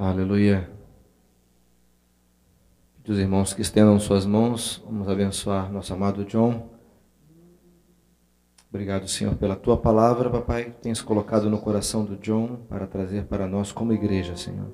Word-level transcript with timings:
Aleluia. 0.00 0.70
Os 3.08 3.18
irmãos 3.18 3.52
que 3.52 3.62
estendam 3.62 3.98
suas 3.98 4.24
mãos, 4.24 4.80
vamos 4.86 5.08
abençoar 5.08 5.72
nosso 5.72 5.92
amado 5.92 6.24
John. 6.24 6.70
Obrigado, 8.70 9.08
Senhor, 9.08 9.34
pela 9.34 9.56
tua 9.56 9.76
palavra, 9.76 10.30
papai, 10.30 10.66
que 10.66 10.82
tens 10.82 11.02
colocado 11.02 11.50
no 11.50 11.58
coração 11.58 12.04
do 12.04 12.16
John 12.18 12.60
para 12.68 12.86
trazer 12.86 13.24
para 13.24 13.48
nós 13.48 13.72
como 13.72 13.92
igreja, 13.92 14.36
Senhor. 14.36 14.72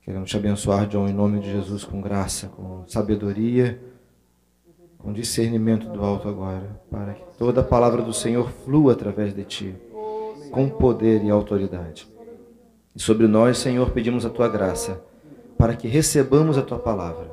Queremos 0.00 0.30
te 0.30 0.38
abençoar, 0.38 0.86
John, 0.86 1.06
em 1.06 1.12
nome 1.12 1.40
de 1.40 1.52
Jesus, 1.52 1.84
com 1.84 2.00
graça, 2.00 2.48
com 2.48 2.88
sabedoria, 2.88 3.78
com 4.96 5.12
discernimento 5.12 5.86
do 5.90 6.02
alto 6.02 6.30
agora, 6.30 6.80
para 6.90 7.12
que 7.12 7.36
toda 7.36 7.60
a 7.60 7.64
palavra 7.64 8.00
do 8.00 8.14
Senhor 8.14 8.50
flua 8.64 8.94
através 8.94 9.34
de 9.34 9.44
ti, 9.44 9.76
com 10.50 10.66
poder 10.70 11.22
e 11.22 11.28
autoridade. 11.28 12.08
E 12.94 13.00
sobre 13.00 13.26
nós, 13.26 13.58
Senhor, 13.58 13.90
pedimos 13.90 14.24
a 14.24 14.30
tua 14.30 14.48
graça, 14.48 15.02
para 15.56 15.76
que 15.76 15.86
recebamos 15.86 16.58
a 16.58 16.62
tua 16.62 16.78
palavra 16.78 17.30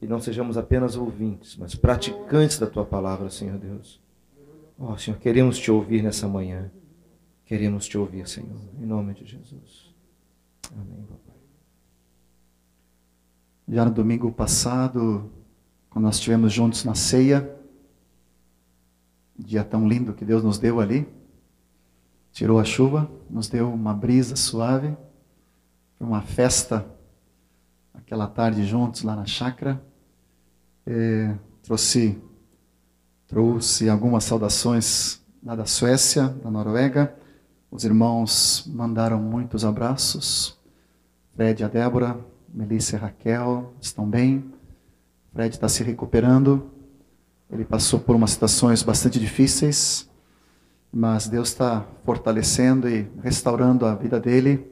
e 0.00 0.06
não 0.06 0.20
sejamos 0.20 0.56
apenas 0.56 0.96
ouvintes, 0.96 1.56
mas 1.56 1.74
praticantes 1.74 2.58
da 2.58 2.66
tua 2.66 2.84
palavra, 2.84 3.28
Senhor 3.30 3.58
Deus. 3.58 4.00
Ó 4.78 4.92
oh, 4.92 4.98
Senhor, 4.98 5.18
queremos 5.18 5.58
te 5.58 5.70
ouvir 5.70 6.02
nessa 6.02 6.28
manhã. 6.28 6.70
Queremos 7.44 7.86
te 7.86 7.98
ouvir, 7.98 8.28
Senhor, 8.28 8.60
em 8.80 8.86
nome 8.86 9.14
de 9.14 9.24
Jesus. 9.24 9.92
Amém. 10.72 11.04
Já 13.66 13.84
no 13.84 13.90
domingo 13.90 14.30
passado, 14.30 15.30
quando 15.90 16.04
nós 16.04 16.16
estivemos 16.16 16.52
juntos 16.52 16.84
na 16.84 16.94
ceia, 16.94 17.54
dia 19.36 19.64
tão 19.64 19.88
lindo 19.88 20.14
que 20.14 20.24
Deus 20.24 20.42
nos 20.42 20.58
deu 20.58 20.80
ali, 20.80 21.06
tirou 22.38 22.60
a 22.60 22.64
chuva, 22.64 23.10
nos 23.28 23.48
deu 23.48 23.68
uma 23.68 23.92
brisa 23.92 24.36
suave, 24.36 24.96
foi 25.96 26.06
uma 26.06 26.22
festa 26.22 26.86
aquela 27.92 28.28
tarde 28.28 28.64
juntos 28.64 29.02
lá 29.02 29.16
na 29.16 29.26
chácara. 29.26 29.82
É, 30.86 31.34
trouxe, 31.64 32.16
trouxe 33.26 33.88
algumas 33.88 34.22
saudações 34.22 35.20
lá 35.42 35.56
da 35.56 35.66
Suécia, 35.66 36.28
da 36.28 36.48
Noruega. 36.48 37.12
Os 37.72 37.82
irmãos 37.82 38.70
mandaram 38.72 39.20
muitos 39.20 39.64
abraços. 39.64 40.56
Fred 41.34 41.60
e 41.60 41.64
a 41.64 41.68
Débora, 41.68 42.24
Melissa 42.54 42.94
e 42.94 43.00
Raquel 43.00 43.74
estão 43.80 44.08
bem. 44.08 44.44
Fred 45.32 45.56
está 45.56 45.68
se 45.68 45.82
recuperando. 45.82 46.70
Ele 47.50 47.64
passou 47.64 47.98
por 47.98 48.14
umas 48.14 48.30
situações 48.30 48.84
bastante 48.84 49.18
difíceis 49.18 50.07
mas 50.92 51.28
Deus 51.28 51.48
está 51.48 51.86
fortalecendo 52.04 52.88
e 52.88 53.06
restaurando 53.22 53.86
a 53.86 53.94
vida 53.94 54.18
dele 54.18 54.66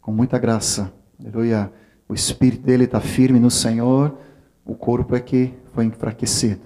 com 0.00 0.12
muita 0.12 0.38
graça. 0.38 0.92
Aleluia. 1.18 1.72
O 2.08 2.14
espírito 2.14 2.64
dele 2.64 2.84
está 2.84 3.00
firme 3.00 3.38
no 3.38 3.50
Senhor, 3.50 4.18
o 4.64 4.74
corpo 4.74 5.14
é 5.14 5.20
que 5.20 5.54
foi 5.72 5.84
enfraquecido, 5.84 6.62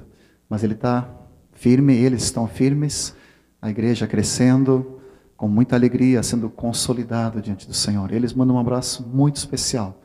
mas 0.48 0.64
ele 0.64 0.72
está 0.72 1.08
firme, 1.52 1.94
eles 1.94 2.22
estão 2.24 2.46
firmes, 2.48 3.14
a 3.60 3.68
igreja 3.68 4.06
crescendo 4.06 5.00
com 5.36 5.48
muita 5.48 5.76
alegria, 5.76 6.22
sendo 6.22 6.48
consolidado 6.48 7.42
diante 7.42 7.66
do 7.66 7.74
Senhor. 7.74 8.10
Eles 8.12 8.32
mandam 8.32 8.56
um 8.56 8.58
abraço 8.58 9.06
muito 9.06 9.36
especial 9.36 10.00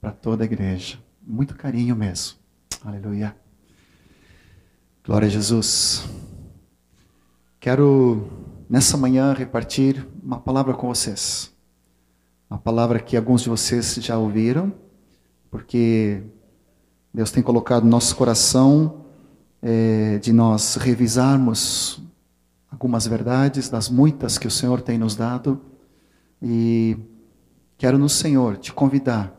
para 0.00 0.12
toda 0.12 0.44
a 0.44 0.46
igreja, 0.46 0.98
muito 1.26 1.56
carinho 1.56 1.96
mesmo. 1.96 2.38
Aleluia. 2.84 3.34
Glória 5.04 5.26
a 5.26 5.30
Jesus. 5.30 6.08
Quero 7.58 8.43
nessa 8.68 8.96
manhã 8.96 9.32
repartir 9.32 10.06
uma 10.22 10.38
palavra 10.38 10.74
com 10.74 10.88
vocês. 10.88 11.52
Uma 12.48 12.58
palavra 12.58 13.00
que 13.00 13.16
alguns 13.16 13.42
de 13.42 13.48
vocês 13.48 13.94
já 14.00 14.16
ouviram, 14.18 14.72
porque 15.50 16.22
Deus 17.12 17.30
tem 17.30 17.42
colocado 17.42 17.84
no 17.84 17.90
nosso 17.90 18.14
coração 18.16 19.04
é, 19.62 20.18
de 20.18 20.32
nós 20.32 20.76
revisarmos 20.76 22.02
algumas 22.70 23.06
verdades 23.06 23.68
das 23.68 23.88
muitas 23.88 24.36
que 24.36 24.46
o 24.46 24.50
Senhor 24.50 24.80
tem 24.80 24.98
nos 24.98 25.16
dado. 25.16 25.60
E 26.42 26.96
quero 27.78 27.98
no 27.98 28.08
Senhor 28.08 28.56
te 28.56 28.72
convidar 28.72 29.32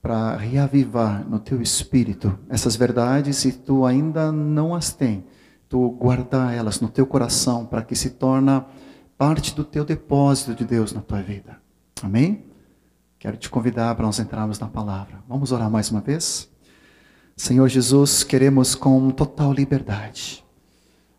para 0.00 0.36
reavivar 0.36 1.28
no 1.28 1.38
teu 1.38 1.60
espírito 1.60 2.38
essas 2.48 2.76
verdades 2.76 3.36
se 3.36 3.52
tu 3.52 3.84
ainda 3.84 4.32
não 4.32 4.74
as 4.74 4.92
tem 4.92 5.24
tu 5.68 5.90
guardar 5.90 6.54
elas 6.54 6.80
no 6.80 6.88
teu 6.88 7.06
coração 7.06 7.66
para 7.66 7.82
que 7.82 7.94
se 7.94 8.10
torna 8.10 8.66
parte 9.16 9.54
do 9.54 9.64
teu 9.64 9.84
depósito 9.84 10.54
de 10.54 10.64
Deus 10.64 10.92
na 10.92 11.00
tua 11.00 11.20
vida. 11.20 11.60
Amém? 12.02 12.44
Quero 13.18 13.36
te 13.36 13.50
convidar 13.50 13.94
para 13.94 14.06
nós 14.06 14.18
entrarmos 14.18 14.58
na 14.58 14.68
palavra. 14.68 15.22
Vamos 15.28 15.52
orar 15.52 15.70
mais 15.70 15.90
uma 15.90 16.00
vez? 16.00 16.48
Senhor 17.36 17.68
Jesus, 17.68 18.24
queremos 18.24 18.74
com 18.74 19.10
total 19.10 19.52
liberdade 19.52 20.44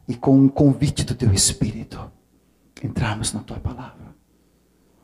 e 0.07 0.15
com 0.15 0.45
o 0.45 0.49
convite 0.49 1.03
do 1.03 1.13
teu 1.13 1.31
Espírito 1.33 1.99
entrarmos 2.83 3.33
na 3.33 3.41
tua 3.41 3.59
palavra. 3.59 4.15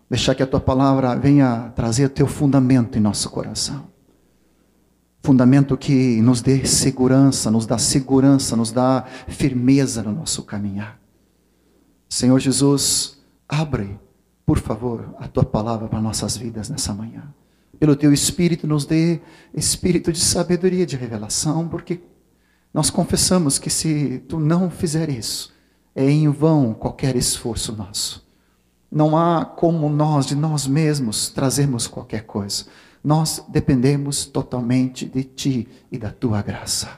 Deixar 0.10 0.36
que 0.36 0.44
a 0.44 0.48
tua 0.48 0.60
palavra 0.60 1.16
venha 1.16 1.72
trazer 1.76 2.06
o 2.06 2.10
teu 2.10 2.28
fundamento 2.28 2.98
em 2.98 3.02
nosso 3.02 3.30
coração 3.30 3.95
fundamento 5.26 5.76
que 5.76 6.22
nos 6.22 6.40
dê 6.40 6.64
segurança, 6.66 7.50
nos 7.50 7.66
dá 7.66 7.80
segurança, 7.80 8.56
nos 8.56 8.72
dá 8.72 9.04
firmeza 9.28 10.04
no 10.04 10.12
nosso 10.12 10.44
caminhar. 10.44 11.00
Senhor 12.08 12.40
Jesus, 12.40 13.18
abre, 13.50 14.00
por 14.46 14.60
favor, 14.60 15.16
a 15.18 15.28
tua 15.28 15.44
palavra 15.44 15.88
para 15.88 16.00
nossas 16.00 16.38
vidas 16.38 16.70
nessa 16.70 16.94
manhã. 16.94 17.24
Pelo 17.80 17.96
teu 17.96 18.14
espírito, 18.14 18.68
nos 18.68 18.86
dê 18.86 19.20
espírito 19.52 20.14
de 20.14 20.20
sabedoria, 20.20 20.86
de 20.86 20.96
revelação, 20.96 21.68
porque 21.68 22.02
nós 22.72 22.92
confessamos 22.92 23.58
que 23.58 23.72
se 23.72 24.24
tu 24.30 24.40
não 24.40 24.70
fizer 24.70 25.10
isso, 25.10 25.52
é 25.96 26.08
em 26.08 26.30
vão 26.30 26.72
qualquer 26.72 27.16
esforço 27.16 27.76
nosso. 27.76 28.24
Não 28.92 29.18
há 29.18 29.44
como 29.44 29.90
nós, 29.90 30.28
de 30.28 30.36
nós 30.36 30.68
mesmos, 30.68 31.30
trazermos 31.30 31.88
qualquer 31.88 32.26
coisa 32.26 32.66
nós 33.06 33.46
dependemos 33.48 34.26
totalmente 34.26 35.06
de 35.06 35.24
Ti 35.24 35.68
e 35.92 35.98
da 36.00 36.10
Tua 36.10 36.42
graça. 36.42 36.90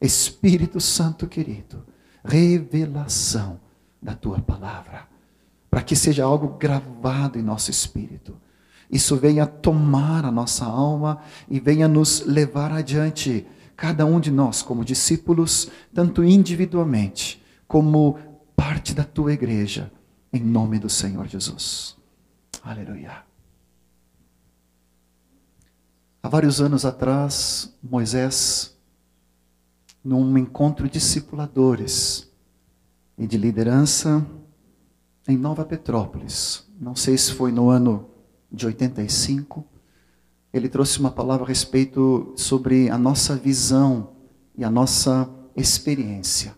Espírito 0.00 0.80
Santo 0.80 1.26
querido, 1.26 1.84
revelação 2.24 3.60
da 4.00 4.14
Tua 4.14 4.40
palavra, 4.40 5.06
para 5.70 5.82
que 5.82 5.94
seja 5.94 6.24
algo 6.24 6.56
gravado 6.56 7.38
em 7.38 7.42
nosso 7.42 7.70
espírito. 7.70 8.34
Isso 8.90 9.14
venha 9.16 9.46
tomar 9.46 10.24
a 10.24 10.30
nossa 10.30 10.64
alma 10.64 11.20
e 11.50 11.60
venha 11.60 11.86
nos 11.86 12.24
levar 12.24 12.72
adiante, 12.72 13.46
cada 13.76 14.06
um 14.06 14.18
de 14.18 14.30
nós, 14.30 14.62
como 14.62 14.86
discípulos, 14.86 15.70
tanto 15.92 16.24
individualmente 16.24 17.44
como 17.68 18.18
parte 18.56 18.94
da 18.94 19.04
tua 19.04 19.34
igreja, 19.34 19.92
em 20.32 20.40
nome 20.40 20.78
do 20.78 20.88
Senhor 20.88 21.26
Jesus. 21.26 21.94
Aleluia. 22.62 23.35
Há 26.26 26.28
vários 26.28 26.60
anos 26.60 26.84
atrás, 26.84 27.72
Moisés, 27.80 28.76
num 30.02 30.36
encontro 30.36 30.86
de 30.86 30.94
discipuladores 30.94 32.28
e 33.16 33.28
de 33.28 33.38
liderança 33.38 34.26
em 35.28 35.36
Nova 35.36 35.64
Petrópolis, 35.64 36.66
não 36.80 36.96
sei 36.96 37.16
se 37.16 37.32
foi 37.32 37.52
no 37.52 37.70
ano 37.70 38.10
de 38.50 38.66
85, 38.66 39.64
ele 40.52 40.68
trouxe 40.68 40.98
uma 40.98 41.12
palavra 41.12 41.44
a 41.44 41.48
respeito 41.48 42.32
sobre 42.34 42.90
a 42.90 42.98
nossa 42.98 43.36
visão 43.36 44.10
e 44.58 44.64
a 44.64 44.68
nossa 44.68 45.30
experiência, 45.54 46.56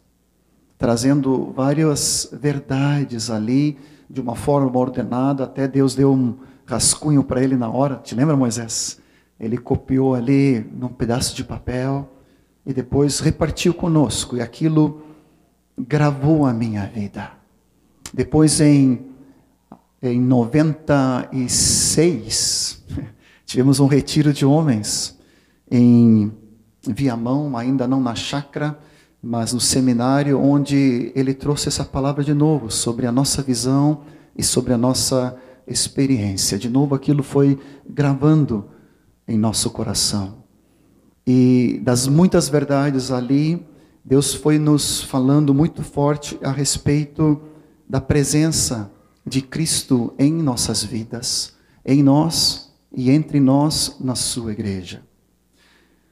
trazendo 0.79 1.53
várias 1.53 2.31
verdades 2.33 3.29
ali 3.29 3.77
de 4.09 4.23
uma 4.23 4.35
forma 4.35 4.79
ordenada, 4.79 5.45
até 5.45 5.69
Deus 5.69 5.95
deu 5.95 6.11
um 6.11 6.39
rascunho 6.65 7.23
para 7.23 7.45
ele 7.45 7.55
na 7.55 7.69
hora. 7.69 7.97
Te 7.97 8.15
lembra, 8.15 8.35
Moisés? 8.35 8.98
Ele 9.39 9.57
copiou 9.57 10.15
ali 10.15 10.67
num 10.73 10.89
pedaço 10.89 11.35
de 11.35 11.45
papel 11.45 12.11
e 12.67 12.73
depois 12.73 13.21
repartiu 13.21 13.73
conosco, 13.73 14.37
e 14.37 14.41
aquilo 14.41 15.03
gravou 15.79 16.45
a 16.45 16.53
minha 16.53 16.85
vida. 16.87 17.31
Depois, 18.13 18.61
em, 18.61 19.07
em 20.03 20.21
96, 20.21 22.85
tivemos 23.47 23.79
um 23.81 23.87
retiro 23.87 24.33
de 24.33 24.45
homens 24.45 25.17
em 25.71 26.33
Viamão, 26.87 27.57
ainda 27.57 27.87
não 27.87 28.01
na 28.01 28.15
chácara, 28.15 28.79
mas 29.23 29.53
no 29.53 29.61
seminário, 29.61 30.41
onde 30.41 31.13
ele 31.15 31.35
trouxe 31.35 31.69
essa 31.69 31.85
palavra 31.85 32.25
de 32.25 32.35
novo 32.35 32.71
sobre 32.71 33.07
a 33.07 33.13
nossa 33.13 33.43
visão 33.43 34.01
e 34.37 34.43
sobre 34.43 34.73
a 34.73 34.79
nossa 34.79 35.37
experiência. 35.67 36.59
De 36.59 36.69
novo, 36.69 36.95
aquilo 36.95 37.23
foi 37.23 37.59
gravando 37.89 38.65
em 39.29 39.37
nosso 39.37 39.71
coração. 39.71 40.43
E 41.27 41.79
das 41.85 42.09
muitas 42.09 42.49
verdades 42.49 43.11
ali, 43.11 43.63
Deus 44.03 44.33
foi 44.33 44.59
nos 44.59 45.03
falando 45.03 45.53
muito 45.53 45.83
forte 45.83 46.39
a 46.43 46.51
respeito 46.51 47.39
da 47.87 48.01
presença 48.01 48.91
de 49.27 49.43
Cristo 49.43 50.15
em 50.19 50.33
nossas 50.33 50.83
vidas, 50.83 51.55
em 51.85 52.03
nós 52.03 52.73
e 52.91 53.11
entre 53.11 53.39
nós 53.39 53.97
na 54.01 54.15
sua 54.15 54.53
igreja. 54.53 55.03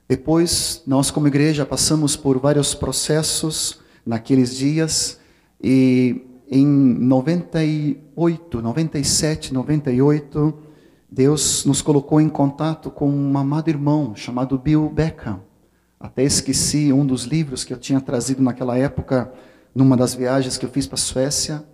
Depois, 0.07 0.83
nós 0.87 1.11
como 1.11 1.27
igreja 1.27 1.65
passamos 1.65 2.15
por 2.15 2.39
vários 2.39 2.75
processos 2.75 3.81
naqueles 4.05 4.55
dias 4.55 5.19
e 5.61 6.23
em 6.49 6.67
98, 6.67 8.63
97, 8.63 9.53
98, 9.53 10.66
Deus 11.17 11.65
nos 11.65 11.81
colocou 11.81 12.21
em 12.21 12.29
contato 12.29 12.91
com 12.91 13.09
um 13.09 13.39
amado 13.39 13.71
irmão 13.71 14.15
chamado 14.15 14.59
Bill 14.59 14.87
Beckham. 14.91 15.41
Até 15.99 16.23
esqueci 16.23 16.93
um 16.93 17.07
dos 17.07 17.25
livros 17.25 17.65
que 17.65 17.73
eu 17.73 17.79
tinha 17.79 18.03
trazido 18.03 18.43
naquela 18.43 18.77
época, 18.77 19.33
numa 19.75 19.97
das 19.97 20.15
viagens 20.15 20.59
que 20.59 20.67
eu 20.67 20.69
fiz 20.69 20.87
para 20.87 20.97
a 20.97 20.99
Suécia, 20.99 21.65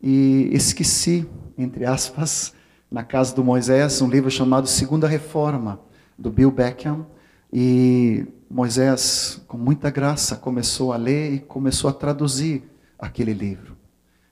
e 0.00 0.48
esqueci, 0.52 1.28
entre 1.58 1.84
aspas, 1.84 2.54
na 2.88 3.02
casa 3.02 3.34
do 3.34 3.42
Moisés, 3.42 4.00
um 4.02 4.08
livro 4.08 4.30
chamado 4.30 4.68
Segunda 4.68 5.08
Reforma, 5.08 5.80
do 6.16 6.30
Bill 6.30 6.52
Beckham. 6.52 7.04
E 7.52 8.24
Moisés, 8.48 9.42
com 9.48 9.58
muita 9.58 9.90
graça, 9.90 10.36
começou 10.36 10.92
a 10.92 10.96
ler 10.96 11.32
e 11.32 11.40
começou 11.40 11.90
a 11.90 11.92
traduzir 11.92 12.62
aquele 12.96 13.32
livro. 13.32 13.76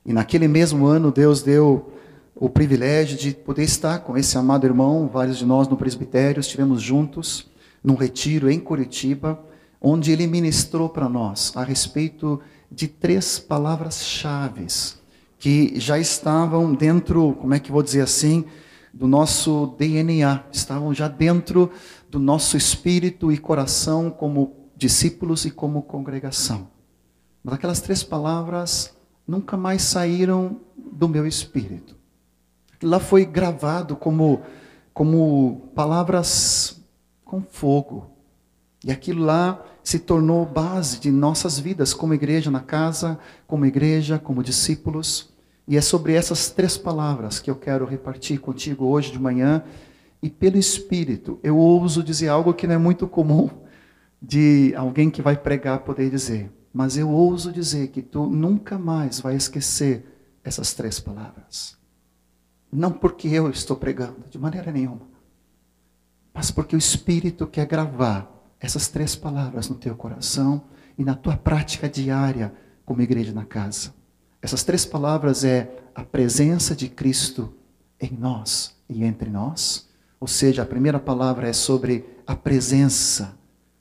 E 0.06 0.12
naquele 0.12 0.46
mesmo 0.46 0.86
ano, 0.86 1.10
Deus 1.10 1.42
deu 1.42 1.97
o 2.40 2.48
privilégio 2.48 3.18
de 3.18 3.32
poder 3.32 3.64
estar 3.64 3.98
com 3.98 4.16
esse 4.16 4.38
amado 4.38 4.64
irmão. 4.64 5.10
Vários 5.12 5.38
de 5.38 5.44
nós 5.44 5.66
no 5.66 5.76
presbitério 5.76 6.40
estivemos 6.40 6.80
juntos 6.80 7.50
num 7.82 7.96
retiro 7.96 8.48
em 8.48 8.60
Curitiba, 8.60 9.40
onde 9.80 10.12
ele 10.12 10.26
ministrou 10.26 10.88
para 10.88 11.08
nós 11.08 11.52
a 11.56 11.64
respeito 11.64 12.40
de 12.70 12.86
três 12.86 13.38
palavras-chave 13.38 14.66
que 15.38 15.78
já 15.78 15.98
estavam 15.98 16.74
dentro, 16.74 17.34
como 17.40 17.54
é 17.54 17.60
que 17.60 17.72
vou 17.72 17.82
dizer 17.82 18.02
assim, 18.02 18.44
do 18.92 19.06
nosso 19.06 19.74
DNA, 19.78 20.44
estavam 20.52 20.92
já 20.94 21.06
dentro 21.08 21.70
do 22.10 22.18
nosso 22.18 22.56
espírito 22.56 23.30
e 23.30 23.38
coração 23.38 24.10
como 24.10 24.70
discípulos 24.76 25.44
e 25.44 25.50
como 25.50 25.82
congregação. 25.82 26.68
Mas 27.42 27.54
aquelas 27.54 27.80
três 27.80 28.02
palavras 28.02 28.96
nunca 29.26 29.56
mais 29.56 29.82
saíram 29.82 30.60
do 30.76 31.08
meu 31.08 31.26
espírito. 31.26 31.97
Lá 32.82 33.00
foi 33.00 33.24
gravado 33.24 33.96
como, 33.96 34.42
como 34.94 35.70
palavras 35.74 36.80
com 37.24 37.42
fogo. 37.42 38.10
E 38.84 38.92
aquilo 38.92 39.24
lá 39.24 39.64
se 39.82 39.98
tornou 39.98 40.44
base 40.44 41.00
de 41.00 41.10
nossas 41.10 41.58
vidas 41.58 41.92
como 41.92 42.14
igreja 42.14 42.50
na 42.50 42.60
casa, 42.60 43.18
como 43.46 43.66
igreja, 43.66 44.18
como 44.18 44.42
discípulos. 44.42 45.30
E 45.66 45.76
é 45.76 45.80
sobre 45.80 46.12
essas 46.12 46.50
três 46.50 46.76
palavras 46.76 47.38
que 47.40 47.50
eu 47.50 47.56
quero 47.56 47.84
repartir 47.84 48.38
contigo 48.38 48.86
hoje 48.86 49.10
de 49.10 49.18
manhã. 49.18 49.62
E 50.22 50.28
pelo 50.28 50.58
Espírito, 50.58 51.40
eu 51.42 51.56
ouso 51.56 52.02
dizer 52.02 52.28
algo 52.28 52.54
que 52.54 52.66
não 52.66 52.74
é 52.74 52.78
muito 52.78 53.06
comum 53.06 53.48
de 54.20 54.74
alguém 54.76 55.10
que 55.10 55.22
vai 55.22 55.36
pregar 55.36 55.80
poder 55.80 56.10
dizer. 56.10 56.52
Mas 56.72 56.96
eu 56.96 57.08
ouso 57.10 57.50
dizer 57.50 57.88
que 57.88 58.02
tu 58.02 58.26
nunca 58.26 58.78
mais 58.78 59.20
vai 59.20 59.36
esquecer 59.36 60.04
essas 60.44 60.74
três 60.74 61.00
palavras. 61.00 61.77
Não 62.70 62.92
porque 62.92 63.28
eu 63.28 63.48
estou 63.50 63.76
pregando, 63.76 64.24
de 64.30 64.38
maneira 64.38 64.70
nenhuma. 64.70 65.08
Mas 66.34 66.50
porque 66.50 66.76
o 66.76 66.78
Espírito 66.78 67.46
quer 67.46 67.66
gravar 67.66 68.30
essas 68.60 68.88
três 68.88 69.16
palavras 69.16 69.68
no 69.68 69.74
teu 69.74 69.94
coração 69.96 70.62
e 70.96 71.04
na 71.04 71.14
tua 71.14 71.36
prática 71.36 71.88
diária 71.88 72.52
como 72.84 73.02
igreja 73.02 73.32
na 73.32 73.44
casa. 73.44 73.94
Essas 74.40 74.62
três 74.62 74.84
palavras 74.84 75.44
é 75.44 75.78
a 75.94 76.04
presença 76.04 76.76
de 76.76 76.88
Cristo 76.88 77.52
em 78.00 78.12
nós 78.12 78.76
e 78.88 79.04
entre 79.04 79.30
nós. 79.30 79.88
Ou 80.20 80.28
seja, 80.28 80.62
a 80.62 80.66
primeira 80.66 80.98
palavra 80.98 81.48
é 81.48 81.52
sobre 81.52 82.04
a 82.26 82.36
presença. 82.36 83.36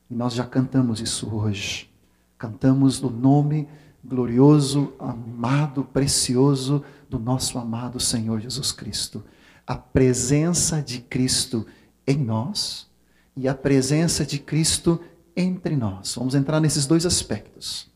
E 0.09 0.15
nós 0.15 0.33
já 0.33 0.45
cantamos 0.45 0.99
isso 0.99 1.33
hoje. 1.35 1.89
Cantamos 2.37 3.01
no 3.01 3.09
nome 3.09 3.67
glorioso, 4.03 4.93
amado, 4.99 5.83
precioso 5.83 6.83
do 7.09 7.19
nosso 7.19 7.57
amado 7.57 7.99
Senhor 7.99 8.39
Jesus 8.39 8.71
Cristo. 8.71 9.23
A 9.65 9.75
presença 9.75 10.81
de 10.81 10.99
Cristo 10.99 11.65
em 12.05 12.17
nós 12.17 12.87
e 13.35 13.47
a 13.47 13.53
presença 13.53 14.25
de 14.25 14.39
Cristo 14.39 14.99
entre 15.35 15.75
nós. 15.75 16.15
Vamos 16.15 16.35
entrar 16.35 16.59
nesses 16.59 16.85
dois 16.85 17.05
aspectos. 17.05 17.89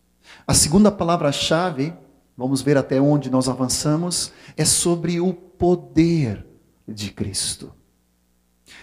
A 0.46 0.54
segunda 0.54 0.92
palavra-chave 0.92 1.94
vamos 2.42 2.62
ver 2.62 2.78
até 2.78 3.00
onde 3.00 3.30
nós 3.30 3.48
avançamos, 3.48 4.32
é 4.58 4.66
sobre 4.66 5.20
o 5.20 5.32
poder 5.34 6.46
de 6.88 7.12
Cristo. 7.12 7.72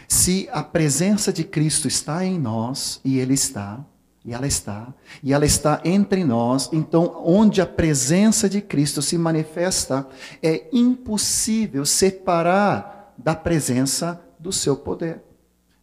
Se 0.07 0.49
a 0.53 0.63
presença 0.63 1.33
de 1.33 1.45
Cristo 1.45 1.89
está 1.89 2.25
em 2.25 2.39
nós, 2.39 3.01
e 3.05 3.19
Ele 3.19 3.35
está, 3.35 3.85
e 4.29 4.35
ela 4.35 4.47
está, 4.47 4.93
e 5.23 5.33
ela 5.33 5.47
está 5.47 5.81
entre 5.87 6.23
nós, 6.23 6.69
então 6.71 7.23
onde 7.25 7.63
a 7.63 7.67
presença 7.67 8.47
de 8.47 8.61
Cristo 8.61 9.01
se 9.01 9.17
manifesta, 9.17 10.07
é 10.43 10.69
impossível 10.71 11.87
separar 11.87 13.15
da 13.17 13.35
presença 13.35 14.21
do 14.39 14.53
seu 14.53 14.77
poder. 14.77 15.23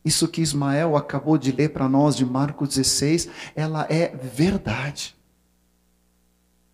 Isso 0.05 0.27
que 0.27 0.43
Ismael 0.43 0.95
acabou 0.95 1.39
de 1.39 1.51
ler 1.51 1.69
para 1.69 1.89
nós 1.89 2.15
de 2.15 2.23
Marcos 2.23 2.69
16, 2.69 3.29
ela 3.55 3.87
é 3.89 4.15
verdade. 4.15 5.14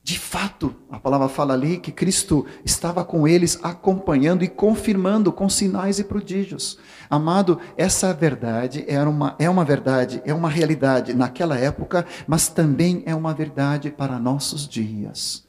De 0.04 0.18
fato, 0.18 0.76
a 0.90 1.00
palavra 1.00 1.30
fala 1.30 1.54
ali 1.54 1.78
que 1.78 1.92
Cristo 1.92 2.46
estava 2.66 3.06
com 3.06 3.28
eles 3.28 3.60
acompanhando 3.62 4.44
e 4.44 4.48
confirmando 4.48 5.32
com 5.32 5.48
sinais 5.48 6.00
e 6.00 6.04
prodígios. 6.04 6.80
Amado, 7.08 7.60
essa 7.78 8.12
verdade 8.12 8.84
era 8.88 9.08
uma, 9.08 9.36
é 9.38 9.48
uma 9.48 9.64
verdade, 9.64 10.20
é 10.26 10.34
uma 10.34 10.50
realidade 10.50 11.14
naquela 11.14 11.56
época, 11.56 12.06
mas 12.26 12.48
também 12.48 13.04
é 13.06 13.14
uma 13.14 13.32
verdade 13.32 13.92
para 13.92 14.18
nossos 14.18 14.68
dias. 14.68 15.46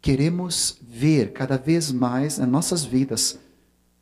Queremos 0.00 0.78
ver 0.80 1.32
cada 1.32 1.58
vez 1.58 1.90
mais 1.90 2.38
nas 2.38 2.48
nossas 2.48 2.84
vidas, 2.84 3.36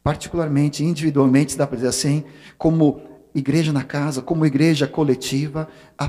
particularmente 0.03 0.85
individualmente, 0.85 1.57
dá 1.57 1.67
para 1.67 1.77
dizer 1.77 1.89
assim, 1.89 2.25
como 2.59 3.01
igreja 3.35 3.73
na 3.73 3.83
casa, 3.83 4.21
como 4.21 4.45
igreja 4.45 4.87
coletiva, 4.87 5.69
a 5.97 6.07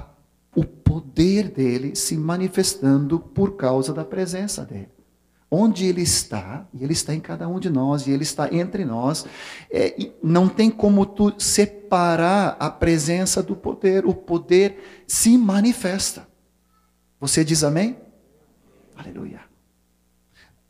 o 0.56 0.64
poder 0.64 1.50
dele 1.50 1.96
se 1.96 2.16
manifestando 2.16 3.20
por 3.20 3.56
causa 3.56 3.94
da 3.94 4.06
presença 4.06 4.64
dele. 4.64 4.90
Onde 5.52 5.86
ele 5.86 6.02
está, 6.02 6.68
e 6.74 6.84
ele 6.84 6.94
está 6.94 7.14
em 7.14 7.20
cada 7.20 7.48
um 7.48 7.60
de 7.60 7.70
nós, 7.70 8.08
e 8.08 8.12
ele 8.12 8.24
está 8.24 8.54
entre 8.54 8.84
nós, 8.84 9.26
é, 9.70 9.96
não 10.24 10.48
tem 10.50 10.72
como 10.72 11.06
tu 11.06 11.34
separar 11.38 12.58
a 12.60 12.70
presença 12.70 13.44
do 13.44 13.56
poder, 13.56 14.06
o 14.06 14.14
poder 14.14 15.04
se 15.08 15.38
manifesta. 15.38 16.28
Você 17.20 17.44
diz 17.44 17.64
amém? 17.64 17.98
Aleluia. 18.96 19.42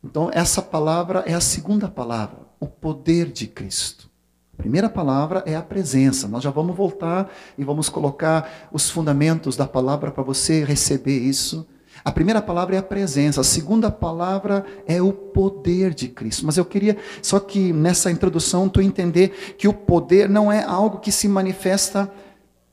Então, 0.04 0.30
essa 0.34 0.62
palavra 0.62 1.24
é 1.26 1.34
a 1.34 1.42
segunda 1.42 1.88
palavra, 1.88 2.40
o 2.60 2.68
poder 2.68 3.32
de 3.32 3.48
Cristo. 3.48 4.10
Primeira 4.58 4.90
palavra 4.90 5.44
é 5.46 5.56
a 5.56 5.62
presença. 5.62 6.28
Nós 6.28 6.44
já 6.44 6.50
vamos 6.50 6.76
voltar 6.76 7.30
e 7.58 7.64
vamos 7.64 7.90
colocar 7.90 8.70
os 8.72 8.90
fundamentos 8.90 9.56
da 9.56 9.68
palavra 9.68 10.12
para 10.12 10.24
você 10.24 10.64
receber 10.64 11.20
isso. 11.20 11.68
A 12.04 12.12
primeira 12.12 12.42
palavra 12.42 12.76
é 12.76 12.80
a 12.80 12.84
presença, 12.84 13.42
a 13.42 13.44
segunda 13.44 13.90
palavra 13.90 14.66
é 14.86 15.02
o 15.02 15.14
poder 15.14 15.94
de 15.94 16.08
Cristo. 16.08 16.46
Mas 16.46 16.58
eu 16.58 16.66
queria 16.66 16.98
só 17.22 17.40
que 17.40 17.72
nessa 17.72 18.12
introdução 18.12 18.68
tu 18.68 18.82
entender 18.82 19.56
que 19.58 19.68
o 19.68 19.74
poder 19.74 20.30
não 20.30 20.52
é 20.52 20.64
algo 20.64 21.00
que 21.00 21.12
se 21.12 21.28
manifesta, 21.28 22.12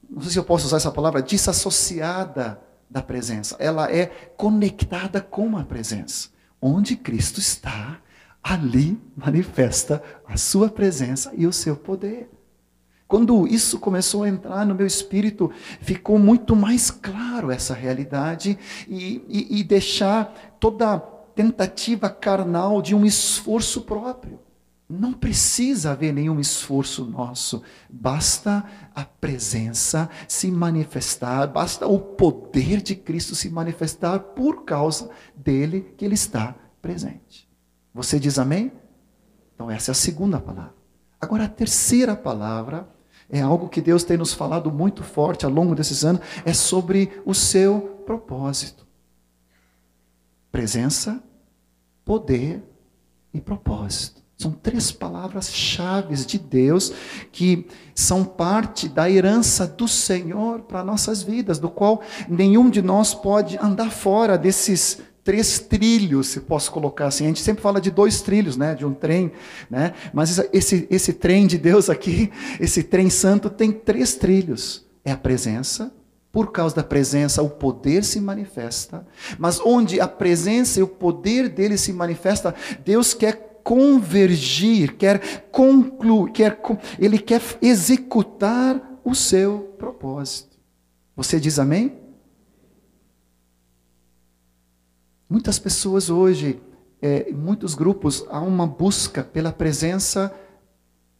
não 0.09 0.23
sei 0.23 0.33
se 0.33 0.39
eu 0.39 0.45
posso 0.45 0.67
usar 0.67 0.79
essa 0.79 0.91
palavra, 0.91 1.23
desassociada 1.23 2.61
da 2.91 3.01
presença. 3.01 3.57
Ela 3.59 3.91
é 3.91 4.07
conectada 4.37 5.21
com 5.21 5.57
a 5.57 5.65
presença. 5.65 6.29
Onde 6.61 6.95
Cristo 6.95 7.41
está, 7.41 7.99
ali 8.43 9.01
manifesta 9.17 10.03
a 10.27 10.37
sua 10.37 10.69
presença 10.69 11.33
e 11.37 11.47
o 11.47 11.53
seu 11.53 11.77
poder. 11.77 12.29
Quando 13.07 13.47
isso 13.47 13.79
começou 13.79 14.23
a 14.23 14.29
entrar 14.29 14.65
no 14.65 14.75
meu 14.75 14.87
espírito, 14.87 15.51
ficou 15.83 16.19
muito 16.19 16.57
mais 16.57 16.91
claro 16.91 17.51
essa 17.51 17.75
realidade 17.75 18.59
e, 18.89 19.23
e, 19.29 19.61
e 19.61 19.63
deixar 19.63 20.57
toda 20.59 20.99
tentativa 21.35 22.09
carnal 22.09 22.81
de 22.81 22.95
um 22.95 23.05
esforço 23.05 23.83
próprio. 23.83 24.41
Não 24.89 25.13
precisa 25.13 25.93
haver 25.93 26.13
nenhum 26.13 26.41
esforço 26.41 27.05
nosso, 27.05 27.63
basta 27.89 28.65
a 28.95 29.05
presença 29.05 30.09
se 30.27 30.51
manifestar, 30.51 31.47
basta 31.47 31.87
o 31.87 31.99
poder 31.99 32.81
de 32.81 32.95
Cristo 32.95 33.35
se 33.35 33.51
manifestar 33.51 34.19
por 34.19 34.65
causa 34.65 35.11
dele 35.35 35.95
que 35.97 36.05
ele 36.05 36.15
está 36.15 36.55
presente. 36.81 37.52
Você 37.95 38.19
diz 38.19 38.39
amém? 38.39 38.73
Então, 39.55 39.71
essa 39.71 39.91
é 39.91 39.93
a 39.93 39.95
segunda 39.95 40.41
palavra. 40.41 40.75
Agora, 41.21 41.45
a 41.45 41.49
terceira 41.49 42.17
palavra 42.17 42.89
é 43.31 43.41
algo 43.41 43.69
que 43.69 43.81
Deus 43.81 44.03
tem 44.05 44.17
nos 44.17 44.33
falado 44.33 44.71
muito 44.71 45.03
forte 45.03 45.45
ao 45.45 45.51
longo 45.51 45.75
desses 45.75 46.05
anos, 46.05 46.23
é 46.45 46.53
sobre 46.53 47.23
o 47.25 47.35
seu 47.35 48.03
propósito. 48.05 48.87
Presença, 50.51 51.23
poder 52.05 52.63
e 53.33 53.41
propósito. 53.41 54.21
São 54.37 54.51
três 54.51 54.91
palavras-chave 54.91 56.17
de 56.17 56.37
Deus 56.37 56.93
que 57.31 57.69
são 57.95 58.25
parte 58.25 58.89
da 58.89 59.09
herança 59.09 59.67
do 59.67 59.87
Senhor 59.87 60.63
para 60.63 60.83
nossas 60.83 61.23
vidas, 61.23 61.61
do 61.61 61.71
qual 61.71 62.03
nenhum 62.29 62.69
de 62.69 62.83
nós 62.83 63.15
pode 63.15 63.57
andar 63.59 63.91
fora 63.91 64.37
desses 64.37 65.01
três 65.25 65.59
trilhos, 65.59 66.29
se 66.29 66.41
posso 66.41 66.71
colocar 66.71 67.07
assim. 67.07 67.25
A 67.25 67.29
gente 67.29 67.41
sempre 67.41 67.63
fala 67.63 67.81
de 67.81 67.91
dois 67.91 68.21
trilhos, 68.21 68.57
né, 68.57 68.75
de 68.75 68.85
um 68.85 68.93
trem, 68.93 69.33
né? 69.71 69.93
Mas 70.13 70.39
esse 70.53 70.87
esse 70.91 71.13
trem 71.13 71.47
de 71.47 71.59
Deus 71.59 71.89
aqui, 71.89 72.31
esse 72.61 72.83
trem 72.83 73.09
santo 73.09 73.49
tem 73.49 73.73
três 73.73 74.15
trilhos. 74.15 74.87
É 75.05 75.13
a 75.13 75.17
presença, 75.17 75.93
por 76.31 76.51
causa 76.51 76.77
da 76.77 76.83
presença, 76.83 77.43
o 77.43 77.51
poder 77.51 78.05
se 78.05 78.21
manifesta. 78.21 79.07
Mas 79.39 79.61
onde 79.61 80.01
a 80.01 80.09
presença 80.09 80.81
e 80.81 80.83
o 80.83 80.89
poder 80.89 81.49
dele 81.49 81.77
se 81.77 81.93
manifesta, 81.93 82.55
Deus 82.85 83.13
quer 83.13 83.61
convergir, 83.63 84.97
quer 84.97 85.49
concluir, 85.51 86.33
quer, 86.33 86.61
ele 86.99 87.19
quer 87.19 87.41
executar 87.61 88.99
o 89.05 89.15
seu 89.15 89.75
propósito. 89.79 90.57
Você 91.17 91.39
diz 91.39 91.59
amém? 91.59 92.02
Muitas 95.33 95.59
pessoas 95.59 96.11
hoje, 96.11 96.61
é, 97.01 97.33
muitos 97.33 97.75
grupos, 97.75 98.23
há 98.29 98.39
uma 98.39 98.67
busca 98.67 99.25
pela 99.25 99.51
presença, 99.51 100.31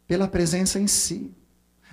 pela 0.05 0.27
presença 0.27 0.79
em 0.79 0.85
si. 0.85 1.31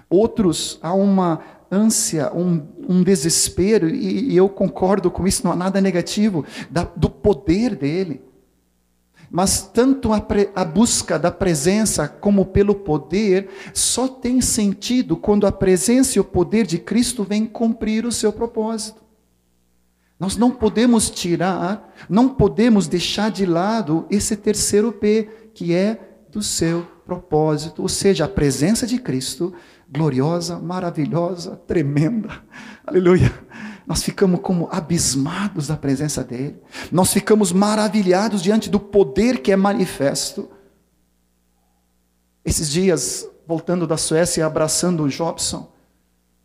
Outros, 0.06 0.78
há 0.82 0.92
uma 0.92 1.40
ânsia, 1.72 2.30
um, 2.34 2.62
um 2.86 3.02
desespero, 3.02 3.88
e, 3.88 4.32
e, 4.32 4.36
eu 4.36 4.50
concordo 4.50 5.10
com 5.10 5.26
isso, 5.26 5.42
não 5.44 5.52
há 5.52 5.56
nada 5.56 5.80
negativo, 5.80 6.44
da, 6.70 6.84
do 6.84 7.08
poder 7.08 7.74
dele. 7.74 8.20
Mas 9.30 9.62
tanto 9.62 10.12
a, 10.12 10.20
pre, 10.20 10.50
a, 10.54 10.62
busca 10.62 11.18
da 11.18 11.30
presença 11.30 12.06
como 12.06 12.44
pelo 12.44 12.74
poder 12.74 13.48
só 13.72 14.06
tem 14.06 14.42
sentido 14.42 15.16
quando 15.16 15.46
a 15.46 15.52
presença 15.52 16.18
e 16.18 16.20
o 16.20 16.24
poder 16.24 16.66
de 16.66 16.76
Cristo 16.76 17.24
vêm 17.24 17.46
cumprir 17.46 18.04
o 18.04 18.12
seu 18.12 18.30
propósito. 18.30 19.00
Nós 20.20 20.36
não 20.36 20.50
podemos 20.50 21.10
tirar, 21.10 21.92
não 22.08 22.28
podemos 22.28 22.86
deixar 22.86 23.30
de 23.30 23.46
lado 23.46 24.06
esse 24.10 24.36
terceiro 24.36 24.92
P, 24.92 25.50
que 25.54 25.74
é 25.74 25.98
do 26.30 26.42
seu 26.42 26.86
propósito, 27.04 27.82
ou 27.82 27.88
seja, 27.88 28.26
a 28.26 28.28
presença 28.28 28.86
de 28.86 28.98
Cristo, 28.98 29.52
gloriosa, 29.90 30.60
maravilhosa, 30.60 31.56
tremenda. 31.66 32.28
Aleluia 32.86 33.32
nós 33.90 34.04
ficamos 34.04 34.38
como 34.40 34.68
abismados 34.70 35.66
da 35.66 35.76
presença 35.76 36.22
dele, 36.22 36.62
nós 36.92 37.12
ficamos 37.12 37.50
maravilhados 37.50 38.40
diante 38.40 38.70
do 38.70 38.78
poder 38.78 39.38
que 39.42 39.50
é 39.50 39.56
manifesto. 39.56 40.48
Esses 42.44 42.70
dias, 42.70 43.28
voltando 43.44 43.88
da 43.88 43.96
Suécia 43.96 44.42
e 44.42 44.44
abraçando 44.44 45.02
o 45.02 45.08
Jobson, 45.08 45.72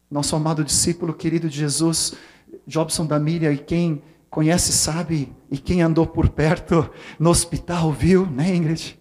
nosso 0.10 0.36
amado 0.36 0.64
discípulo 0.64 1.14
querido 1.14 1.48
de 1.48 1.60
Jesus, 1.60 2.16
Jobson 2.66 3.06
da 3.06 3.20
Míria, 3.20 3.52
e 3.52 3.58
quem 3.58 4.02
conhece 4.30 4.72
sabe, 4.72 5.34
e 5.50 5.58
quem 5.58 5.82
andou 5.82 6.06
por 6.06 6.30
perto 6.30 6.90
no 7.18 7.30
hospital 7.30 7.92
viu, 7.92 8.26
né, 8.26 8.56
Ingrid? 8.56 9.00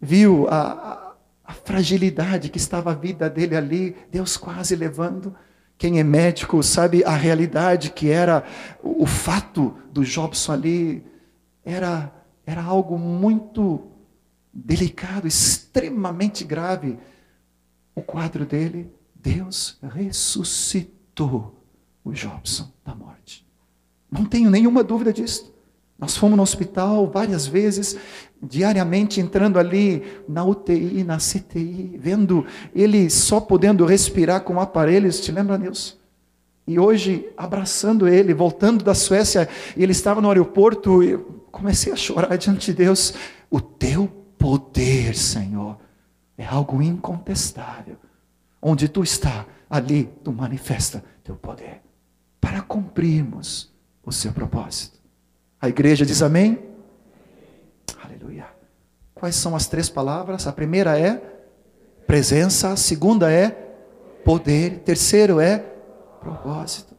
Viu 0.00 0.48
a, 0.48 0.60
a, 0.60 1.12
a 1.44 1.52
fragilidade 1.52 2.48
que 2.48 2.58
estava 2.58 2.92
a 2.92 2.94
vida 2.94 3.28
dele 3.28 3.56
ali, 3.56 3.96
Deus 4.10 4.36
quase 4.36 4.74
levando. 4.74 5.34
Quem 5.76 5.98
é 5.98 6.04
médico 6.04 6.62
sabe 6.62 7.04
a 7.04 7.14
realidade 7.14 7.90
que 7.90 8.10
era 8.10 8.44
o, 8.82 9.06
fato 9.06 9.74
do 9.92 10.04
Jobson 10.04 10.52
ali 10.52 11.04
era 11.64 12.12
era 12.50 12.62
algo 12.64 12.98
muito 12.98 13.92
delicado, 14.52 15.28
extremamente 15.28 16.42
grave. 16.44 16.98
O 17.94 18.02
quadro 18.02 18.44
dele, 18.44 18.92
Deus 19.14 19.78
ressuscitou 19.82 21.59
o 22.04 22.12
Jobson 22.12 22.70
da 22.84 22.94
morte. 22.94 23.46
Não 24.10 24.24
tenho 24.24 24.50
nenhuma 24.50 24.82
dúvida 24.82 25.12
disso. 25.12 25.52
Nós 25.98 26.16
fomos 26.16 26.36
no 26.36 26.42
hospital 26.42 27.10
várias 27.10 27.46
vezes, 27.46 27.96
diariamente 28.42 29.20
entrando 29.20 29.58
ali 29.58 30.02
na 30.26 30.42
UTI, 30.42 31.04
na 31.04 31.18
CTI, 31.18 31.98
vendo 31.98 32.46
ele 32.74 33.10
só 33.10 33.38
podendo 33.38 33.84
respirar 33.84 34.40
com 34.40 34.58
aparelhos, 34.58 35.20
te 35.20 35.30
lembra, 35.30 35.58
Nilson? 35.58 36.00
E 36.66 36.78
hoje, 36.78 37.28
abraçando 37.36 38.08
ele, 38.08 38.32
voltando 38.32 38.82
da 38.82 38.94
Suécia, 38.94 39.48
ele 39.76 39.92
estava 39.92 40.22
no 40.22 40.28
aeroporto, 40.28 41.02
e 41.02 41.18
comecei 41.50 41.92
a 41.92 41.96
chorar 41.96 42.36
diante 42.38 42.66
de 42.66 42.74
Deus. 42.74 43.12
O 43.50 43.60
teu 43.60 44.06
poder, 44.38 45.14
Senhor, 45.14 45.76
é 46.38 46.46
algo 46.46 46.80
incontestável. 46.80 47.96
Onde 48.62 48.88
tu 48.88 49.02
está, 49.02 49.44
ali 49.68 50.08
tu 50.24 50.32
manifesta 50.32 51.04
teu 51.22 51.34
poder, 51.34 51.82
para 52.40 52.62
cumprirmos 52.62 53.70
o 54.04 54.10
seu 54.10 54.32
propósito. 54.32 54.98
A 55.60 55.68
igreja 55.68 56.06
diz 56.06 56.22
amém? 56.22 56.58
Aleluia. 58.02 58.46
Quais 59.14 59.34
são 59.36 59.54
as 59.54 59.66
três 59.66 59.88
palavras? 59.88 60.46
A 60.46 60.52
primeira 60.52 60.98
é 60.98 61.20
presença, 62.06 62.72
a 62.72 62.76
segunda 62.76 63.30
é 63.30 63.50
poder, 64.24 64.80
terceiro 64.80 65.38
é 65.38 65.58
propósito. 66.20 66.94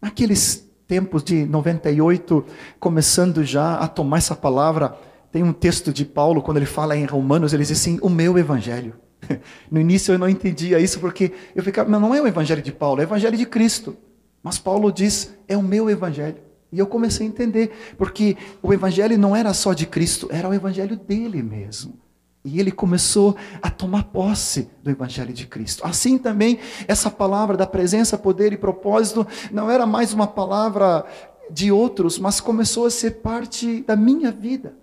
Naqueles 0.00 0.64
tempos 0.86 1.24
de 1.24 1.44
98, 1.44 2.44
começando 2.78 3.42
já 3.42 3.76
a 3.76 3.88
tomar 3.88 4.18
essa 4.18 4.34
palavra, 4.34 4.96
tem 5.32 5.42
um 5.42 5.52
texto 5.52 5.92
de 5.92 6.04
Paulo, 6.04 6.42
quando 6.42 6.58
ele 6.58 6.66
fala 6.66 6.96
em 6.96 7.04
Romanos, 7.04 7.52
ele 7.52 7.64
diz 7.64 7.72
assim: 7.72 7.98
o 8.00 8.08
meu 8.08 8.38
evangelho. 8.38 8.94
No 9.70 9.80
início 9.80 10.12
eu 10.12 10.18
não 10.18 10.28
entendia 10.28 10.78
isso, 10.78 11.00
porque 11.00 11.32
eu 11.54 11.62
ficava, 11.62 11.88
não 11.88 12.14
é 12.14 12.20
o 12.20 12.26
evangelho 12.26 12.62
de 12.62 12.72
Paulo, 12.72 13.00
é 13.00 13.04
o 13.04 13.08
evangelho 13.08 13.36
de 13.36 13.46
Cristo. 13.46 13.96
Mas 14.42 14.58
Paulo 14.58 14.92
diz: 14.92 15.34
é 15.48 15.56
o 15.56 15.62
meu 15.62 15.88
evangelho. 15.90 16.38
E 16.70 16.78
eu 16.78 16.86
comecei 16.86 17.26
a 17.26 17.28
entender, 17.28 17.94
porque 17.96 18.36
o 18.62 18.72
evangelho 18.72 19.16
não 19.16 19.34
era 19.34 19.54
só 19.54 19.72
de 19.72 19.86
Cristo, 19.86 20.28
era 20.30 20.48
o 20.48 20.54
evangelho 20.54 20.96
dele 20.96 21.42
mesmo. 21.42 21.98
E 22.44 22.60
ele 22.60 22.70
começou 22.70 23.36
a 23.62 23.70
tomar 23.70 24.04
posse 24.04 24.68
do 24.82 24.90
Evangelho 24.90 25.32
de 25.32 25.46
Cristo. 25.46 25.82
Assim 25.86 26.18
também, 26.18 26.58
essa 26.86 27.10
palavra 27.10 27.56
da 27.56 27.66
presença, 27.66 28.18
poder 28.18 28.52
e 28.52 28.58
propósito 28.58 29.26
não 29.50 29.70
era 29.70 29.86
mais 29.86 30.12
uma 30.12 30.26
palavra 30.26 31.06
de 31.50 31.72
outros, 31.72 32.18
mas 32.18 32.40
começou 32.40 32.84
a 32.84 32.90
ser 32.90 33.22
parte 33.22 33.80
da 33.82 33.96
minha 33.96 34.30
vida 34.30 34.74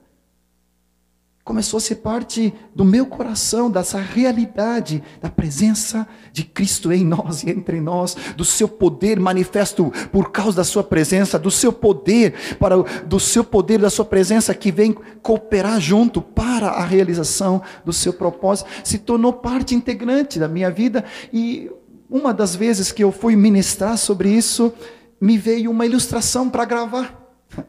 começou 1.44 1.78
a 1.78 1.82
ser 1.82 1.96
parte 1.96 2.54
do 2.76 2.86
meu 2.86 3.06
coração, 3.06 3.70
dessa 3.70 4.00
realidade 4.00 5.04
da 5.20 5.30
presença 5.30 6.08
de 6.32 6.44
Cristo 6.44 6.92
em 6.92 7.04
nós 7.04 7.44
e 7.44 7.50
entre 7.50 7.82
nós, 7.82 8.16
do 8.38 8.46
seu 8.46 8.68
poder 8.68 9.20
manifesto 9.20 9.92
por 10.12 10.32
causa 10.32 10.58
da 10.58 10.64
sua 10.64 10.84
presença, 10.84 11.40
do 11.40 11.50
seu 11.50 11.74
poder 11.74 12.34
para 12.60 12.76
do 13.06 13.20
seu 13.20 13.44
poder 13.44 13.80
da 13.80 13.90
sua 13.90 14.06
presença 14.06 14.54
que 14.54 14.72
vem 14.72 14.96
cooperar 15.22 15.80
junto 15.80 16.22
para 16.22 16.70
a 16.70 16.86
realização 16.86 17.62
do 17.84 17.92
seu 17.92 18.14
propósito, 18.14 18.70
se 18.84 19.00
tornou 19.00 19.34
parte 19.34 19.74
integrante 19.74 20.38
da 20.38 20.48
minha 20.48 20.70
vida 20.70 21.04
e 21.34 21.72
uma 22.10 22.34
das 22.34 22.56
vezes 22.56 22.92
que 22.92 23.04
eu 23.04 23.12
fui 23.12 23.36
ministrar 23.36 23.98
sobre 23.98 24.30
isso, 24.30 24.74
me 25.20 25.38
veio 25.38 25.72
uma 25.72 25.86
ilustração 25.86 26.50
para 26.50 26.66
gravar. 26.66 27.18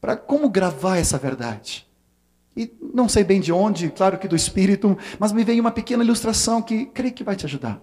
Para 0.00 0.16
como 0.16 0.48
gravar 0.48 0.98
essa 0.98 1.16
verdade? 1.16 1.85
E 2.56 2.72
não 2.94 3.08
sei 3.08 3.22
bem 3.22 3.40
de 3.40 3.52
onde, 3.52 3.90
claro 3.90 4.18
que 4.18 4.26
do 4.26 4.34
Espírito, 4.34 4.96
mas 5.18 5.32
me 5.32 5.44
veio 5.44 5.60
uma 5.60 5.70
pequena 5.70 6.02
ilustração 6.02 6.62
que 6.62 6.86
creio 6.86 7.12
que 7.12 7.22
vai 7.22 7.36
te 7.36 7.44
ajudar. 7.44 7.82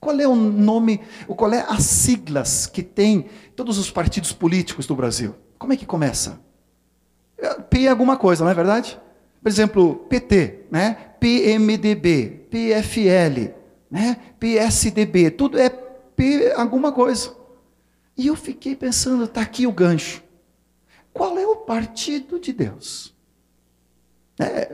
Qual 0.00 0.18
é 0.18 0.26
o 0.26 0.34
nome, 0.34 1.00
qual 1.26 1.52
é 1.52 1.66
as 1.68 1.82
siglas 1.84 2.66
que 2.66 2.82
tem 2.82 3.26
todos 3.54 3.78
os 3.78 3.90
partidos 3.90 4.32
políticos 4.32 4.86
do 4.86 4.94
Brasil? 4.94 5.34
Como 5.58 5.72
é 5.72 5.76
que 5.76 5.84
começa? 5.84 6.40
P 7.68 7.84
é 7.84 7.88
alguma 7.88 8.16
coisa, 8.16 8.44
não 8.44 8.50
é 8.50 8.54
verdade? 8.54 8.98
Por 9.42 9.48
exemplo, 9.48 9.96
PT, 10.08 10.66
né? 10.70 10.94
PMDB, 11.20 12.46
PFL, 12.50 13.52
né? 13.90 14.16
PSDB, 14.38 15.30
tudo 15.30 15.58
é 15.58 15.68
P 15.68 16.52
alguma 16.56 16.92
coisa. 16.92 17.36
E 18.16 18.26
eu 18.26 18.36
fiquei 18.36 18.74
pensando, 18.74 19.24
está 19.24 19.40
aqui 19.40 19.66
o 19.66 19.72
gancho. 19.72 20.22
Qual 21.12 21.38
é 21.38 21.46
o 21.46 21.56
partido 21.56 22.38
de 22.38 22.52
Deus? 22.52 23.14
É, 24.40 24.72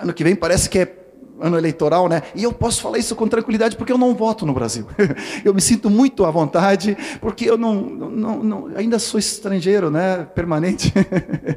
ano 0.00 0.12
que 0.12 0.24
vem 0.24 0.34
parece 0.34 0.68
que 0.68 0.78
é 0.78 1.02
ano 1.42 1.58
eleitoral, 1.58 2.08
né? 2.08 2.22
E 2.34 2.44
eu 2.44 2.52
posso 2.52 2.80
falar 2.80 2.98
isso 2.98 3.16
com 3.16 3.26
tranquilidade 3.26 3.76
porque 3.76 3.92
eu 3.92 3.98
não 3.98 4.14
voto 4.14 4.46
no 4.46 4.54
Brasil. 4.54 4.86
eu 5.44 5.52
me 5.52 5.60
sinto 5.60 5.90
muito 5.90 6.24
à 6.24 6.30
vontade 6.30 6.96
porque 7.20 7.44
eu 7.44 7.58
não, 7.58 7.74
não, 7.74 8.42
não 8.42 8.66
ainda 8.76 8.98
sou 8.98 9.18
estrangeiro, 9.18 9.90
né? 9.90 10.26
Permanente. 10.36 10.94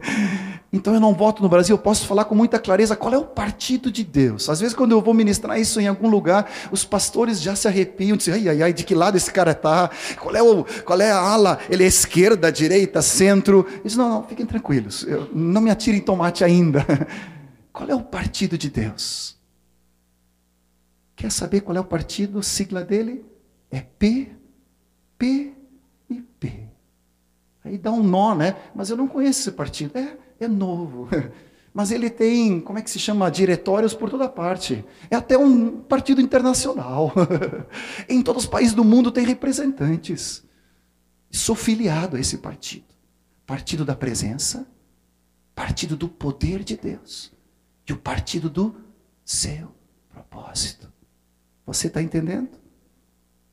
então 0.73 0.93
eu 0.95 0.99
não 0.99 1.13
voto 1.13 1.43
no 1.43 1.47
Brasil. 1.47 1.75
Eu 1.75 1.79
posso 1.79 2.07
falar 2.07 2.25
com 2.25 2.33
muita 2.33 2.57
clareza 2.57 2.95
qual 2.95 3.13
é 3.13 3.17
o 3.17 3.25
partido 3.25 3.91
de 3.91 4.03
Deus. 4.03 4.49
Às 4.49 4.59
vezes 4.59 4.75
quando 4.75 4.93
eu 4.93 5.01
vou 5.01 5.13
ministrar 5.13 5.59
isso 5.59 5.79
em 5.79 5.87
algum 5.87 6.09
lugar, 6.09 6.49
os 6.71 6.83
pastores 6.83 7.39
já 7.39 7.55
se 7.55 7.67
arrepiam, 7.67 8.17
dizem: 8.17 8.33
ai, 8.33 8.49
ai, 8.49 8.63
ai, 8.63 8.73
de 8.73 8.83
que 8.83 8.95
lado 8.95 9.17
esse 9.17 9.31
cara 9.31 9.51
está? 9.51 9.91
Qual 10.19 10.35
é 10.35 10.41
o, 10.41 10.65
qual 10.83 10.99
é 10.99 11.11
a 11.11 11.19
ala? 11.19 11.59
Ele 11.69 11.83
é 11.83 11.87
esquerda, 11.87 12.51
direita, 12.51 13.03
centro? 13.03 13.67
Digo, 13.83 14.01
não, 14.01 14.09
não, 14.09 14.23
fiquem 14.23 14.47
tranquilos. 14.47 15.05
Eu, 15.07 15.29
não 15.31 15.61
me 15.61 15.69
atirem 15.69 16.01
tomate 16.01 16.43
ainda. 16.43 16.83
Qual 17.75 17.89
é 17.89 17.93
o 17.93 18.01
partido 18.01 18.57
de 18.57 18.69
Deus? 18.69 19.35
Quer 21.13 21.29
saber 21.29 21.59
qual 21.59 21.75
é 21.75 21.79
o 21.81 21.83
partido? 21.83 22.41
Sigla 22.41 22.85
dele 22.85 23.25
é 23.69 23.81
P, 23.81 24.31
P 25.17 25.53
e 26.09 26.21
P. 26.21 26.69
Aí 27.65 27.77
dá 27.77 27.91
um 27.91 28.01
nó, 28.01 28.33
né? 28.33 28.55
Mas 28.73 28.89
eu 28.89 28.95
não 28.95 29.09
conheço 29.09 29.41
esse 29.41 29.51
partido. 29.51 29.97
É, 29.97 30.17
é 30.39 30.47
novo. 30.47 31.09
Mas 31.73 31.91
ele 31.91 32.09
tem, 32.09 32.61
como 32.61 32.79
é 32.79 32.81
que 32.81 32.89
se 32.89 32.97
chama? 32.97 33.29
Diretórios 33.29 33.93
por 33.93 34.09
toda 34.09 34.29
parte. 34.29 34.85
É 35.11 35.17
até 35.17 35.37
um 35.37 35.81
partido 35.81 36.21
internacional. 36.21 37.11
em 38.07 38.21
todos 38.21 38.45
os 38.45 38.49
países 38.49 38.73
do 38.73 38.85
mundo 38.85 39.11
tem 39.11 39.25
representantes. 39.25 40.45
Sou 41.29 41.55
filiado 41.55 42.15
a 42.15 42.21
esse 42.21 42.37
partido. 42.37 42.85
Partido 43.45 43.83
da 43.83 43.97
presença, 43.97 44.65
partido 45.53 45.97
do 45.97 46.07
poder 46.07 46.63
de 46.63 46.77
Deus 46.77 47.34
e 47.87 47.93
o 47.93 47.97
partido 47.97 48.49
do 48.49 48.75
seu 49.23 49.71
propósito. 50.09 50.91
Você 51.65 51.87
está 51.87 52.01
entendendo? 52.01 52.49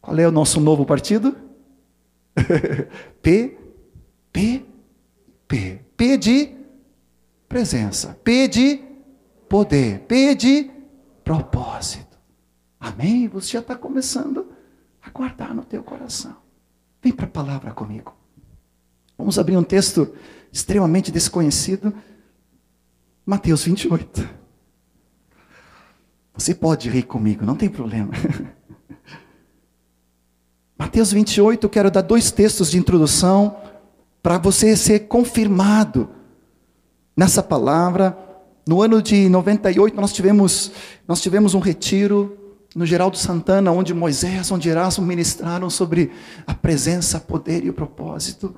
Qual 0.01 0.19
é 0.19 0.27
o 0.27 0.33
nosso 0.33 0.61
novo 0.61 0.85
partido? 0.85 1.37
P, 3.23 3.59
P, 4.33 4.65
P. 5.47 5.81
P 5.97 6.17
de 6.17 6.57
presença. 7.49 8.19
P 8.25 8.49
de 8.49 8.83
poder. 9.49 10.01
P 10.01 10.35
de 10.35 10.71
propósito. 11.23 12.19
Amém? 12.81 13.29
Você 13.29 13.53
já 13.53 13.61
está 13.61 13.77
começando 13.77 14.49
a 15.01 15.11
guardar 15.11 15.55
no 15.55 15.65
teu 15.65 15.83
coração. 15.83 16.37
Vem 17.01 17.13
para 17.13 17.27
a 17.27 17.31
palavra 17.31 17.73
comigo. 17.73 18.15
Vamos 19.17 19.39
abrir 19.39 19.57
um 19.57 19.63
texto 19.63 20.15
extremamente 20.53 21.13
desconhecido. 21.13 21.95
Mateus 23.25 23.65
28. 23.65 24.29
Você 26.35 26.55
pode 26.55 26.89
rir 26.89 27.05
comigo, 27.05 27.45
não 27.45 27.55
tem 27.55 27.69
problema. 27.69 28.11
Mateus 30.77 31.13
28, 31.13 31.69
quero 31.69 31.91
dar 31.91 32.03
dois 32.03 32.33
textos 32.33 32.71
de 32.71 32.79
introdução 32.79 33.57
para 34.21 34.39
você 34.39 34.77
ser 34.77 35.01
confirmado 35.01 36.09
nessa 37.17 37.43
palavra. 37.43 38.19
No 38.67 38.83
ano 38.83 39.01
de 39.01 39.29
98 39.29 40.01
nós 40.01 40.13
tivemos 40.13 40.73
nós 41.07 41.21
tivemos 41.21 41.55
um 41.55 41.61
retiro 41.61 42.37
no 42.75 42.87
Geraldo 42.87 43.19
Santana, 43.19 43.71
onde 43.71 43.95
Moisés, 43.95 44.51
onde 44.51 44.69
Erasmo 44.69 45.05
ministraram 45.05 45.71
sobre 45.71 46.11
a 46.47 46.55
presença, 46.55 47.21
poder 47.21 47.65
e 47.65 47.71
o 47.71 47.75
propósito. 47.75 48.55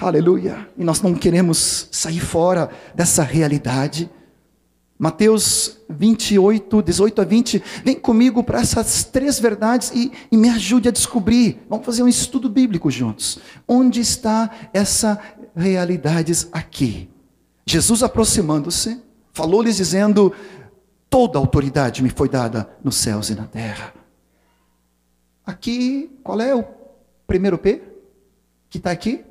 Aleluia. 0.00 0.68
E 0.76 0.84
nós 0.84 1.02
não 1.02 1.14
queremos 1.14 1.88
sair 1.90 2.20
fora 2.20 2.70
dessa 2.94 3.22
realidade. 3.22 4.08
Mateus 4.96 5.78
28, 5.88 6.82
18 6.82 7.20
a 7.20 7.24
20. 7.24 7.62
Vem 7.84 7.96
comigo 7.96 8.44
para 8.44 8.60
essas 8.60 9.04
três 9.04 9.40
verdades 9.40 9.90
e, 9.92 10.12
e, 10.30 10.36
me 10.36 10.48
ajude 10.48 10.88
a 10.88 10.92
descobrir. 10.92 11.60
Vamos 11.68 11.84
fazer 11.84 12.02
um 12.02 12.08
estudo 12.08 12.48
bíblico 12.48 12.90
juntos. 12.90 13.38
Onde 13.66 14.00
está 14.00 14.50
essa 14.72 15.20
realidades 15.54 16.48
aqui? 16.52 17.08
Jesus 17.66 18.02
aproximando-se, 18.02 19.00
falou-lhes 19.32 19.76
dizendo: 19.76 20.32
Toda 21.10 21.38
autoridade 21.38 22.02
me 22.02 22.10
foi 22.10 22.28
dada 22.28 22.68
nos 22.82 22.96
céus 22.96 23.30
e 23.30 23.34
na 23.34 23.46
terra. 23.46 23.94
Aqui, 25.44 26.10
qual 26.22 26.40
é 26.40 26.54
o 26.54 26.64
primeiro 27.26 27.56
P 27.56 27.82
que 28.68 28.78
está 28.78 28.90
aqui? 28.90 29.24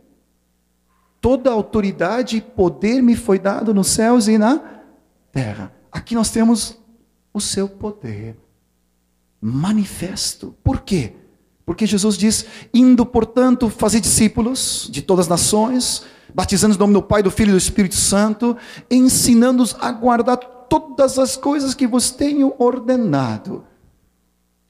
Toda 1.28 1.52
autoridade 1.52 2.38
e 2.38 2.42
poder 2.42 3.04
me 3.04 3.14
foi 3.14 3.38
dado 3.38 3.74
nos 3.74 3.88
céus 3.88 4.30
e 4.30 4.38
na 4.38 4.62
terra. 5.30 5.74
Aqui 5.92 6.16
nós 6.16 6.30
temos 6.30 6.78
o 7.34 7.42
seu 7.42 7.68
poder 7.68 8.38
manifesto. 9.42 10.56
Por 10.64 10.84
quê? 10.84 11.16
Porque 11.66 11.86
Jesus 11.86 12.18
diz: 12.18 12.46
indo, 12.74 13.06
portanto, 13.06 13.70
fazer 13.70 14.00
discípulos 14.00 14.88
de 14.90 15.02
todas 15.02 15.26
as 15.26 15.30
nações, 15.30 16.06
batizando 16.34 16.76
no 16.76 16.80
nome 16.80 16.94
do 16.94 17.04
Pai, 17.04 17.22
do 17.22 17.30
Filho 17.30 17.50
e 17.50 17.52
do 17.52 17.58
Espírito 17.58 17.96
Santo, 17.96 18.56
ensinando-os 18.90 19.76
a 19.82 19.92
guardar 19.92 20.38
todas 20.38 21.20
as 21.20 21.36
coisas 21.36 21.74
que 21.74 21.86
vos 21.86 22.10
tenho 22.10 22.54
ordenado. 22.58 23.66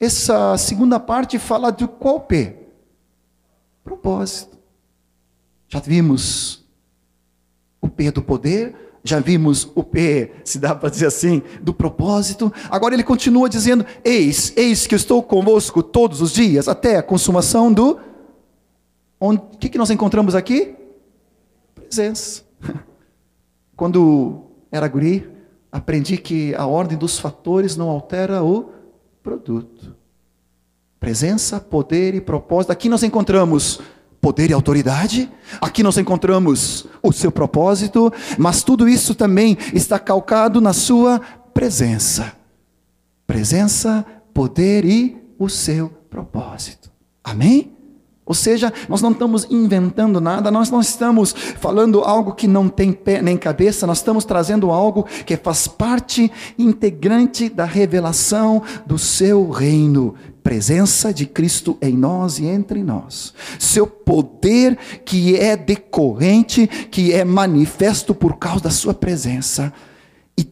Essa 0.00 0.58
segunda 0.58 0.98
parte 0.98 1.38
fala 1.38 1.70
de 1.70 1.86
qual 1.86 2.22
P? 2.22 2.66
Propósito. 3.84 4.58
Já 5.68 5.78
vimos 5.78 6.57
o 7.80 7.88
P 7.88 8.10
do 8.10 8.22
poder, 8.22 8.74
já 9.02 9.20
vimos 9.20 9.70
o 9.74 9.82
P, 9.82 10.32
se 10.44 10.58
dá 10.58 10.74
para 10.74 10.90
dizer 10.90 11.06
assim, 11.06 11.42
do 11.62 11.72
propósito. 11.72 12.52
Agora 12.70 12.94
ele 12.94 13.04
continua 13.04 13.48
dizendo: 13.48 13.84
Eis, 14.04 14.52
eis 14.56 14.86
que 14.86 14.94
estou 14.94 15.22
convosco 15.22 15.82
todos 15.82 16.20
os 16.20 16.32
dias, 16.32 16.68
até 16.68 16.96
a 16.96 17.02
consumação 17.02 17.72
do. 17.72 17.98
O 19.20 19.36
que, 19.58 19.68
que 19.68 19.78
nós 19.78 19.90
encontramos 19.90 20.34
aqui? 20.34 20.74
Presença. 21.74 22.42
Quando 23.74 24.42
era 24.70 24.86
guri, 24.86 25.28
aprendi 25.72 26.16
que 26.18 26.54
a 26.54 26.66
ordem 26.66 26.98
dos 26.98 27.18
fatores 27.18 27.76
não 27.76 27.88
altera 27.88 28.42
o 28.42 28.70
produto. 29.22 29.96
Presença, 31.00 31.60
poder 31.60 32.14
e 32.14 32.20
propósito. 32.20 32.72
Aqui 32.72 32.88
nós 32.88 33.02
encontramos 33.02 33.80
poder 34.20 34.50
e 34.50 34.52
autoridade. 34.52 35.30
Aqui 35.60 35.82
nós 35.82 35.96
encontramos 35.98 36.86
o 37.02 37.12
seu 37.12 37.30
propósito, 37.30 38.12
mas 38.36 38.62
tudo 38.62 38.88
isso 38.88 39.14
também 39.14 39.56
está 39.72 39.98
calcado 39.98 40.60
na 40.60 40.72
sua 40.72 41.20
presença. 41.54 42.32
Presença, 43.26 44.04
poder 44.32 44.84
e 44.84 45.16
o 45.38 45.48
seu 45.48 45.88
propósito. 46.10 46.90
Amém? 47.22 47.78
Ou 48.28 48.34
seja, 48.34 48.70
nós 48.90 49.00
não 49.00 49.12
estamos 49.12 49.46
inventando 49.50 50.20
nada, 50.20 50.50
nós 50.50 50.70
não 50.70 50.82
estamos 50.82 51.32
falando 51.32 52.00
algo 52.00 52.34
que 52.34 52.46
não 52.46 52.68
tem 52.68 52.92
pé 52.92 53.22
nem 53.22 53.38
cabeça, 53.38 53.86
nós 53.86 53.98
estamos 53.98 54.26
trazendo 54.26 54.70
algo 54.70 55.04
que 55.24 55.34
faz 55.34 55.66
parte 55.66 56.30
integrante 56.58 57.48
da 57.48 57.64
revelação 57.64 58.62
do 58.84 58.98
seu 58.98 59.48
reino. 59.48 60.14
Presença 60.48 61.12
de 61.12 61.26
Cristo 61.26 61.76
em 61.78 61.94
nós 61.94 62.38
e 62.38 62.46
entre 62.46 62.82
nós. 62.82 63.34
Seu 63.58 63.86
poder 63.86 64.78
que 65.04 65.36
é 65.36 65.54
decorrente, 65.54 66.66
que 66.66 67.12
é 67.12 67.22
manifesto 67.22 68.14
por 68.14 68.38
causa 68.38 68.64
da 68.64 68.70
sua 68.70 68.94
presença. 68.94 69.70
E, 70.38 70.50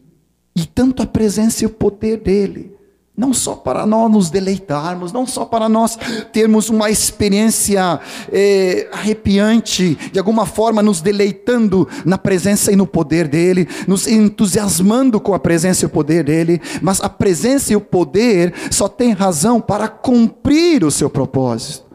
e 0.55 0.67
tanto 0.67 1.01
a 1.01 1.07
presença 1.07 1.63
e 1.63 1.65
o 1.65 1.71
poder 1.71 2.17
dele 2.17 2.76
não 3.17 3.33
só 3.33 3.55
para 3.55 3.83
nós 3.83 4.11
nos 4.11 4.29
deleitarmos, 4.29 5.11
não 5.11 5.25
só 5.25 5.43
para 5.43 5.67
nós 5.67 5.97
termos 6.31 6.69
uma 6.69 6.91
experiência 6.91 7.99
é, 8.31 8.87
arrepiante, 8.91 9.97
de 10.11 10.19
alguma 10.19 10.45
forma 10.45 10.83
nos 10.83 11.01
deleitando 11.01 11.87
na 12.05 12.19
presença 12.19 12.71
e 12.71 12.75
no 12.75 12.85
poder 12.85 13.27
dEle, 13.27 13.67
nos 13.87 14.07
entusiasmando 14.07 15.19
com 15.19 15.33
a 15.33 15.39
presença 15.39 15.83
e 15.83 15.87
o 15.87 15.89
poder 15.89 16.23
dEle, 16.23 16.61
mas 16.79 17.01
a 17.01 17.09
presença 17.09 17.73
e 17.73 17.75
o 17.75 17.81
poder 17.81 18.53
só 18.69 18.87
tem 18.87 19.13
razão 19.13 19.59
para 19.59 19.87
cumprir 19.87 20.83
o 20.83 20.91
seu 20.91 21.09
propósito. 21.09 21.86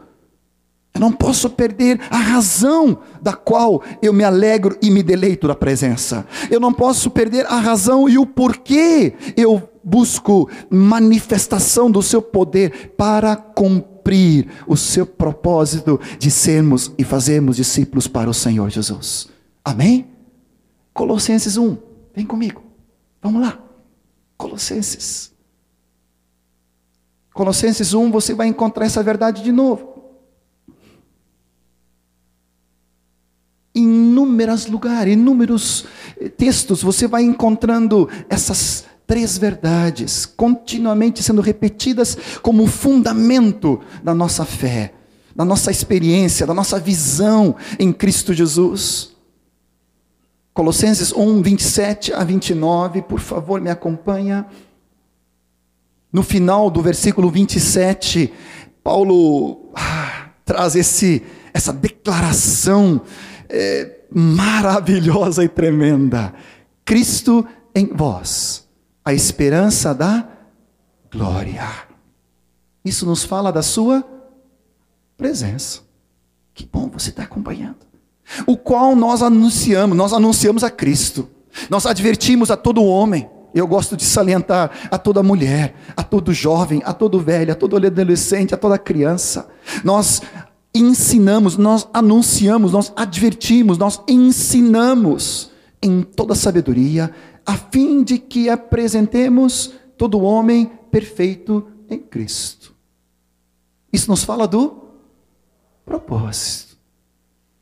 Eu 0.93 1.01
não 1.01 1.11
posso 1.11 1.49
perder 1.49 1.99
a 2.11 2.17
razão 2.17 2.99
da 3.19 3.33
qual 3.33 3.81
eu 4.01 4.13
me 4.13 4.23
alegro 4.23 4.77
e 4.79 4.91
me 4.91 5.01
deleito 5.01 5.47
da 5.47 5.55
presença. 5.55 6.25
Eu 6.51 6.59
não 6.59 6.71
posso 6.71 7.09
perder 7.09 7.47
a 7.47 7.57
razão 7.57 8.07
e 8.07 8.19
o 8.19 8.27
porquê 8.27 9.15
eu 9.35 9.69
busco 9.83 10.49
manifestação 10.69 11.89
do 11.89 12.01
seu 12.03 12.21
poder 12.21 12.93
para 12.95 13.35
cumprir 13.35 14.47
o 14.67 14.77
seu 14.77 15.05
propósito 15.05 15.99
de 16.19 16.29
sermos 16.29 16.91
e 16.95 17.03
fazermos 17.03 17.55
discípulos 17.55 18.07
para 18.07 18.29
o 18.29 18.33
Senhor 18.33 18.69
Jesus. 18.69 19.29
Amém? 19.65 20.07
Colossenses 20.93 21.57
1, 21.57 21.75
vem 22.15 22.25
comigo. 22.25 22.61
Vamos 23.19 23.41
lá. 23.41 23.57
Colossenses. 24.37 25.33
Colossenses 27.33 27.95
1, 27.95 28.11
você 28.11 28.35
vai 28.35 28.47
encontrar 28.47 28.85
essa 28.85 29.01
verdade 29.01 29.41
de 29.41 29.51
novo. 29.51 29.92
Inúmeros 33.73 34.67
lugares, 34.67 35.13
inúmeros 35.13 35.85
eh, 36.19 36.29
textos, 36.29 36.83
você 36.83 37.07
vai 37.07 37.23
encontrando 37.23 38.09
essas 38.29 38.85
três 39.07 39.37
verdades 39.37 40.25
continuamente 40.25 41.21
sendo 41.21 41.41
repetidas 41.41 42.17
como 42.41 42.67
fundamento 42.67 43.81
da 44.03 44.13
nossa 44.13 44.45
fé, 44.45 44.93
da 45.35 45.43
nossa 45.43 45.71
experiência, 45.71 46.45
da 46.45 46.53
nossa 46.53 46.79
visão 46.79 47.55
em 47.79 47.91
Cristo 47.91 48.33
Jesus. 48.33 49.11
Colossenses 50.53 51.11
1, 51.11 51.41
27 51.41 52.13
a 52.13 52.23
29, 52.23 53.01
por 53.01 53.19
favor, 53.19 53.59
me 53.59 53.71
acompanha. 53.71 54.45
No 56.11 56.21
final 56.21 56.69
do 56.69 56.79
versículo 56.79 57.31
27, 57.31 58.31
Paulo 58.83 59.71
ah, 59.73 60.29
traz 60.45 60.75
esse, 60.75 61.23
essa 61.51 61.73
declaração 61.73 63.01
é, 63.53 63.99
maravilhosa 64.11 65.43
e 65.43 65.47
tremenda. 65.47 66.33
Cristo 66.83 67.45
em 67.75 67.85
vós 67.87 68.67
a 69.05 69.13
esperança 69.13 69.93
da 69.93 70.27
glória. 71.11 71.67
Isso 72.83 73.05
nos 73.05 73.23
fala 73.23 73.51
da 73.51 73.61
sua 73.61 74.03
presença. 75.15 75.81
Que 76.53 76.65
bom 76.65 76.89
você 76.89 77.09
está 77.09 77.23
acompanhando. 77.23 77.77
O 78.47 78.57
qual 78.57 78.95
nós 78.95 79.21
anunciamos, 79.21 79.95
nós 79.95 80.13
anunciamos 80.13 80.63
a 80.63 80.69
Cristo. 80.69 81.29
Nós 81.69 81.85
advertimos 81.85 82.49
a 82.49 82.57
todo 82.57 82.83
homem. 82.83 83.29
Eu 83.53 83.67
gosto 83.67 83.95
de 83.95 84.03
salientar 84.03 84.71
a 84.89 84.97
toda 84.97 85.21
mulher, 85.21 85.75
a 85.95 86.01
todo 86.01 86.33
jovem, 86.33 86.81
a 86.85 86.91
todo 86.91 87.19
velho, 87.19 87.51
a 87.51 87.55
todo 87.55 87.77
adolescente, 87.77 88.55
a 88.55 88.57
toda 88.57 88.79
criança. 88.79 89.47
Nós 89.83 90.23
ensinamos, 90.73 91.57
nós 91.57 91.87
anunciamos, 91.93 92.71
nós 92.71 92.91
advertimos, 92.95 93.77
nós 93.77 94.01
ensinamos 94.07 95.51
em 95.81 96.01
toda 96.01 96.33
sabedoria, 96.33 97.13
a 97.45 97.57
fim 97.57 98.03
de 98.03 98.17
que 98.17 98.49
apresentemos 98.49 99.73
todo 99.97 100.21
homem 100.21 100.71
perfeito 100.89 101.67
em 101.89 101.99
Cristo. 101.99 102.73
Isso 103.91 104.09
nos 104.09 104.23
fala 104.23 104.47
do 104.47 104.81
propósito. 105.85 106.77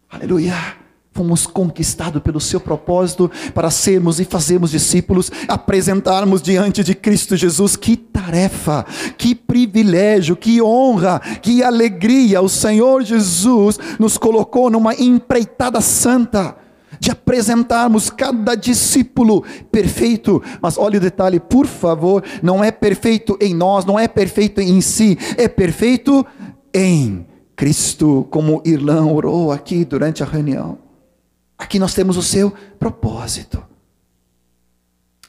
Aleluia. 0.09 0.80
Fomos 1.13 1.45
conquistados 1.45 2.21
pelo 2.21 2.39
seu 2.39 2.59
propósito 2.59 3.29
para 3.53 3.69
sermos 3.69 4.19
e 4.21 4.23
fazermos 4.23 4.71
discípulos, 4.71 5.29
apresentarmos 5.45 6.41
diante 6.41 6.85
de 6.85 6.95
Cristo 6.95 7.35
Jesus. 7.35 7.75
Que 7.75 7.97
tarefa, 7.97 8.85
que 9.17 9.35
privilégio, 9.35 10.37
que 10.37 10.61
honra, 10.61 11.19
que 11.41 11.61
alegria. 11.61 12.41
O 12.41 12.47
Senhor 12.47 13.03
Jesus 13.03 13.77
nos 13.99 14.17
colocou 14.17 14.69
numa 14.69 14.95
empreitada 14.95 15.81
santa 15.81 16.55
de 16.97 17.11
apresentarmos 17.11 18.09
cada 18.09 18.55
discípulo 18.55 19.43
perfeito. 19.69 20.41
Mas 20.61 20.77
olha 20.77 20.97
o 20.97 21.01
detalhe, 21.01 21.41
por 21.41 21.67
favor, 21.67 22.23
não 22.41 22.63
é 22.63 22.71
perfeito 22.71 23.37
em 23.41 23.53
nós, 23.53 23.83
não 23.83 23.99
é 23.99 24.07
perfeito 24.07 24.61
em 24.61 24.79
si, 24.79 25.17
é 25.35 25.49
perfeito 25.49 26.25
em 26.73 27.25
Cristo, 27.55 28.25
como 28.29 28.61
Irlã 28.63 29.05
orou 29.05 29.51
aqui 29.51 29.83
durante 29.83 30.23
a 30.23 30.25
reunião. 30.25 30.90
Aqui 31.61 31.77
nós 31.77 31.93
temos 31.93 32.17
o 32.17 32.23
seu 32.23 32.49
propósito. 32.79 33.63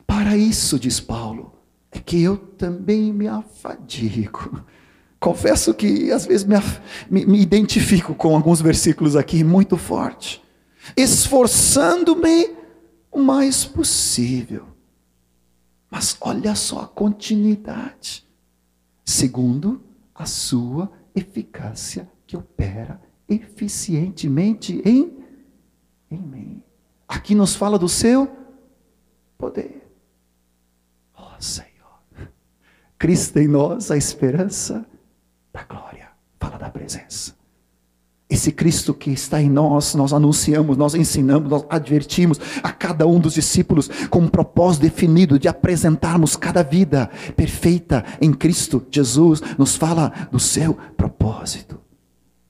Para 0.06 0.34
isso, 0.34 0.78
diz 0.78 0.98
Paulo, 0.98 1.52
é 1.90 1.98
que 1.98 2.22
eu 2.22 2.38
também 2.38 3.12
me 3.12 3.28
afadigo. 3.28 4.64
Confesso 5.20 5.74
que 5.74 6.10
às 6.10 6.24
vezes 6.24 6.46
me, 6.46 6.56
me, 7.10 7.26
me 7.26 7.38
identifico 7.38 8.14
com 8.14 8.34
alguns 8.34 8.62
versículos 8.62 9.14
aqui 9.14 9.44
muito 9.44 9.76
forte. 9.76 10.42
Esforçando-me 10.96 12.56
o 13.10 13.18
mais 13.20 13.66
possível. 13.66 14.64
Mas 15.90 16.16
olha 16.18 16.54
só 16.54 16.80
a 16.80 16.88
continuidade. 16.88 18.26
Segundo 19.04 19.82
a 20.14 20.24
sua 20.24 20.90
eficácia 21.14 22.10
que 22.26 22.38
opera 22.38 22.98
eficientemente 23.28 24.80
em 24.82 25.21
em 26.14 26.20
mim. 26.20 26.62
Aqui 27.08 27.34
nos 27.34 27.54
fala 27.54 27.78
do 27.78 27.88
seu 27.88 28.30
poder. 29.36 29.86
Ó 31.14 31.34
oh, 31.36 31.42
Senhor. 31.42 31.68
Cristo 32.98 33.38
em 33.38 33.48
nós, 33.48 33.90
a 33.90 33.96
esperança 33.96 34.86
da 35.52 35.64
glória. 35.64 36.08
Fala 36.38 36.58
da 36.58 36.70
presença. 36.70 37.34
Esse 38.30 38.50
Cristo 38.50 38.94
que 38.94 39.10
está 39.10 39.42
em 39.42 39.50
nós, 39.50 39.94
nós 39.94 40.12
anunciamos, 40.12 40.78
nós 40.78 40.94
ensinamos, 40.94 41.50
nós 41.50 41.66
advertimos 41.68 42.40
a 42.62 42.72
cada 42.72 43.06
um 43.06 43.20
dos 43.20 43.34
discípulos 43.34 43.90
com 44.08 44.20
um 44.20 44.28
propósito 44.28 44.82
definido 44.82 45.38
de 45.38 45.48
apresentarmos 45.48 46.34
cada 46.34 46.62
vida 46.62 47.10
perfeita 47.36 48.02
em 48.22 48.32
Cristo 48.32 48.86
Jesus, 48.90 49.42
nos 49.58 49.76
fala 49.76 50.28
do 50.32 50.40
seu 50.40 50.72
propósito 50.96 51.81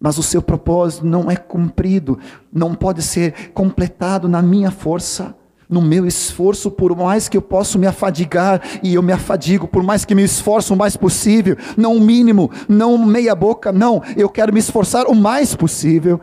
mas 0.03 0.19
o 0.19 0.23
seu 0.23 0.43
propósito 0.43 1.07
não 1.07 1.31
é 1.31 1.37
cumprido, 1.37 2.19
não 2.53 2.75
pode 2.75 3.01
ser 3.03 3.53
completado 3.55 4.29
na 4.29 4.43
minha 4.43 4.73
força, 4.73 5.33
no 5.69 5.81
meu 5.81 6.05
esforço, 6.05 6.73
por 6.73 6.95
mais 6.97 7.29
que 7.29 7.37
eu 7.37 7.41
possa 7.41 7.79
me 7.79 7.87
afadigar, 7.87 8.61
e 8.83 8.95
eu 8.95 9.03
me 9.03 9.13
afadigo, 9.13 9.69
por 9.69 9.83
mais 9.85 10.05
que 10.05 10.13
me 10.13 10.25
esforço 10.25 10.75
o 10.75 10.77
mais 10.77 10.97
possível, 10.97 11.57
não 11.77 11.97
o 11.97 12.01
mínimo, 12.01 12.51
não 12.69 12.99
meia 12.99 13.33
boca, 13.33 13.71
não, 13.71 14.03
eu 14.17 14.29
quero 14.29 14.53
me 14.53 14.59
esforçar 14.59 15.07
o 15.07 15.15
mais 15.15 15.55
possível, 15.55 16.21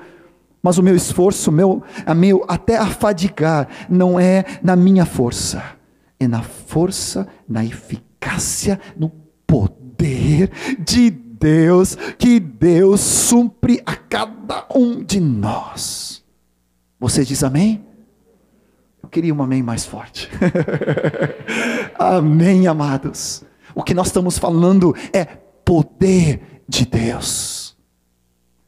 mas 0.61 0.77
o 0.77 0.83
meu 0.83 0.93
esforço, 0.93 1.49
meu, 1.49 1.81
a 2.05 2.13
meu 2.13 2.43
até 2.49 2.75
afadigar, 2.75 3.65
não 3.89 4.19
é 4.19 4.43
na 4.61 4.75
minha 4.75 5.05
força, 5.05 5.63
é 6.19 6.27
na 6.27 6.41
força, 6.41 7.25
na 7.47 7.63
eficácia, 7.63 8.77
no 8.97 9.09
poder 9.47 10.51
de 10.77 11.09
Deus 11.09 11.28
Deus, 11.39 11.95
que 12.17 12.39
Deus 12.39 12.99
supre 12.99 13.81
a 13.85 13.95
cada 13.95 14.65
um 14.75 15.01
de 15.03 15.19
nós. 15.19 16.23
Você 16.99 17.23
diz 17.23 17.43
amém? 17.43 17.83
Eu 19.01 19.07
queria 19.07 19.33
um 19.33 19.41
amém 19.41 19.63
mais 19.63 19.85
forte. 19.85 20.29
amém, 21.97 22.67
amados. 22.67 23.43
O 23.73 23.81
que 23.81 23.93
nós 23.93 24.07
estamos 24.07 24.37
falando 24.37 24.93
é 25.13 25.23
poder 25.23 26.63
de 26.67 26.85
Deus. 26.85 27.77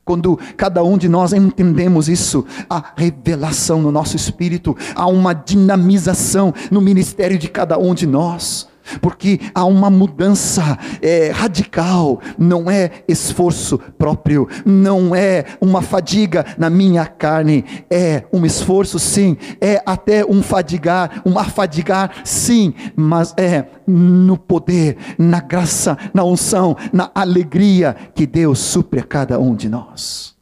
Quando 0.05 0.38
cada 0.57 0.84
um 0.84 0.97
de 0.97 1.07
nós 1.07 1.34
entendemos 1.34 2.10
isso, 2.10 2.45
a 2.69 2.93
revelação 2.95 3.81
no 3.81 3.91
nosso 3.91 4.15
espírito, 4.15 4.75
há 4.95 5.05
uma 5.07 5.34
dinamização 5.34 6.53
no 6.71 6.81
ministério 6.81 7.38
de 7.38 7.49
cada 7.49 7.77
um 7.77 7.93
de 7.93 8.07
nós 8.07 8.70
porque 8.99 9.39
há 9.54 9.65
uma 9.65 9.89
mudança 9.89 10.77
é, 11.01 11.32
radical, 11.32 12.19
não 12.38 12.69
é 12.69 13.04
esforço 13.08 13.77
próprio, 13.97 14.47
não 14.65 15.15
é 15.15 15.45
uma 15.60 15.82
fadiga 15.82 16.45
na 16.58 16.69
minha 16.69 17.06
carne, 17.06 17.63
é 17.89 18.23
um 18.34 18.45
esforço 18.45 18.99
sim, 18.99 19.38
é 19.60 19.82
até 19.86 20.25
um 20.25 20.41
fadigar, 20.41 21.21
um 21.25 21.38
afadigar 21.38 22.21
sim, 22.23 22.73
mas 22.95 23.34
é 23.38 23.65
no 23.88 24.38
poder, 24.38 24.97
na 25.17 25.39
graça, 25.39 25.97
na 26.13 26.23
unção, 26.23 26.75
na 26.91 27.12
alegria 27.13 27.95
que 28.15 28.25
Deus 28.25 28.60
supre 28.60 28.99
a 28.99 29.04
cada 29.04 29.39
um 29.39 29.56
de 29.56 29.69
nós. 29.69 30.36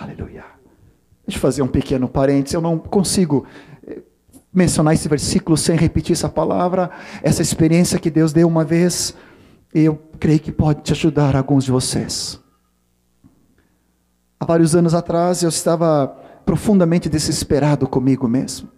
Aleluia. 0.00 0.44
Deixa 1.26 1.38
eu 1.38 1.40
fazer 1.40 1.62
um 1.62 1.68
pequeno 1.68 2.08
parênteses, 2.08 2.54
eu 2.54 2.60
não 2.60 2.78
consigo 2.78 3.46
mencionar 4.52 4.94
esse 4.94 5.08
versículo 5.08 5.56
sem 5.56 5.76
repetir 5.76 6.12
essa 6.12 6.28
palavra, 6.28 6.90
essa 7.22 7.40
experiência 7.40 7.98
que 7.98 8.10
Deus 8.10 8.32
deu 8.32 8.46
uma 8.46 8.64
vez, 8.64 9.14
eu 9.74 9.98
creio 10.20 10.40
que 10.40 10.52
pode 10.52 10.82
te 10.82 10.92
ajudar 10.92 11.34
alguns 11.34 11.64
de 11.64 11.70
vocês. 11.70 12.38
Há 14.38 14.44
vários 14.44 14.74
anos 14.74 14.92
atrás 14.92 15.42
eu 15.42 15.48
estava 15.48 16.08
profundamente 16.44 17.08
desesperado 17.08 17.88
comigo 17.88 18.28
mesmo. 18.28 18.68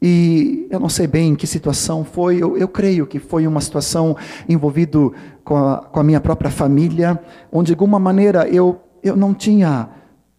E 0.00 0.66
eu 0.70 0.78
não 0.78 0.88
sei 0.88 1.06
bem 1.06 1.30
em 1.30 1.34
que 1.34 1.46
situação 1.46 2.04
foi, 2.04 2.42
eu, 2.42 2.56
eu 2.56 2.68
creio 2.68 3.06
que 3.06 3.18
foi 3.18 3.46
uma 3.46 3.60
situação 3.60 4.16
envolvida 4.48 4.98
com 5.42 5.56
a, 5.56 5.78
com 5.78 6.00
a 6.00 6.04
minha 6.04 6.20
própria 6.20 6.50
família, 6.50 7.20
onde 7.50 7.68
de 7.68 7.72
alguma 7.72 7.98
maneira 7.98 8.48
eu, 8.48 8.80
eu 9.02 9.16
não 9.16 9.34
tinha 9.34 9.90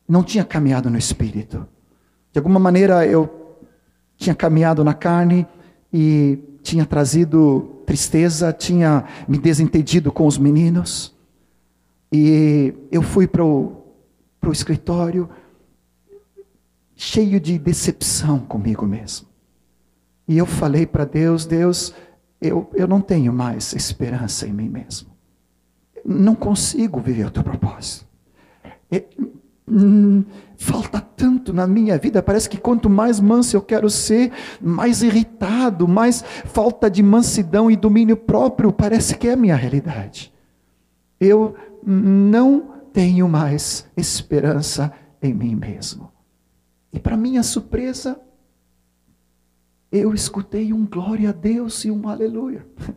não 0.07 0.23
tinha 0.23 0.45
caminhado 0.45 0.89
no 0.89 0.97
espírito. 0.97 1.67
De 2.31 2.39
alguma 2.39 2.59
maneira 2.59 3.05
eu 3.05 3.46
tinha 4.17 4.35
caminhado 4.35 4.83
na 4.83 4.93
carne 4.93 5.47
e 5.93 6.39
tinha 6.61 6.85
trazido 6.85 7.81
tristeza, 7.85 8.51
tinha 8.51 9.05
me 9.27 9.37
desentendido 9.37 10.11
com 10.11 10.27
os 10.27 10.37
meninos. 10.37 11.15
E 12.11 12.73
eu 12.91 13.01
fui 13.01 13.27
para 13.27 13.43
o 13.43 13.83
escritório 14.51 15.29
cheio 16.95 17.39
de 17.39 17.57
decepção 17.57 18.39
comigo 18.39 18.85
mesmo. 18.85 19.27
E 20.27 20.37
eu 20.37 20.45
falei 20.45 20.85
para 20.85 21.05
Deus: 21.05 21.45
Deus, 21.45 21.93
eu, 22.41 22.69
eu 22.73 22.87
não 22.87 22.99
tenho 22.99 23.31
mais 23.31 23.73
esperança 23.73 24.47
em 24.47 24.51
mim 24.51 24.67
mesmo. 24.67 25.09
Não 26.03 26.35
consigo 26.35 26.99
viver 26.99 27.27
o 27.27 27.31
teu 27.31 27.43
propósito. 27.43 28.05
Hum, 29.69 30.23
falta 30.55 31.01
tanto 31.01 31.51
na 31.51 31.67
minha 31.67 31.97
vida, 31.97 32.23
parece 32.23 32.49
que 32.49 32.57
quanto 32.57 32.89
mais 32.89 33.19
manso 33.19 33.57
eu 33.57 33.61
quero 33.61 33.89
ser, 33.89 34.31
mais 34.61 35.01
irritado, 35.01 35.87
mais 35.87 36.23
falta 36.45 36.89
de 36.89 37.03
mansidão 37.03 37.69
e 37.69 37.75
domínio 37.75 38.15
próprio, 38.15 38.71
parece 38.71 39.17
que 39.17 39.27
é 39.27 39.33
a 39.33 39.37
minha 39.37 39.55
realidade. 39.55 40.33
Eu 41.19 41.55
não 41.85 42.75
tenho 42.93 43.27
mais 43.27 43.89
esperança 43.97 44.93
em 45.21 45.33
mim 45.33 45.55
mesmo. 45.55 46.11
E 46.93 46.99
para 46.99 47.17
minha 47.17 47.43
surpresa, 47.43 48.19
eu 49.91 50.13
escutei 50.13 50.73
um 50.73 50.85
glória 50.85 51.29
a 51.29 51.33
Deus 51.33 51.83
e 51.85 51.91
um 51.91 52.07
aleluia. 52.07 52.65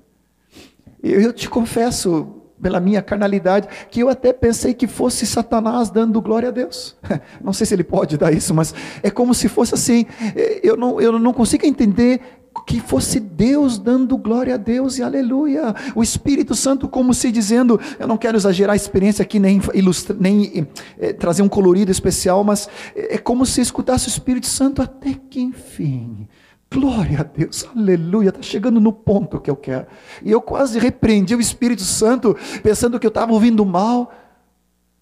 Eu 1.02 1.32
te 1.32 1.48
confesso, 1.48 2.39
pela 2.60 2.80
minha 2.80 3.02
carnalidade, 3.02 3.68
que 3.90 4.00
eu 4.00 4.08
até 4.08 4.32
pensei 4.32 4.74
que 4.74 4.86
fosse 4.86 5.26
Satanás 5.26 5.90
dando 5.90 6.20
glória 6.20 6.48
a 6.48 6.52
Deus. 6.52 6.96
Não 7.42 7.52
sei 7.52 7.66
se 7.66 7.74
ele 7.74 7.84
pode 7.84 8.16
dar 8.16 8.32
isso, 8.32 8.54
mas 8.54 8.74
é 9.02 9.10
como 9.10 9.34
se 9.34 9.48
fosse 9.48 9.74
assim. 9.74 10.06
Eh, 10.36 10.60
eu 10.62 10.76
não, 10.76 11.00
eu 11.00 11.18
não 11.18 11.32
consigo 11.32 11.66
entender 11.66 12.20
que 12.66 12.80
fosse 12.80 13.18
Deus 13.20 13.78
dando 13.78 14.16
glória 14.16 14.54
a 14.54 14.56
Deus 14.56 14.98
e 14.98 15.02
aleluia. 15.02 15.74
O 15.94 16.02
Espírito 16.02 16.54
Santo, 16.54 16.88
como 16.88 17.14
se 17.14 17.30
dizendo, 17.30 17.80
eu 17.98 18.06
não 18.06 18.16
quero 18.16 18.36
exagerar 18.36 18.74
a 18.74 18.76
experiência 18.76 19.22
aqui, 19.22 19.38
nem, 19.38 19.60
ilustrar, 19.74 20.18
nem 20.20 20.66
é, 20.98 21.12
trazer 21.12 21.42
um 21.42 21.48
colorido 21.48 21.90
especial, 21.90 22.44
mas 22.44 22.68
é, 22.94 23.14
é 23.14 23.18
como 23.18 23.46
se 23.46 23.60
escutasse 23.60 24.08
o 24.08 24.10
Espírito 24.10 24.46
Santo 24.46 24.82
até 24.82 25.14
que 25.28 25.40
enfim. 25.40 26.28
Glória 26.72 27.20
a 27.20 27.22
Deus, 27.24 27.64
aleluia, 27.74 28.28
está 28.28 28.42
chegando 28.42 28.80
no 28.80 28.92
ponto 28.92 29.40
que 29.40 29.50
eu 29.50 29.56
quero. 29.56 29.88
E 30.22 30.30
eu 30.30 30.40
quase 30.40 30.78
repreendi 30.78 31.34
o 31.34 31.40
Espírito 31.40 31.82
Santo, 31.82 32.36
pensando 32.62 32.98
que 33.00 33.06
eu 33.06 33.10
estava 33.10 33.32
ouvindo 33.32 33.66
mal. 33.66 34.12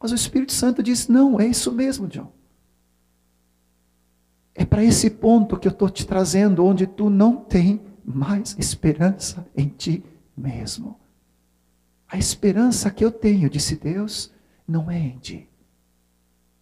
Mas 0.01 0.11
o 0.11 0.15
Espírito 0.15 0.53
Santo 0.53 0.83
disse: 0.83 1.13
Não, 1.13 1.39
é 1.39 1.47
isso 1.47 1.71
mesmo, 1.71 2.09
John. 2.09 2.33
É 4.55 4.65
para 4.65 4.83
esse 4.83 5.09
ponto 5.11 5.57
que 5.57 5.69
eu 5.69 5.73
estou 5.73 5.89
te 5.89 6.07
trazendo, 6.07 6.65
onde 6.65 6.87
tu 6.87 7.09
não 7.11 7.37
tem 7.37 7.81
mais 8.05 8.57
esperança 8.59 9.47
em 9.55 9.69
ti 9.69 10.03
mesmo. 10.37 10.99
A 12.09 12.17
esperança 12.17 12.91
que 12.91 13.05
eu 13.05 13.13
tenho, 13.13 13.51
disse 13.51 13.77
Deus, 13.77 14.33
não 14.67 14.91
é 14.91 14.99
em 14.99 15.19
ti, 15.19 15.49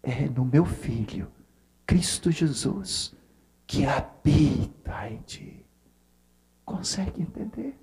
é 0.02 0.28
no 0.28 0.44
meu 0.44 0.66
Filho, 0.66 1.28
Cristo 1.86 2.30
Jesus, 2.30 3.15
que 3.66 3.84
habita 3.84 5.08
em 5.10 5.20
ti. 5.26 5.64
Consegue 6.64 7.22
entender? 7.22 7.74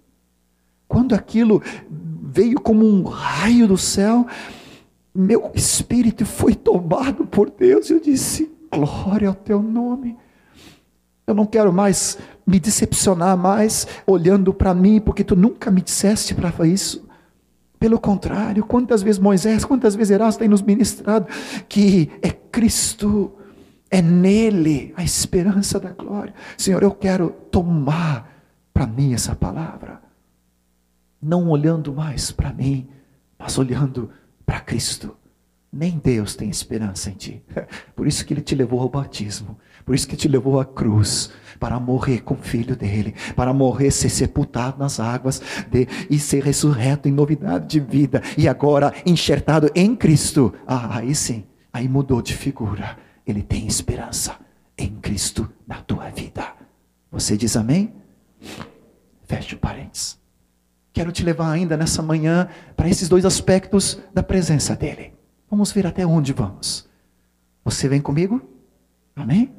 Quando 0.87 1.15
aquilo 1.15 1.61
veio 1.89 2.59
como 2.59 2.85
um 2.85 3.03
raio 3.03 3.67
do 3.67 3.77
céu, 3.77 4.27
meu 5.13 5.51
espírito 5.53 6.25
foi 6.25 6.55
tomado 6.55 7.25
por 7.25 7.49
Deus, 7.49 7.89
eu 7.89 7.99
disse: 7.99 8.51
Glória 8.71 9.27
ao 9.27 9.35
teu 9.35 9.61
nome. 9.61 10.17
Eu 11.25 11.33
não 11.33 11.45
quero 11.45 11.71
mais 11.71 12.17
me 12.45 12.59
decepcionar 12.59 13.37
mais 13.37 13.87
olhando 14.05 14.53
para 14.53 14.73
mim, 14.73 14.99
porque 14.99 15.23
tu 15.23 15.35
nunca 15.35 15.71
me 15.71 15.81
disseste 15.81 16.35
para 16.35 16.67
isso. 16.67 17.07
Pelo 17.79 17.99
contrário, 17.99 18.65
quantas 18.65 19.01
vezes 19.01 19.19
Moisés, 19.19 19.63
quantas 19.63 19.95
vezes 19.95 20.11
Erasmo 20.11 20.39
tem 20.39 20.47
nos 20.47 20.61
ministrado 20.61 21.27
que 21.67 22.11
é 22.21 22.29
Cristo, 22.29 23.31
é 23.93 24.01
nele 24.01 24.93
a 24.97 25.03
esperança 25.03 25.79
da 25.79 25.91
glória. 25.91 26.33
Senhor, 26.57 26.81
eu 26.81 26.91
quero 26.91 27.29
tomar 27.51 28.29
para 28.73 28.87
mim 28.87 29.13
essa 29.13 29.35
palavra, 29.35 30.01
não 31.21 31.49
olhando 31.49 31.93
mais 31.93 32.31
para 32.31 32.51
mim, 32.51 32.89
mas 33.37 33.57
olhando 33.57 34.09
para 34.45 34.59
Cristo 34.59 35.15
nem 35.73 35.97
Deus 35.97 36.35
tem 36.35 36.49
esperança 36.49 37.09
em 37.09 37.13
ti. 37.13 37.43
Por 37.95 38.05
isso 38.05 38.23
que 38.23 38.33
ele 38.33 38.41
te 38.41 38.53
levou 38.53 38.79
ao 38.79 38.87
batismo, 38.87 39.57
por 39.83 39.95
isso 39.95 40.07
que 40.07 40.15
te 40.15 40.27
levou 40.27 40.59
à 40.59 40.65
cruz, 40.65 41.31
para 41.59 41.79
morrer 41.79 42.21
com 42.21 42.35
o 42.35 42.37
filho 42.37 42.75
dele, 42.75 43.15
para 43.35 43.51
morrer, 43.53 43.91
ser 43.91 44.09
sepultado 44.09 44.77
nas 44.77 44.99
águas 44.99 45.41
de, 45.69 45.87
e 46.09 46.19
ser 46.19 46.43
ressurreto 46.43 47.09
em 47.09 47.11
novidade 47.11 47.67
de 47.67 47.79
vida, 47.79 48.21
e 48.37 48.47
agora 48.47 48.93
enxertado 49.05 49.69
em 49.75 49.95
Cristo. 49.95 50.53
Ah, 50.65 50.99
aí 50.99 51.13
sim, 51.13 51.43
aí 51.73 51.89
mudou 51.89 52.21
de 52.21 52.33
figura. 52.33 52.97
Ele 53.25 53.41
tem 53.41 53.67
esperança 53.67 54.37
em 54.77 54.95
Cristo 54.95 55.49
na 55.67 55.81
tua 55.81 56.09
vida. 56.09 56.53
Você 57.11 57.37
diz 57.37 57.55
amém? 57.55 57.93
Feche 59.23 59.55
o 59.55 59.59
parênteses. 59.59 60.19
Quero 60.91 61.11
te 61.11 61.23
levar 61.23 61.51
ainda 61.51 61.75
nessa 61.75 62.01
manhã 62.01 62.47
para 62.75 62.87
esses 62.87 63.09
dois 63.09 63.25
aspectos 63.25 63.99
da 64.13 64.21
presença 64.21 64.75
dele. 64.75 65.13
Vamos 65.49 65.71
ver 65.71 65.87
até 65.87 66.05
onde 66.05 66.33
vamos. 66.33 66.87
Você 67.63 67.87
vem 67.87 68.01
comigo? 68.01 68.41
Amém? 69.15 69.51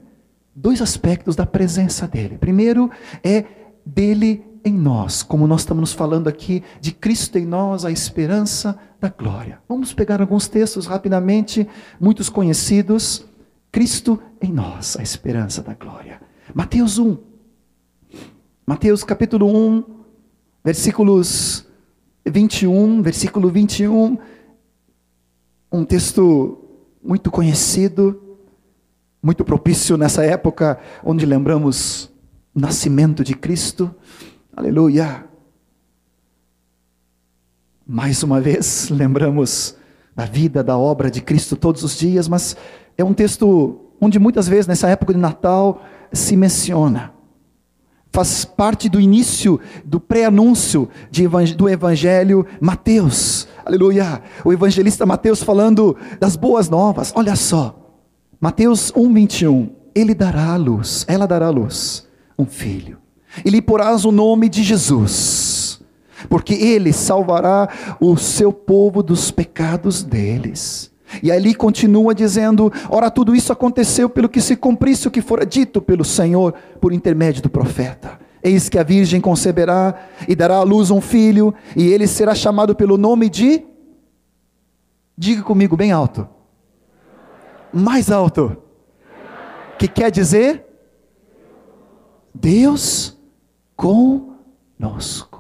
Dois 0.54 0.80
aspectos 0.80 1.34
da 1.34 1.46
presença 1.46 2.06
dele. 2.06 2.38
Primeiro 2.38 2.90
é 3.22 3.44
dele 3.84 4.44
em 4.64 4.72
nós, 4.72 5.22
como 5.22 5.46
nós 5.46 5.60
estamos 5.60 5.92
falando 5.92 6.26
aqui 6.26 6.62
de 6.80 6.90
Cristo 6.90 7.36
em 7.36 7.44
nós, 7.44 7.84
a 7.84 7.90
esperança 7.90 8.78
da 8.98 9.08
glória. 9.08 9.58
Vamos 9.68 9.92
pegar 9.92 10.20
alguns 10.20 10.48
textos 10.48 10.86
rapidamente, 10.86 11.68
muitos 12.00 12.28
conhecidos. 12.28 13.26
Cristo 13.74 14.22
em 14.40 14.52
nós, 14.52 14.96
a 14.96 15.02
esperança 15.02 15.60
da 15.60 15.74
glória. 15.74 16.22
Mateus 16.54 16.96
1. 16.96 17.18
Mateus 18.64 19.02
capítulo 19.02 19.48
1, 19.48 19.84
versículos 20.64 21.66
21, 22.24 23.02
versículo 23.02 23.50
21 23.50 24.16
um 25.72 25.84
texto 25.84 26.56
muito 27.02 27.32
conhecido, 27.32 28.38
muito 29.20 29.44
propício 29.44 29.96
nessa 29.96 30.24
época 30.24 30.78
onde 31.02 31.26
lembramos 31.26 32.12
o 32.54 32.60
nascimento 32.60 33.24
de 33.24 33.34
Cristo. 33.34 33.92
Aleluia! 34.56 35.28
Mais 37.84 38.22
uma 38.22 38.40
vez, 38.40 38.88
lembramos 38.88 39.76
da 40.14 40.26
vida, 40.26 40.62
da 40.62 40.78
obra 40.78 41.10
de 41.10 41.20
Cristo 41.20 41.56
todos 41.56 41.82
os 41.82 41.98
dias, 41.98 42.28
mas 42.28 42.56
é 42.96 43.04
um 43.04 43.12
texto 43.12 43.80
onde 44.00 44.18
muitas 44.18 44.46
vezes 44.46 44.66
nessa 44.66 44.88
época 44.88 45.12
de 45.12 45.18
Natal 45.18 45.82
se 46.12 46.36
menciona. 46.36 47.12
Faz 48.12 48.44
parte 48.44 48.88
do 48.88 49.00
início 49.00 49.58
do 49.84 49.98
pré-anúncio 49.98 50.88
do 51.56 51.68
Evangelho 51.68 52.46
Mateus. 52.60 53.48
Aleluia. 53.64 54.22
O 54.44 54.52
evangelista 54.52 55.04
Mateus 55.04 55.42
falando 55.42 55.96
das 56.20 56.36
boas 56.36 56.68
novas. 56.68 57.12
Olha 57.16 57.34
só. 57.34 57.74
Mateus 58.40 58.92
1:21. 58.92 59.70
Ele 59.94 60.14
dará 60.14 60.52
a 60.52 60.56
luz, 60.56 61.04
ela 61.08 61.26
dará 61.26 61.46
a 61.46 61.50
luz, 61.50 62.06
um 62.38 62.46
filho. 62.46 62.98
E 63.44 63.50
lhe 63.50 63.62
porás 63.62 64.04
o 64.04 64.12
nome 64.12 64.48
de 64.48 64.62
Jesus, 64.62 65.80
porque 66.28 66.54
ele 66.54 66.92
salvará 66.92 67.68
o 68.00 68.16
seu 68.16 68.52
povo 68.52 69.02
dos 69.02 69.30
pecados 69.30 70.04
deles. 70.04 70.93
E 71.22 71.30
ali 71.30 71.54
continua 71.54 72.14
dizendo: 72.14 72.72
Ora, 72.88 73.10
tudo 73.10 73.34
isso 73.34 73.52
aconteceu 73.52 74.08
pelo 74.08 74.28
que 74.28 74.40
se 74.40 74.56
cumprisse 74.56 75.08
o 75.08 75.10
que 75.10 75.22
fora 75.22 75.44
dito 75.44 75.80
pelo 75.80 76.04
Senhor 76.04 76.54
por 76.80 76.92
intermédio 76.92 77.42
do 77.42 77.50
profeta. 77.50 78.18
Eis 78.42 78.68
que 78.68 78.78
a 78.78 78.82
virgem 78.82 79.20
conceberá 79.20 79.94
e 80.28 80.34
dará 80.36 80.56
à 80.56 80.62
luz 80.62 80.90
um 80.90 81.00
filho, 81.00 81.54
e 81.74 81.86
ele 81.88 82.06
será 82.06 82.34
chamado 82.34 82.74
pelo 82.74 82.98
nome 82.98 83.30
de. 83.30 83.64
Diga 85.16 85.42
comigo 85.42 85.76
bem 85.76 85.92
alto. 85.92 86.28
Mais 87.72 88.10
alto. 88.10 88.56
Que 89.78 89.88
quer 89.88 90.10
dizer? 90.10 90.64
Deus 92.34 93.16
conosco 93.76 95.33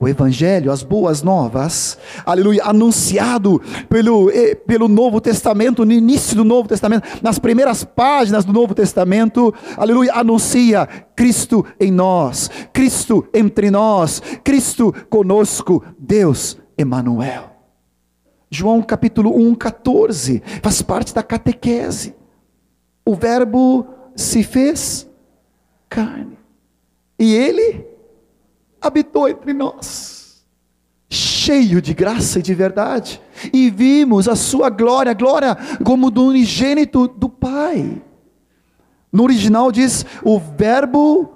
o 0.00 0.08
Evangelho, 0.08 0.72
as 0.72 0.82
boas 0.82 1.22
novas, 1.22 1.98
aleluia, 2.24 2.64
anunciado 2.64 3.60
pelo, 3.86 4.30
eh, 4.30 4.54
pelo 4.54 4.88
Novo 4.88 5.20
Testamento, 5.20 5.84
no 5.84 5.92
início 5.92 6.34
do 6.34 6.42
Novo 6.42 6.66
Testamento, 6.66 7.06
nas 7.22 7.38
primeiras 7.38 7.84
páginas 7.84 8.46
do 8.46 8.52
Novo 8.52 8.74
Testamento, 8.74 9.54
aleluia, 9.76 10.14
anuncia 10.14 10.86
Cristo 11.14 11.66
em 11.78 11.92
nós, 11.92 12.50
Cristo 12.72 13.28
entre 13.34 13.70
nós, 13.70 14.22
Cristo 14.42 14.90
conosco, 15.10 15.84
Deus 15.98 16.56
Emanuel. 16.78 17.50
João 18.50 18.80
capítulo 18.80 19.36
1, 19.36 19.54
14, 19.54 20.42
faz 20.62 20.80
parte 20.80 21.14
da 21.14 21.22
catequese. 21.22 22.14
O 23.04 23.14
Verbo 23.14 23.86
se 24.16 24.42
fez 24.42 25.06
carne. 25.90 26.38
E 27.18 27.34
ele 27.34 27.89
habitou 28.80 29.28
entre 29.28 29.52
nós, 29.52 30.44
cheio 31.08 31.82
de 31.82 31.92
graça 31.92 32.38
e 32.38 32.42
de 32.42 32.54
verdade, 32.54 33.20
e 33.52 33.68
vimos 33.70 34.28
a 34.28 34.36
sua 34.36 34.70
glória, 34.70 35.12
glória 35.12 35.56
como 35.84 36.10
do 36.10 36.24
unigênito 36.26 37.08
do 37.08 37.28
Pai. 37.28 38.00
No 39.12 39.24
original 39.24 39.72
diz: 39.72 40.06
o 40.24 40.38
Verbo, 40.38 41.32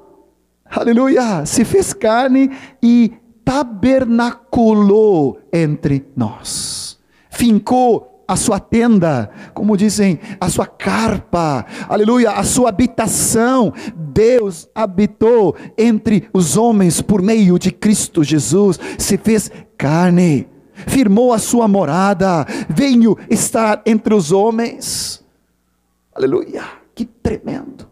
aleluia, 0.64 1.44
se 1.44 1.64
fez 1.64 1.92
carne 1.92 2.50
e 2.82 3.12
tabernaculou 3.44 5.40
entre 5.52 6.06
nós, 6.16 6.98
fincou 7.28 8.13
a 8.26 8.36
sua 8.36 8.58
tenda, 8.58 9.30
como 9.52 9.76
dizem, 9.76 10.18
a 10.40 10.48
sua 10.48 10.66
carpa, 10.66 11.66
aleluia, 11.88 12.32
a 12.32 12.44
sua 12.44 12.68
habitação. 12.68 13.72
Deus 13.94 14.68
habitou 14.74 15.56
entre 15.76 16.28
os 16.32 16.56
homens 16.56 17.00
por 17.00 17.22
meio 17.22 17.58
de 17.58 17.70
Cristo 17.70 18.24
Jesus, 18.24 18.78
se 18.98 19.16
fez 19.18 19.50
carne, 19.76 20.48
firmou 20.72 21.32
a 21.32 21.38
sua 21.38 21.68
morada, 21.68 22.46
veio 22.68 23.16
estar 23.30 23.82
entre 23.86 24.14
os 24.14 24.32
homens. 24.32 25.24
Aleluia, 26.14 26.64
que 26.94 27.04
tremendo. 27.04 27.88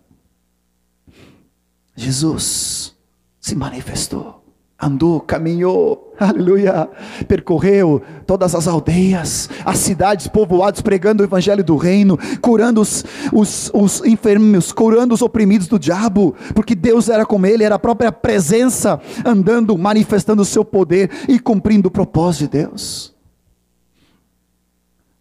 Jesus 1.94 2.96
se 3.40 3.54
manifestou, 3.54 4.41
andou, 4.82 5.20
caminhou, 5.20 6.12
aleluia, 6.18 6.88
percorreu 7.28 8.02
todas 8.26 8.54
as 8.54 8.66
aldeias, 8.66 9.48
as 9.64 9.78
cidades 9.78 10.26
povoadas, 10.26 10.82
pregando 10.82 11.22
o 11.22 11.26
evangelho 11.26 11.62
do 11.62 11.76
reino, 11.76 12.18
curando 12.40 12.80
os, 12.80 13.04
os, 13.32 13.70
os 13.72 14.04
enfermos, 14.04 14.72
curando 14.72 15.14
os 15.14 15.22
oprimidos 15.22 15.68
do 15.68 15.78
diabo, 15.78 16.34
porque 16.54 16.74
Deus 16.74 17.08
era 17.08 17.24
com 17.24 17.46
ele, 17.46 17.62
era 17.62 17.76
a 17.76 17.78
própria 17.78 18.10
presença, 18.10 19.00
andando, 19.24 19.78
manifestando 19.78 20.42
o 20.42 20.46
seu 20.46 20.64
poder 20.64 21.10
e 21.28 21.38
cumprindo 21.38 21.86
o 21.86 21.90
propósito 21.90 22.50
de 22.50 22.64
Deus. 22.64 23.14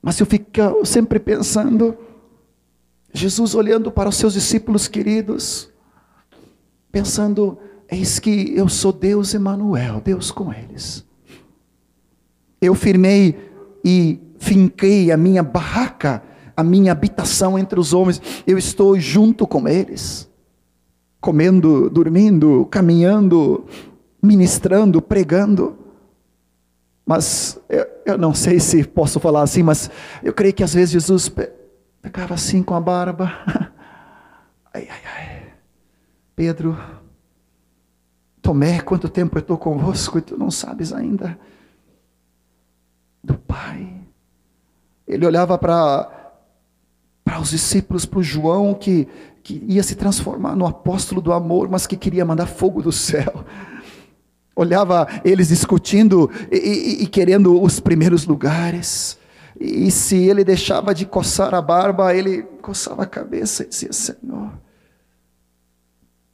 Mas 0.02 0.20
eu 0.20 0.26
fico 0.26 0.84
sempre 0.84 1.20
pensando, 1.20 1.96
Jesus 3.14 3.54
olhando 3.54 3.92
para 3.92 4.10
os 4.10 4.16
seus 4.16 4.34
discípulos 4.34 4.88
queridos, 4.88 5.70
pensando, 6.92 7.60
Eis 7.92 8.20
que 8.20 8.54
eu 8.56 8.70
sou 8.70 8.94
Deus 8.94 9.34
Emanuel, 9.34 10.00
Deus 10.00 10.32
com 10.32 10.54
eles. 10.54 11.06
Eu 12.62 12.74
firmei 12.74 13.38
e 13.84 14.18
finquei 14.40 15.12
a 15.12 15.18
minha 15.18 15.44
barraca, 15.44 16.24
a 16.56 16.64
minha 16.64 16.94
habitação 16.94 17.60
entre 17.60 17.78
os 17.78 17.92
homens. 17.92 18.22
Eu 18.48 18.58
estou 18.58 18.98
junto 18.98 19.46
com 19.46 19.68
eles, 19.68 20.30
comendo, 21.20 21.90
dormindo, 21.90 22.66
caminhando, 22.72 23.66
ministrando, 24.24 25.02
pregando. 25.02 25.78
Mas 27.06 27.60
eu, 27.68 27.86
eu 28.06 28.18
não 28.18 28.34
sei 28.34 28.62
se 28.62 28.86
posso 28.86 29.20
falar 29.20 29.42
assim, 29.42 29.64
mas 29.64 29.92
eu 30.24 30.32
creio 30.32 30.54
que 30.54 30.64
às 30.64 30.74
vezes 30.74 30.92
Jesus 30.92 31.30
pegava 32.02 32.36
assim 32.36 32.64
com 32.64 32.74
a 32.74 32.80
barba. 32.80 33.34
Ai, 34.74 34.88
ai, 34.90 35.02
ai. 35.18 35.44
Pedro, 36.34 36.78
Tomé, 38.42 38.80
quanto 38.82 39.08
tempo 39.08 39.38
eu 39.38 39.42
estou 39.42 39.58
convosco 39.58 40.18
e 40.18 40.22
tu 40.22 40.38
não 40.38 40.50
sabes 40.50 40.92
ainda 40.92 41.38
do 43.24 43.38
Pai. 43.38 43.94
Ele 45.08 45.26
olhava 45.26 45.58
para 45.58 46.18
para 47.24 47.40
os 47.40 47.52
discípulos, 47.52 48.04
para 48.04 48.20
o 48.20 48.24
João 48.24 48.74
que, 48.74 49.08
que 49.44 49.64
ia 49.68 49.84
se 49.84 49.96
transformar 49.96 50.56
no 50.56 50.66
apóstolo 50.66 51.22
do 51.22 51.32
amor, 51.32 51.70
mas 51.70 51.86
que 51.86 51.96
queria 51.96 52.26
mandar 52.26 52.48
fogo 52.48 52.82
do 52.82 52.92
céu. 52.92 53.46
Olhava 54.56 55.08
eles 55.24 55.50
discutindo 55.50 56.30
e, 56.52 56.58
e, 56.58 57.04
e 57.04 57.08
querendo 57.08 57.62
os 57.62 57.80
primeiros 57.80 58.26
lugares. 58.26 59.18
E 59.58 59.90
se 59.92 60.18
ele 60.18 60.44
deixava 60.44 60.94
de 60.96 61.06
coçar 61.06 61.54
a 61.54 61.62
barba, 61.62 62.14
ele 62.14 62.42
coçava 62.62 63.04
a 63.04 63.08
cabeça 63.08 63.64
e 63.64 63.70
dizia: 63.70 63.94
Senhor, 63.94 64.52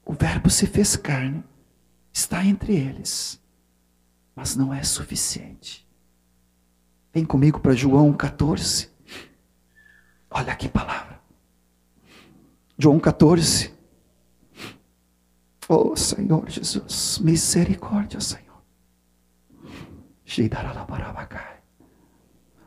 o 0.06 0.14
Verbo 0.14 0.50
se 0.50 0.66
fez 0.66 0.96
carne 0.96 1.44
está 2.18 2.44
entre 2.44 2.76
eles, 2.76 3.40
mas 4.36 4.56
não 4.56 4.74
é 4.74 4.84
suficiente. 4.84 5.88
Vem 7.14 7.24
comigo 7.24 7.60
para 7.60 7.74
João 7.74 8.12
14. 8.12 8.90
Olha 10.30 10.56
que 10.56 10.68
palavra. 10.68 11.20
João 12.78 13.00
14. 13.00 13.72
Oh 15.70 15.96
Senhor 15.96 16.50
Jesus, 16.50 17.20
misericórdia, 17.20 18.20
Senhor. 18.20 18.64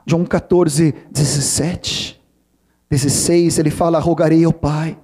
João 0.07 0.25
14, 0.25 0.93
17. 1.11 2.21
16, 2.89 3.59
ele 3.59 3.71
fala: 3.71 3.99
Rogarei 3.99 4.45
ao 4.45 4.53
Pai, 4.53 4.99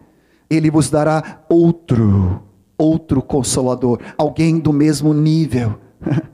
ele 0.49 0.71
vos 0.71 0.89
dará 0.89 1.45
outro 1.49 2.46
outro 2.79 3.23
consolador, 3.23 4.01
alguém 4.17 4.59
do 4.59 4.73
mesmo 4.73 5.15
nível. 5.15 5.79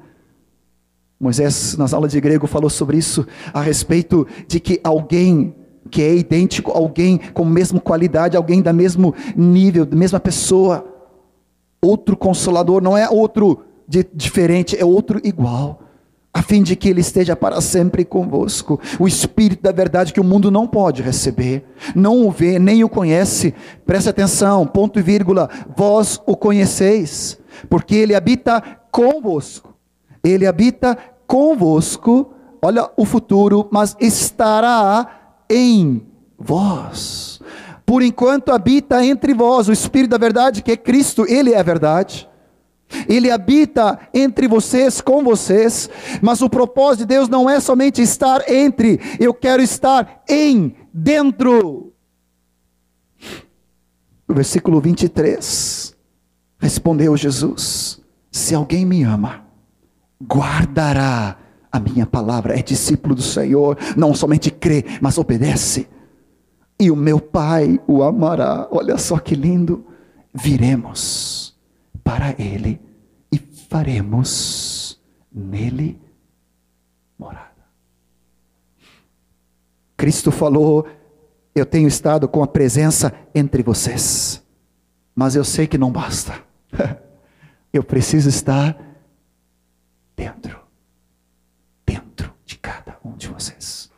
Moisés, 1.18 1.76
nas 1.76 1.94
aulas 1.94 2.11
de 2.11 2.20
grego, 2.20 2.46
falou 2.46 2.68
sobre 2.68 2.96
isso, 2.96 3.26
a 3.52 3.61
respeito 3.61 4.26
de 4.48 4.59
que 4.59 4.81
alguém 4.83 5.55
que 5.90 6.02
é 6.02 6.16
idêntico, 6.16 6.72
alguém 6.72 7.18
com 7.33 7.42
a 7.42 7.46
mesma 7.46 7.81
qualidade, 7.81 8.37
alguém 8.37 8.62
da 8.62 8.72
mesmo 8.72 9.14
nível, 9.37 9.85
da 9.85 9.96
mesma 9.96 10.18
pessoa, 10.18 10.85
outro 11.81 12.16
consolador, 12.16 12.83
não 12.83 12.96
é 12.96 13.09
outro 13.09 13.61
de, 13.87 14.07
diferente, 14.14 14.76
é 14.76 14.85
outro 14.85 15.20
igual 15.22 15.82
a 16.42 16.44
fim 16.44 16.61
de 16.61 16.74
que 16.74 16.88
ele 16.88 17.00
esteja 17.00 17.37
para 17.37 17.61
sempre 17.61 18.05
convosco. 18.05 18.81
O 18.98 19.07
Espírito 19.07 19.62
da 19.62 19.70
verdade 19.70 20.12
que 20.12 20.20
o 20.20 20.24
mundo 20.24 20.50
não 20.50 20.66
pode 20.66 21.00
receber, 21.00 21.64
não 21.94 22.26
o 22.26 22.31
vê, 22.33 22.59
nem 22.59 22.83
o 22.83 22.88
conhece. 22.88 23.55
Preste 23.87 24.09
atenção, 24.09 24.66
ponto 24.66 24.98
e 24.98 25.02
vírgula, 25.02 25.48
vós 25.76 26.20
o 26.26 26.37
conheceis, 26.37 27.38
porque 27.70 27.94
ele 27.94 28.14
habita 28.14 28.61
convosco. 28.90 29.72
Ele 30.24 30.44
habita 30.44 30.98
convosco, 31.28 32.35
olha 32.61 32.90
o 32.96 33.05
futuro, 33.05 33.68
mas 33.70 33.96
estará 34.00 35.37
em 35.48 36.02
vós. 36.37 37.40
Por 37.87 38.02
enquanto 38.02 38.50
habita 38.50 39.05
entre 39.05 39.33
vós 39.33 39.68
o 39.68 39.72
Espírito 39.72 40.11
da 40.11 40.18
verdade, 40.18 40.61
que 40.61 40.72
é 40.72 40.76
Cristo, 40.76 41.24
ele 41.28 41.52
é 41.52 41.59
a 41.59 41.62
verdade. 41.62 42.28
Ele 43.09 43.31
habita 43.31 43.98
entre 44.12 44.46
vocês, 44.48 45.00
com 45.00 45.22
vocês, 45.22 45.88
mas 46.20 46.42
o 46.42 46.48
propósito 46.48 47.00
de 47.00 47.07
Deus 47.07 47.28
não 47.28 47.48
é 47.48 47.61
somente 47.61 48.02
estar 48.02 48.48
entre, 48.50 49.00
eu 49.18 49.33
quero 49.35 49.62
estar 49.62 50.22
em, 50.28 50.74
dentro. 50.92 51.92
O 54.28 54.35
versículo 54.35 54.81
23, 54.81 55.94
respondeu 56.59 57.16
Jesus: 57.16 58.00
Se 58.31 58.55
alguém 58.55 58.85
me 58.85 59.02
ama, 59.02 59.44
guardará 60.22 61.37
a 61.70 61.81
minha 61.81 62.07
palavra, 62.07 62.59
é 62.59 62.62
discípulo 62.62 63.14
do 63.14 63.22
Senhor, 63.22 63.78
não 63.96 64.14
somente 64.14 64.50
crê, 64.50 64.85
mas 65.00 65.18
obedece, 65.18 65.88
e 66.78 66.90
o 66.90 66.96
meu 66.96 67.20
Pai 67.20 67.81
o 67.87 68.02
amará. 68.02 68.68
Olha 68.70 68.98
só 68.98 69.18
que 69.18 69.35
lindo, 69.35 69.87
viremos 70.35 71.52
para 72.03 72.35
Ele 72.38 72.81
e 73.31 73.38
faremos 73.38 75.01
nele 75.33 76.01
morada. 77.19 77.51
Cristo 79.97 80.31
falou: 80.31 80.87
Eu 81.55 81.65
tenho 81.65 81.88
estado 81.88 82.29
com 82.29 82.43
a 82.43 82.47
presença 82.47 83.12
entre 83.35 83.62
vocês, 83.62 84.43
mas 85.15 85.37
eu 85.37 85.45
sei 85.45 85.67
que 85.67 85.79
não 85.79 85.91
basta. 85.91 86.35
eu 87.73 87.83
preciso 87.83 88.29
estar 88.29 88.77
dentro, 90.17 90.61
dentro 91.87 92.33
de 92.45 92.59
cada 92.59 92.99
um 93.05 93.17
de 93.17 93.29
vocês. 93.29 93.91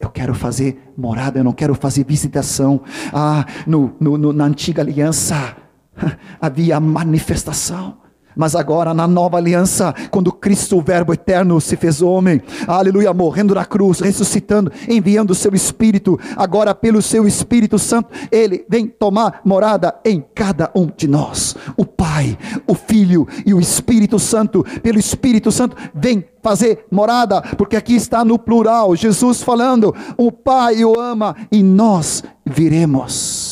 Eu 0.00 0.10
quero 0.10 0.34
fazer 0.34 0.92
morada, 0.96 1.38
eu 1.38 1.44
não 1.44 1.52
quero 1.52 1.74
fazer 1.74 2.04
visitação. 2.04 2.82
Ah, 3.12 3.46
no, 3.66 3.94
no, 4.00 4.32
na 4.32 4.44
antiga 4.44 4.82
aliança, 4.82 5.56
havia 6.40 6.80
manifestação. 6.80 8.02
Mas 8.36 8.56
agora, 8.56 8.94
na 8.94 9.06
nova 9.06 9.36
aliança, 9.36 9.94
quando 10.10 10.32
Cristo, 10.32 10.78
o 10.78 10.82
Verbo 10.82 11.12
eterno, 11.12 11.60
se 11.60 11.76
fez 11.76 12.00
homem, 12.00 12.40
aleluia, 12.66 13.12
morrendo 13.12 13.54
na 13.54 13.64
cruz, 13.64 14.00
ressuscitando, 14.00 14.72
enviando 14.88 15.30
o 15.32 15.34
seu 15.34 15.54
Espírito, 15.54 16.18
agora 16.36 16.74
pelo 16.74 17.02
seu 17.02 17.26
Espírito 17.26 17.78
Santo, 17.78 18.10
ele 18.30 18.64
vem 18.68 18.86
tomar 18.86 19.40
morada 19.44 19.94
em 20.04 20.24
cada 20.34 20.70
um 20.74 20.88
de 20.96 21.06
nós. 21.06 21.54
O 21.76 21.84
Pai, 21.84 22.38
o 22.66 22.74
Filho 22.74 23.26
e 23.44 23.52
o 23.52 23.60
Espírito 23.60 24.18
Santo, 24.18 24.64
pelo 24.82 24.98
Espírito 24.98 25.52
Santo, 25.52 25.76
vem 25.94 26.24
fazer 26.42 26.86
morada, 26.90 27.42
porque 27.56 27.76
aqui 27.76 27.94
está 27.94 28.24
no 28.24 28.38
plural, 28.38 28.96
Jesus 28.96 29.42
falando: 29.42 29.94
o 30.16 30.32
Pai 30.32 30.84
o 30.84 30.98
ama 30.98 31.36
e 31.50 31.62
nós 31.62 32.24
viremos 32.44 33.51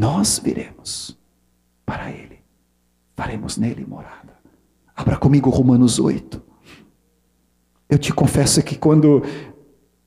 nós 0.00 0.40
viremos 0.42 1.14
para 1.84 2.10
Ele, 2.10 2.38
faremos 3.14 3.58
nele 3.58 3.84
morada. 3.86 4.32
Abra 4.96 5.18
comigo 5.18 5.50
Romanos 5.50 5.98
8. 5.98 6.42
Eu 7.86 7.98
te 7.98 8.10
confesso 8.10 8.62
que 8.62 8.76
quando 8.76 9.22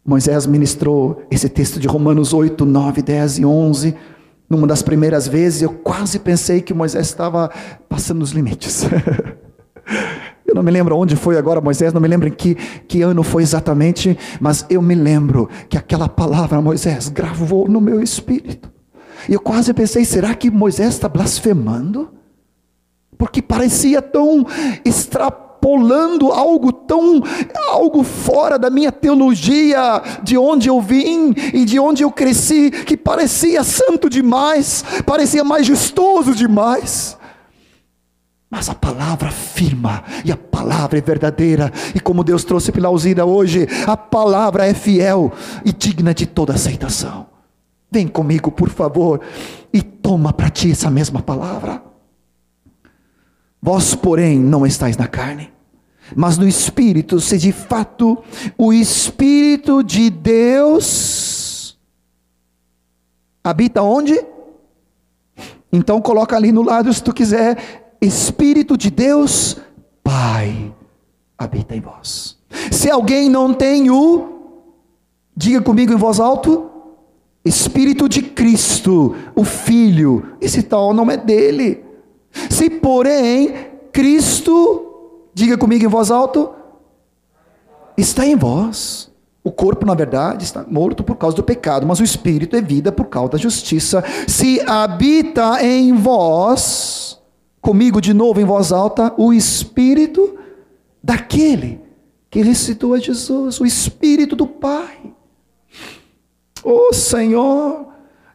Moisés 0.03 0.47
ministrou 0.47 1.21
esse 1.29 1.47
texto 1.47 1.79
de 1.79 1.87
Romanos 1.87 2.33
8, 2.33 2.65
9, 2.65 3.03
10 3.03 3.37
e 3.37 3.45
11, 3.45 3.95
numa 4.49 4.65
das 4.65 4.81
primeiras 4.81 5.27
vezes, 5.27 5.61
eu 5.61 5.71
quase 5.71 6.17
pensei 6.17 6.59
que 6.59 6.73
Moisés 6.73 7.05
estava 7.05 7.51
passando 7.87 8.23
os 8.23 8.31
limites. 8.31 8.85
Eu 10.45 10.55
não 10.55 10.63
me 10.63 10.71
lembro 10.71 10.95
onde 10.97 11.15
foi 11.15 11.37
agora 11.37 11.59
Moisés, 11.59 11.93
não 11.93 12.01
me 12.01 12.07
lembro 12.07 12.27
em 12.27 12.31
que, 12.31 12.53
que 12.87 13.01
ano 13.01 13.23
foi 13.23 13.41
exatamente, 13.41 14.15
mas 14.39 14.63
eu 14.69 14.83
me 14.83 14.93
lembro 14.93 15.49
que 15.67 15.77
aquela 15.77 16.07
palavra 16.07 16.61
Moisés 16.61 17.09
gravou 17.09 17.67
no 17.67 17.81
meu 17.81 17.99
espírito. 17.99 18.72
E 19.27 19.33
eu 19.33 19.39
quase 19.39 19.73
pensei: 19.73 20.05
será 20.05 20.33
que 20.35 20.51
Moisés 20.51 20.93
está 20.93 21.07
blasfemando? 21.07 22.11
Porque 23.17 23.41
parecia 23.41 24.01
tão 24.01 24.45
extrapolando 24.83 26.31
algo 26.31 26.73
tão 26.73 27.21
algo 27.69 28.03
fora 28.03 28.59
da 28.59 28.69
minha 28.69 28.91
teologia, 28.91 30.01
de 30.21 30.37
onde 30.37 30.67
eu 30.67 30.81
vim 30.81 31.33
e 31.53 31.63
de 31.63 31.79
onde 31.79 32.03
eu 32.03 32.11
cresci, 32.11 32.69
que 32.69 32.97
parecia 32.97 33.63
santo 33.63 34.09
demais, 34.09 34.83
parecia 35.05 35.43
majestoso 35.43 36.35
demais. 36.35 37.17
Mas 38.53 38.69
a 38.69 38.75
palavra 38.75 39.31
firma 39.31 40.03
e 40.23 40.31
a 40.31 40.37
palavra 40.37 40.99
é 40.99 41.01
verdadeira. 41.01 41.73
E 41.95 41.99
como 41.99 42.23
Deus 42.23 42.43
trouxe 42.43 42.71
pela 42.71 42.87
Alzira 42.87 43.25
hoje, 43.25 43.67
a 43.87 43.97
palavra 43.97 44.67
é 44.67 44.75
fiel 44.75 45.31
e 45.65 45.73
digna 45.73 46.13
de 46.13 46.27
toda 46.27 46.53
aceitação. 46.53 47.32
Vem 47.93 48.07
comigo, 48.07 48.49
por 48.49 48.69
favor, 48.69 49.21
e 49.71 49.79
toma 49.79 50.33
para 50.33 50.49
ti 50.49 50.71
essa 50.71 50.89
mesma 50.89 51.21
palavra. 51.21 51.79
Vós, 53.61 53.93
porém, 53.93 54.39
não 54.39 54.65
estáis 54.65 54.97
na 54.97 55.07
carne, 55.07 55.53
mas 56.15 56.35
no 56.39 56.47
Espírito, 56.47 57.19
se 57.19 57.37
de 57.37 57.51
fato 57.51 58.17
o 58.57 58.73
Espírito 58.73 59.83
de 59.83 60.09
Deus 60.09 61.77
habita 63.43 63.83
onde? 63.83 64.19
Então 65.71 66.01
coloca 66.01 66.35
ali 66.35 66.51
no 66.51 66.63
lado 66.63 66.91
se 66.91 67.03
tu 67.03 67.13
quiser 67.13 67.95
Espírito 68.01 68.75
de 68.75 68.89
Deus, 68.89 69.57
Pai, 70.03 70.73
habita 71.37 71.75
em 71.75 71.79
vós. 71.79 72.39
Se 72.71 72.89
alguém 72.89 73.29
não 73.29 73.53
tem 73.53 73.91
o, 73.91 74.63
diga 75.37 75.61
comigo 75.61 75.93
em 75.93 75.97
voz 75.97 76.19
alta, 76.19 76.72
Espírito 77.45 78.07
de 78.07 78.21
Cristo, 78.21 79.15
o 79.35 79.43
Filho, 79.43 80.35
esse 80.39 80.63
tal 80.63 80.93
não 80.93 81.09
é 81.11 81.17
dele. 81.17 81.83
Se 82.49 82.69
porém 82.69 83.53
Cristo, 83.91 85.29
diga 85.33 85.57
comigo 85.57 85.83
em 85.83 85.89
voz 85.89 86.09
alta, 86.09 86.49
está 87.97 88.25
em 88.25 88.35
vós. 88.35 89.11
O 89.43 89.51
corpo, 89.51 89.85
na 89.85 89.93
verdade, 89.93 90.45
está 90.45 90.65
morto 90.69 91.03
por 91.03 91.17
causa 91.17 91.35
do 91.35 91.43
pecado, 91.43 91.85
mas 91.85 91.99
o 91.99 92.03
espírito 92.03 92.55
é 92.55 92.61
vida 92.61 92.93
por 92.93 93.07
causa 93.07 93.33
da 93.33 93.37
justiça. 93.37 94.01
Se 94.25 94.61
habita 94.61 95.61
em 95.61 95.91
vós, 95.93 97.21
comigo 97.63 98.01
de 98.01 98.13
novo 98.13 98.39
em 98.39 98.45
voz 98.45 98.71
alta, 98.71 99.13
o 99.17 99.33
Espírito 99.33 100.37
daquele 101.01 101.81
que 102.29 102.41
ressuscitou 102.41 102.93
a 102.93 102.99
Jesus, 102.99 103.59
o 103.59 103.65
Espírito 103.65 104.35
do 104.35 104.47
Pai. 104.47 105.12
Oh 106.63 106.93
Senhor, 106.93 107.87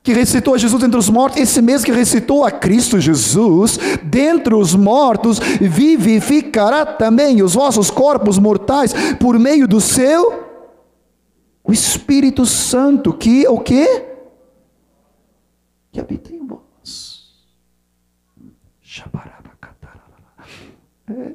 que 0.03 0.13
ressuscitou 0.13 0.55
a 0.55 0.59
Jesus 0.59 0.81
dentre 0.83 0.99
os 0.99 1.09
mortos, 1.09 1.41
esse 1.41 1.61
mesmo 1.63 1.87
que 1.87 1.93
ressuscitou 1.93 2.45
a 2.45 2.51
Cristo 2.51 3.01
Jesus 3.01 3.79
dentre 4.03 4.55
os 4.55 4.75
mortos, 4.75 5.39
vivificará 5.39 6.85
também 6.85 7.43
os 7.43 7.55
vossos 7.55 7.91
corpos 7.91 8.39
mortais 8.39 8.95
por 9.19 9.39
meio 9.39 9.67
do 9.67 9.81
seu 9.81 10.49
o 11.69 11.73
Espírito 11.73 12.47
Santo 12.47 13.13
que 13.13 13.47
o 13.47 13.61
que 13.61 13.87
que 15.93 16.01
habita 16.01 16.33
em 16.33 16.47
vós. 16.47 17.25
É. 21.11 21.33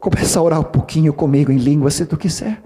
Começa 0.00 0.38
a 0.38 0.42
orar 0.42 0.60
um 0.60 0.64
pouquinho 0.64 1.12
comigo 1.12 1.52
em 1.52 1.58
língua, 1.58 1.90
se 1.90 2.06
tu 2.06 2.16
quiser. 2.16 2.62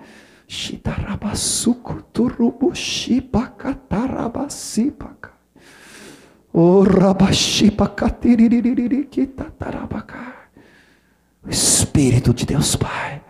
Shitarabasuko 0.55 1.95
turubushi 2.13 3.21
katarabasipaka. 3.59 5.31
O 6.53 6.85
rabashipa 6.85 7.89
katiririri 7.89 9.07
kitatarabaka. 9.07 10.33
O 11.45 11.51
Espírito 11.51 12.33
de 12.33 12.47
Deus 12.47 12.77
Pai 12.77 13.21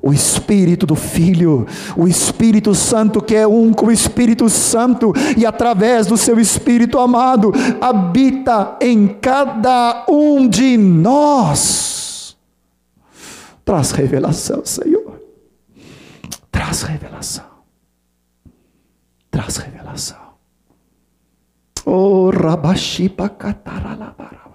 o 0.00 0.12
Espírito 0.12 0.86
do 0.86 0.94
Filho, 0.94 1.66
o 1.96 2.06
Espírito 2.06 2.72
Santo 2.72 3.20
que 3.20 3.34
é 3.34 3.46
um 3.46 3.72
com 3.72 3.86
o 3.86 3.92
Espírito 3.92 4.48
Santo 4.48 5.12
e 5.36 5.44
através 5.44 6.06
do 6.06 6.16
seu 6.16 6.38
Espírito 6.38 7.00
amado 7.00 7.52
habita 7.80 8.76
em 8.80 9.08
cada 9.08 10.06
um 10.08 10.48
de 10.48 10.76
nós. 10.76 12.36
Traz 13.64 13.90
revelação, 13.90 14.64
Senhor. 14.64 14.97
Traz 16.68 16.82
revelação. 16.82 17.46
Traz 19.30 19.56
revelação. 19.56 20.34
Oh, 21.86 22.28
Rabashipa 22.28 23.30
Kataralabara. 23.30 24.47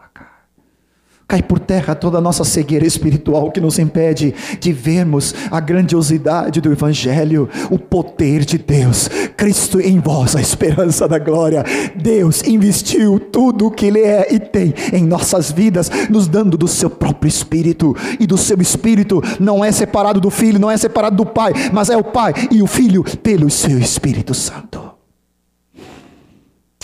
Cai 1.34 1.42
por 1.42 1.58
terra 1.58 1.96
toda 1.96 2.20
a 2.20 2.22
nossa 2.22 2.44
cegueira 2.44 2.86
espiritual 2.86 3.50
que 3.50 3.60
nos 3.60 3.80
impede 3.80 4.36
de 4.60 4.72
vermos 4.72 5.34
a 5.50 5.60
grandiosidade 5.60 6.62
do 6.62 6.72
Evangelho, 6.72 7.50
o 7.72 7.80
poder 7.80 8.46
de 8.46 8.60
Deus, 8.60 9.10
Cristo 9.36 9.82
em 9.82 10.00
vós, 10.00 10.36
a 10.36 10.42
esperança 10.42 11.08
da 11.08 11.18
glória. 11.18 11.66
Deus 11.96 12.44
investiu 12.44 13.20
tudo 13.20 13.66
o 13.66 13.72
que 13.72 13.88
Ele 13.88 14.02
é 14.02 14.32
e 14.32 14.40
tem 14.40 14.76
em 14.94 15.08
nossas 15.08 15.52
vidas, 15.52 15.90
nos 16.08 16.28
dando 16.28 16.56
do 16.56 16.68
seu 16.68 16.88
próprio 16.88 17.28
Espírito, 17.28 17.96
e 18.20 18.28
do 18.28 18.38
seu 18.38 18.62
Espírito 18.62 19.20
não 19.40 19.66
é 19.66 19.72
separado 19.72 20.22
do 20.22 20.30
Filho, 20.30 20.60
não 20.60 20.70
é 20.70 20.78
separado 20.78 21.16
do 21.16 21.26
Pai, 21.26 21.52
mas 21.74 21.90
é 21.90 21.98
o 21.98 22.04
Pai 22.04 22.32
e 22.52 22.62
o 22.62 22.68
Filho 22.68 23.04
pelo 23.24 23.50
seu 23.50 23.80
Espírito 23.80 24.36
Santo. 24.36 24.80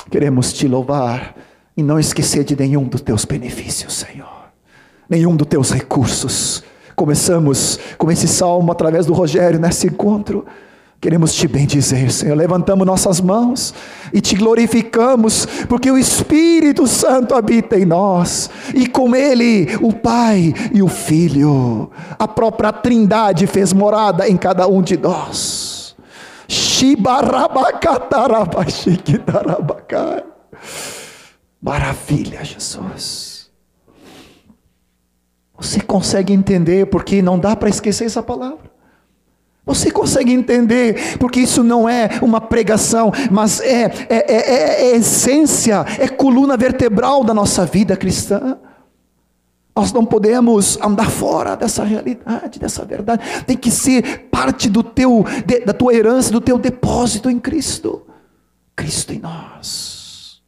Queremos 0.10 0.52
te 0.52 0.68
louvar 0.68 1.36
e 1.78 1.84
não 1.84 2.00
esquecer 2.00 2.44
de 2.44 2.56
nenhum 2.56 2.86
dos 2.86 3.02
teus 3.02 3.26
benefícios, 3.26 3.94
Senhor 3.94 4.29
nenhum 5.10 5.36
dos 5.36 5.48
teus 5.48 5.72
recursos. 5.72 6.64
Começamos 6.96 7.80
com 7.98 8.12
esse 8.12 8.28
salmo 8.28 8.72
através 8.72 9.06
do 9.06 9.14
Rogério 9.14 9.60
nesse 9.60 9.88
encontro. 9.88 10.46
Queremos 11.02 11.34
te 11.34 11.48
bendizer, 11.48 12.12
Senhor. 12.12 12.36
Levantamos 12.36 12.86
nossas 12.86 13.22
mãos 13.22 13.74
e 14.14 14.20
te 14.20 14.36
glorificamos, 14.36 15.46
porque 15.70 15.90
o 15.90 15.98
Espírito 15.98 16.86
Santo 16.88 17.34
habita 17.34 17.80
em 17.80 17.86
nós, 17.86 18.50
e 18.76 18.86
com 18.86 19.16
ele 19.16 19.70
o 19.82 19.94
Pai 19.94 20.54
e 20.74 20.84
o 20.84 20.90
Filho. 20.90 21.90
A 22.18 22.28
própria 22.28 22.74
Trindade 22.74 23.48
fez 23.48 23.72
morada 23.72 24.28
em 24.28 24.36
cada 24.36 24.68
um 24.68 24.82
de 24.82 24.98
nós. 24.98 25.96
Maravilha, 31.62 32.44
Jesus. 32.44 33.29
Você 35.60 35.82
consegue 35.82 36.34
entender 36.34 36.86
porque 36.88 37.22
não 37.22 37.38
dá 37.38 37.56
para 37.56 37.70
esquecer 37.70 38.06
essa 38.06 38.24
palavra? 38.24 38.70
Você 39.66 39.92
consegue 39.92 40.34
entender, 40.34 41.18
porque 41.20 41.42
isso 41.42 41.64
não 41.64 41.88
é 41.88 42.10
uma 42.24 42.42
pregação, 42.42 43.12
mas 43.30 43.60
é, 43.62 43.84
é, 44.10 44.34
é, 44.34 44.92
é, 44.92 44.96
essência, 44.96 45.86
é 46.00 46.08
coluna 46.08 46.58
vertebral 46.58 47.24
da 47.24 47.36
nossa 47.36 47.68
vida 47.68 47.96
cristã. 47.96 48.58
Nós 49.76 49.94
não 49.94 50.04
podemos 50.04 50.80
andar 50.82 51.12
fora 51.12 51.56
dessa 51.56 51.84
realidade, 51.84 52.60
dessa 52.60 52.84
verdade. 52.84 53.44
Tem 53.46 53.56
que 53.56 53.70
ser 53.70 54.30
parte 54.32 54.68
do 54.70 54.82
teu, 54.82 55.24
da 55.64 55.72
tua 55.72 55.94
herança, 55.94 56.32
do 56.32 56.42
teu 56.42 56.58
depósito 56.58 57.30
em 57.30 57.40
Cristo. 57.40 58.08
Cristo 58.76 59.14
em 59.14 59.20
nós. 59.20 60.42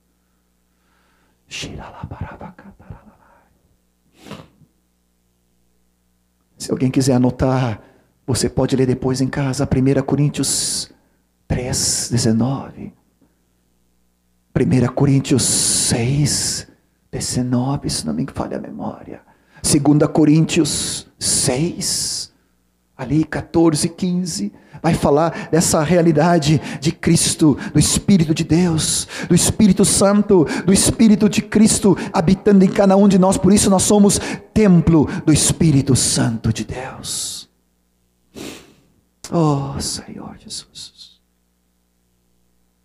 Se 6.62 6.70
alguém 6.70 6.92
quiser 6.92 7.14
anotar, 7.14 7.82
você 8.24 8.48
pode 8.48 8.76
ler 8.76 8.86
depois 8.86 9.20
em 9.20 9.26
casa, 9.26 9.66
1 9.68 10.04
Coríntios 10.04 10.92
3, 11.48 12.10
19. 12.12 12.94
1 14.56 14.94
Coríntios 14.94 15.42
6, 15.42 16.68
19, 17.12 17.90
se 17.90 18.06
não 18.06 18.14
me 18.14 18.28
falha 18.32 18.58
a 18.58 18.62
memória. 18.62 19.22
2 19.64 20.08
Coríntios 20.12 21.08
6, 21.18 22.21
ali 23.02 23.24
14, 23.24 23.90
15 23.90 24.54
vai 24.82 24.94
falar 24.94 25.50
dessa 25.52 25.84
realidade 25.84 26.62
de 26.80 26.92
Cristo, 26.92 27.58
do 27.74 27.80
Espírito 27.80 28.34
de 28.34 28.44
Deus, 28.44 29.08
do 29.28 29.34
Espírito 29.34 29.84
Santo, 29.84 30.46
do 30.66 30.72
Espírito 30.72 31.28
de 31.28 31.42
Cristo 31.42 31.98
habitando 32.14 32.64
em 32.64 32.70
cada 32.70 32.96
um 32.96 33.08
de 33.08 33.18
nós, 33.18 33.38
por 33.38 33.52
isso 33.52 33.70
nós 33.70 33.84
somos 33.84 34.20
templo 34.54 35.08
do 35.26 35.34
Espírito 35.34 35.96
Santo 35.96 36.54
de 36.54 36.64
Deus. 36.64 37.50
Oh 39.32 39.80
Senhor 39.80 40.36
Jesus, 40.38 41.20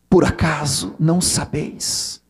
por 0.09 0.25
acaso 0.25 0.95
não 0.99 1.21
sabeis 1.21 2.23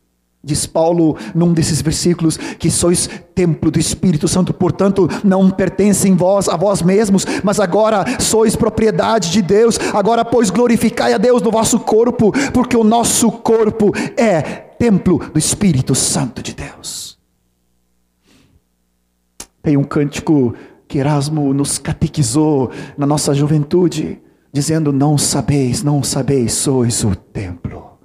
Diz 0.47 0.65
Paulo 0.65 1.17
num 1.35 1.51
desses 1.51 1.81
versículos 1.81 2.37
que 2.37 2.71
sois 2.71 3.09
templo 3.35 3.69
do 3.69 3.77
Espírito 3.77 4.29
Santo, 4.29 4.53
portanto 4.53 5.09
não 5.21 5.51
pertencem 5.51 6.15
vós 6.15 6.47
a 6.47 6.55
vós 6.55 6.81
mesmos, 6.81 7.25
mas 7.43 7.59
agora 7.59 8.05
sois 8.17 8.55
propriedade 8.55 9.29
de 9.29 9.41
Deus. 9.41 9.77
Agora, 9.93 10.23
pois, 10.23 10.49
glorificai 10.49 11.11
a 11.11 11.17
Deus 11.17 11.41
no 11.41 11.51
vosso 11.51 11.81
corpo, 11.81 12.31
porque 12.53 12.77
o 12.77 12.83
nosso 12.85 13.29
corpo 13.29 13.91
é 14.15 14.41
templo 14.41 15.19
do 15.33 15.37
Espírito 15.37 15.93
Santo 15.93 16.41
de 16.41 16.53
Deus. 16.53 17.17
Tem 19.61 19.75
um 19.75 19.83
cântico 19.83 20.55
que 20.87 20.99
Erasmo 20.99 21.53
nos 21.53 21.77
catequizou 21.77 22.71
na 22.97 23.05
nossa 23.05 23.33
juventude, 23.33 24.21
dizendo: 24.53 24.93
Não 24.93 25.17
sabeis, 25.17 25.83
não 25.83 26.01
sabeis, 26.01 26.53
sois 26.53 27.03
o 27.03 27.13
templo 27.13 27.96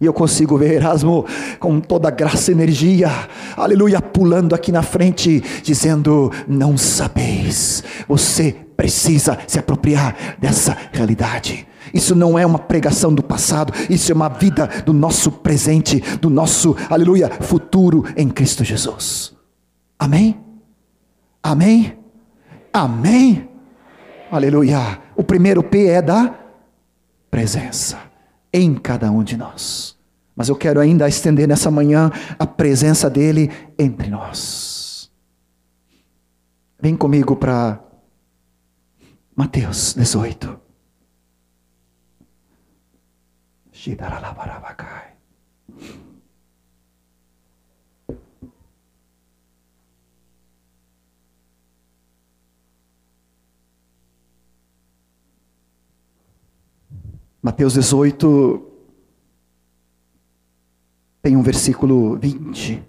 E 0.00 0.06
eu 0.06 0.14
consigo 0.14 0.56
ver 0.56 0.76
Erasmo 0.76 1.26
com 1.58 1.78
toda 1.78 2.10
graça 2.10 2.50
e 2.50 2.54
energia, 2.54 3.10
aleluia, 3.54 4.00
pulando 4.00 4.54
aqui 4.54 4.72
na 4.72 4.82
frente, 4.82 5.42
dizendo: 5.62 6.32
Não 6.48 6.78
sabeis, 6.78 7.84
você 8.08 8.56
precisa 8.76 9.38
se 9.46 9.58
apropriar 9.58 10.16
dessa 10.38 10.74
realidade. 10.90 11.66
Isso 11.92 12.14
não 12.14 12.38
é 12.38 12.46
uma 12.46 12.58
pregação 12.58 13.12
do 13.12 13.22
passado, 13.22 13.74
isso 13.90 14.10
é 14.10 14.14
uma 14.14 14.30
vida 14.30 14.70
do 14.86 14.94
nosso 14.94 15.30
presente, 15.30 16.00
do 16.18 16.30
nosso, 16.30 16.74
aleluia, 16.88 17.28
futuro 17.42 18.04
em 18.16 18.28
Cristo 18.28 18.64
Jesus. 18.64 19.34
Amém? 19.98 20.40
Amém? 21.42 21.98
Amém? 22.72 23.48
Aleluia. 24.30 24.98
O 25.14 25.22
primeiro 25.22 25.62
P 25.62 25.88
é 25.88 26.00
da 26.00 26.34
presença 27.30 28.09
em 28.52 28.74
cada 28.74 29.10
um 29.10 29.22
de 29.22 29.36
nós. 29.36 29.98
Mas 30.34 30.48
eu 30.48 30.56
quero 30.56 30.80
ainda 30.80 31.08
estender 31.08 31.46
nessa 31.46 31.70
manhã 31.70 32.10
a 32.38 32.46
presença 32.46 33.10
dele 33.10 33.50
entre 33.78 34.08
nós. 34.08 35.10
Vem 36.80 36.96
comigo 36.96 37.36
para 37.36 37.78
Mateus 39.36 39.94
18. 39.94 40.58
Shidaralabarabacai. 43.72 45.09
Mateus 57.42 57.74
18 57.74 58.66
tem 61.22 61.36
um 61.36 61.42
versículo 61.42 62.16
20. 62.16 62.82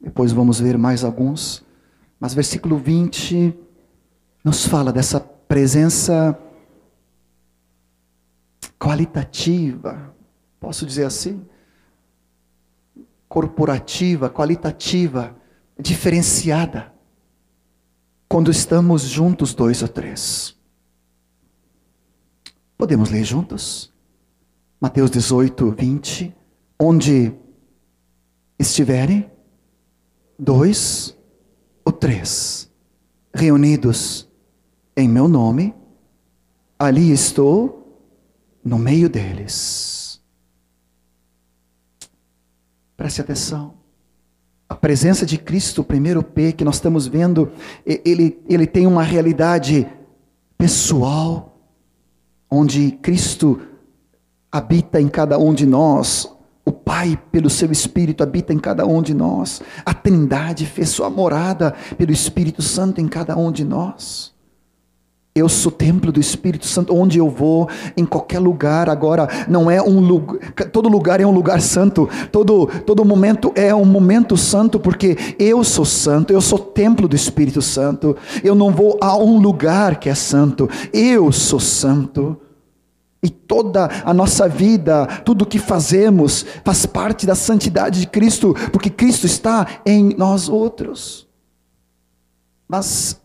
Depois 0.00 0.32
vamos 0.32 0.60
ver 0.60 0.78
mais 0.78 1.04
alguns. 1.04 1.64
Mas 2.18 2.34
versículo 2.34 2.78
20 2.78 3.54
nos 4.44 4.66
fala 4.66 4.92
dessa 4.92 5.20
presença 5.20 6.38
qualitativa, 8.78 10.12
posso 10.58 10.84
dizer 10.84 11.04
assim? 11.04 11.44
Corporativa, 13.28 14.28
qualitativa, 14.28 15.36
diferenciada. 15.78 16.92
Quando 18.28 18.50
estamos 18.50 19.02
juntos, 19.02 19.54
dois 19.54 19.82
ou 19.82 19.88
três. 19.88 20.56
Podemos 22.82 23.10
ler 23.10 23.22
juntos? 23.22 23.92
Mateus 24.80 25.08
18, 25.08 25.70
20. 25.70 26.34
Onde 26.76 27.32
estiverem 28.58 29.30
dois 30.36 31.16
ou 31.84 31.92
três 31.92 32.68
reunidos 33.32 34.28
em 34.96 35.08
meu 35.08 35.28
nome, 35.28 35.72
ali 36.76 37.12
estou 37.12 38.04
no 38.64 38.80
meio 38.80 39.08
deles. 39.08 40.20
Preste 42.96 43.20
atenção. 43.20 43.74
A 44.68 44.74
presença 44.74 45.24
de 45.24 45.38
Cristo, 45.38 45.82
o 45.82 45.84
primeiro 45.84 46.20
P 46.20 46.52
que 46.52 46.64
nós 46.64 46.74
estamos 46.74 47.06
vendo, 47.06 47.52
ele, 47.86 48.42
ele 48.48 48.66
tem 48.66 48.88
uma 48.88 49.04
realidade 49.04 49.86
pessoal 50.58 51.51
onde 52.52 52.90
Cristo 53.00 53.60
habita 54.50 55.00
em 55.00 55.08
cada 55.08 55.38
um 55.38 55.54
de 55.54 55.64
nós, 55.64 56.30
o 56.66 56.70
Pai, 56.70 57.18
pelo 57.32 57.48
seu 57.48 57.72
Espírito, 57.72 58.22
habita 58.22 58.52
em 58.52 58.58
cada 58.58 58.86
um 58.86 59.00
de 59.00 59.14
nós, 59.14 59.62
a 59.86 59.94
Trindade 59.94 60.66
fez 60.66 60.90
sua 60.90 61.08
morada 61.08 61.74
pelo 61.96 62.12
Espírito 62.12 62.60
Santo 62.60 63.00
em 63.00 63.08
cada 63.08 63.38
um 63.38 63.50
de 63.50 63.64
nós. 63.64 64.32
Eu 65.34 65.48
sou 65.48 65.72
templo 65.72 66.12
do 66.12 66.20
Espírito 66.20 66.66
Santo, 66.66 66.94
onde 66.94 67.16
eu 67.16 67.30
vou, 67.30 67.66
em 67.96 68.04
qualquer 68.04 68.38
lugar. 68.38 68.90
Agora, 68.90 69.26
não 69.48 69.70
é 69.70 69.80
um 69.80 69.98
lugar, 69.98 70.38
todo 70.70 70.90
lugar 70.90 71.22
é 71.22 71.26
um 71.26 71.30
lugar 71.30 71.58
santo, 71.62 72.06
todo, 72.30 72.66
todo 72.84 73.02
momento 73.02 73.50
é 73.54 73.74
um 73.74 73.86
momento 73.86 74.36
santo, 74.36 74.78
porque 74.78 75.16
eu 75.38 75.64
sou 75.64 75.86
santo, 75.86 76.34
eu 76.34 76.40
sou 76.42 76.58
templo 76.58 77.08
do 77.08 77.16
Espírito 77.16 77.62
Santo. 77.62 78.14
Eu 78.44 78.54
não 78.54 78.70
vou 78.70 78.98
a 79.00 79.16
um 79.16 79.38
lugar 79.38 79.98
que 79.98 80.10
é 80.10 80.14
santo, 80.14 80.68
eu 80.92 81.32
sou 81.32 81.58
santo. 81.58 82.41
E 83.22 83.30
toda 83.30 83.88
a 84.04 84.12
nossa 84.12 84.48
vida, 84.48 85.06
tudo 85.24 85.42
o 85.42 85.46
que 85.46 85.58
fazemos, 85.58 86.44
faz 86.64 86.84
parte 86.84 87.24
da 87.24 87.36
santidade 87.36 88.00
de 88.00 88.06
Cristo, 88.08 88.52
porque 88.72 88.90
Cristo 88.90 89.26
está 89.26 89.64
em 89.86 90.14
nós 90.16 90.48
outros. 90.48 91.28
Mas 92.66 93.20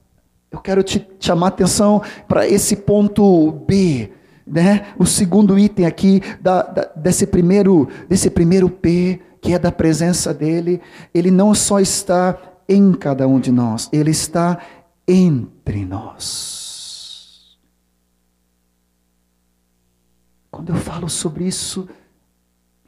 eu 0.52 0.60
quero 0.60 0.84
te 0.84 1.08
chamar 1.20 1.48
a 1.48 1.50
atenção 1.50 2.02
para 2.28 2.48
esse 2.48 2.76
ponto 2.76 3.52
B, 3.68 4.12
né? 4.46 4.88
O 5.00 5.06
segundo 5.06 5.58
item 5.58 5.86
aqui 5.86 6.22
da, 6.40 6.62
da, 6.62 6.92
desse 6.96 7.26
primeiro 7.26 7.88
desse 8.08 8.30
primeiro 8.30 8.70
P, 8.70 9.20
que 9.42 9.54
é 9.54 9.60
da 9.60 9.72
presença 9.72 10.34
dele. 10.34 10.80
Ele 11.14 11.32
não 11.32 11.56
só 11.56 11.80
está 11.80 12.38
em 12.70 12.94
cada 12.94 13.28
um 13.28 13.40
de 13.40 13.52
nós, 13.52 13.90
ele 13.92 14.12
está 14.12 14.60
entre 15.08 15.86
nós. 15.86 16.57
Quando 20.58 20.70
eu 20.70 20.76
falo 20.76 21.08
sobre 21.08 21.46
isso, 21.46 21.82
o 21.82 21.88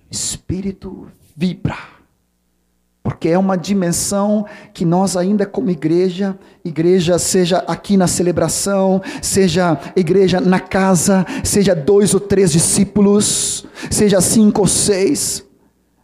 espírito 0.09 1.07
vibra 1.37 1.77
porque 3.03 3.29
é 3.29 3.37
uma 3.37 3.55
dimensão 3.55 4.45
que 4.73 4.83
nós 4.83 5.15
ainda 5.15 5.45
como 5.45 5.69
igreja, 5.69 6.37
igreja 6.65 7.19
seja 7.19 7.59
aqui 7.59 7.95
na 7.95 8.07
celebração, 8.07 9.01
seja 9.21 9.79
igreja 9.95 10.41
na 10.41 10.59
casa, 10.59 11.25
seja 11.43 11.75
dois 11.75 12.13
ou 12.15 12.19
três 12.19 12.51
discípulos, 12.51 13.67
seja 13.91 14.19
cinco 14.19 14.61
ou 14.61 14.67
seis, 14.67 15.45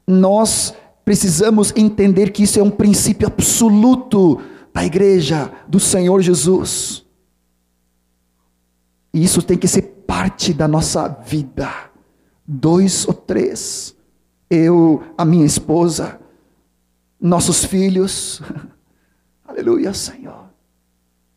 nós 0.08 0.74
precisamos 1.04 1.74
entender 1.76 2.32
que 2.32 2.44
isso 2.44 2.60
é 2.60 2.64
um 2.64 2.70
princípio 2.70 3.28
absoluto 3.28 4.40
da 4.72 4.86
igreja 4.86 5.52
do 5.68 5.80
Senhor 5.80 6.22
Jesus. 6.22 7.04
E 9.12 9.24
isso 9.24 9.42
tem 9.42 9.58
que 9.58 9.68
ser 9.68 9.95
parte 10.08 10.54
da 10.54 10.68
nossa 10.68 11.08
vida. 11.08 11.70
Dois 12.48 13.08
ou 13.08 13.14
três, 13.14 13.96
eu, 14.50 15.04
a 15.18 15.26
minha 15.26 15.46
esposa, 15.46 16.20
nossos 17.20 17.66
filhos. 17.66 18.42
Aleluia, 19.48 19.94
Senhor. 19.94 20.46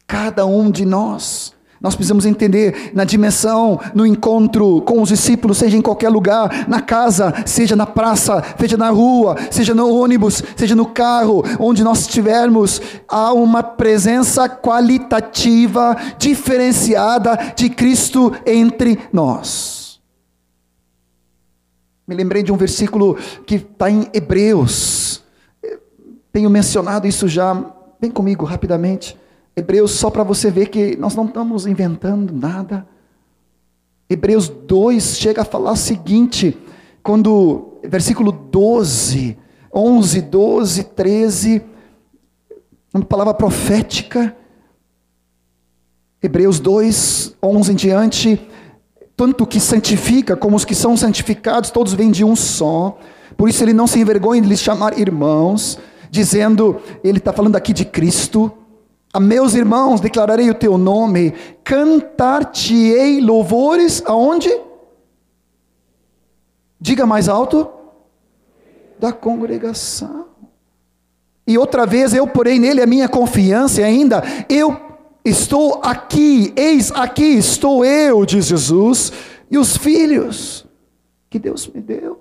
Cada 0.06 0.44
um 0.44 0.70
de 0.70 0.84
nós. 0.84 1.54
Nós 1.80 1.94
precisamos 1.94 2.26
entender 2.26 2.90
na 2.92 3.04
dimensão, 3.04 3.80
no 3.94 4.04
encontro 4.04 4.80
com 4.82 5.00
os 5.00 5.08
discípulos, 5.08 5.58
seja 5.58 5.76
em 5.76 5.82
qualquer 5.82 6.08
lugar, 6.08 6.68
na 6.68 6.80
casa, 6.80 7.32
seja 7.46 7.76
na 7.76 7.86
praça, 7.86 8.42
seja 8.58 8.76
na 8.76 8.90
rua, 8.90 9.36
seja 9.50 9.74
no 9.74 9.88
ônibus, 9.94 10.42
seja 10.56 10.74
no 10.74 10.86
carro, 10.86 11.44
onde 11.58 11.84
nós 11.84 12.00
estivermos, 12.00 12.82
há 13.06 13.32
uma 13.32 13.62
presença 13.62 14.48
qualitativa, 14.48 15.96
diferenciada 16.18 17.38
de 17.54 17.70
Cristo 17.70 18.32
entre 18.44 18.98
nós. 19.12 20.00
Me 22.06 22.14
lembrei 22.14 22.42
de 22.42 22.50
um 22.50 22.56
versículo 22.56 23.16
que 23.46 23.56
está 23.56 23.90
em 23.90 24.08
Hebreus, 24.12 25.22
tenho 26.32 26.50
mencionado 26.50 27.06
isso 27.06 27.26
já. 27.26 27.64
Vem 28.00 28.10
comigo 28.10 28.44
rapidamente. 28.44 29.18
Hebreus, 29.56 29.92
só 29.92 30.10
para 30.10 30.22
você 30.22 30.50
ver 30.50 30.68
que 30.68 30.96
nós 30.96 31.14
não 31.14 31.26
estamos 31.26 31.66
inventando 31.66 32.32
nada. 32.32 32.86
Hebreus 34.08 34.48
2 34.48 35.18
chega 35.18 35.42
a 35.42 35.44
falar 35.44 35.72
o 35.72 35.76
seguinte, 35.76 36.56
quando, 37.02 37.78
versículo 37.84 38.32
12, 38.32 39.36
11, 39.74 40.20
12, 40.22 40.84
13, 40.84 41.62
uma 42.94 43.04
palavra 43.04 43.34
profética. 43.34 44.34
Hebreus 46.22 46.58
2, 46.58 47.36
11 47.42 47.72
em 47.72 47.76
diante, 47.76 48.48
tanto 49.16 49.46
que 49.46 49.60
santifica 49.60 50.36
como 50.36 50.56
os 50.56 50.64
que 50.64 50.74
são 50.74 50.96
santificados, 50.96 51.70
todos 51.70 51.92
vêm 51.92 52.10
de 52.10 52.24
um 52.24 52.34
só. 52.34 52.98
Por 53.36 53.48
isso 53.48 53.62
ele 53.62 53.72
não 53.72 53.86
se 53.86 54.00
envergonha 54.00 54.40
de 54.40 54.48
lhes 54.48 54.60
chamar 54.60 54.98
irmãos, 54.98 55.78
dizendo, 56.10 56.80
ele 57.04 57.18
está 57.18 57.32
falando 57.32 57.56
aqui 57.56 57.72
de 57.72 57.84
Cristo. 57.84 58.52
A 59.12 59.18
meus 59.18 59.54
irmãos 59.54 60.00
declararei 60.00 60.50
o 60.50 60.54
teu 60.54 60.76
nome, 60.76 61.32
cantar-te-ei 61.64 63.20
louvores 63.20 64.02
aonde? 64.04 64.50
Diga 66.80 67.06
mais 67.06 67.28
alto. 67.28 67.68
Da 68.98 69.12
congregação. 69.12 70.26
E 71.46 71.56
outra 71.56 71.86
vez 71.86 72.12
eu 72.12 72.26
porei 72.26 72.58
nele 72.58 72.82
a 72.82 72.86
minha 72.86 73.08
confiança 73.08 73.80
ainda 73.80 74.22
eu 74.48 74.88
estou 75.24 75.80
aqui, 75.82 76.52
eis 76.56 76.92
aqui 76.92 77.24
estou 77.24 77.84
eu, 77.84 78.24
diz 78.26 78.46
Jesus, 78.46 79.12
e 79.50 79.56
os 79.56 79.76
filhos 79.76 80.66
que 81.30 81.38
Deus 81.38 81.66
me 81.66 81.80
deu. 81.80 82.20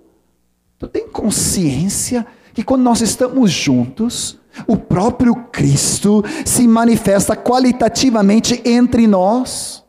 Tu 0.80 0.88
tem 0.88 1.08
consciência 1.08 2.26
que 2.54 2.64
quando 2.64 2.84
nós 2.84 3.02
estamos 3.02 3.52
juntos, 3.52 4.40
o 4.66 4.78
próprio 4.78 5.36
Cristo 5.52 6.24
se 6.46 6.68
manifesta 6.68 7.36
qualitativamente 7.36 8.62
entre 8.66 9.06
nós? 9.06 9.86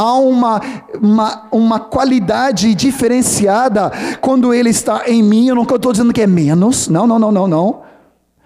há 0.00 0.14
uma, 0.14 0.62
uma, 0.98 1.48
uma 1.52 1.78
qualidade 1.78 2.74
diferenciada 2.74 3.92
quando 4.22 4.54
ele 4.54 4.70
está 4.70 5.02
em 5.06 5.22
mim. 5.22 5.48
Eu 5.48 5.54
não 5.54 5.64
estou 5.64 5.92
dizendo 5.92 6.10
que 6.10 6.22
é 6.22 6.26
menos, 6.26 6.88
não, 6.88 7.06
não, 7.06 7.18
não, 7.18 7.30
não, 7.30 7.46
não. 7.46 7.82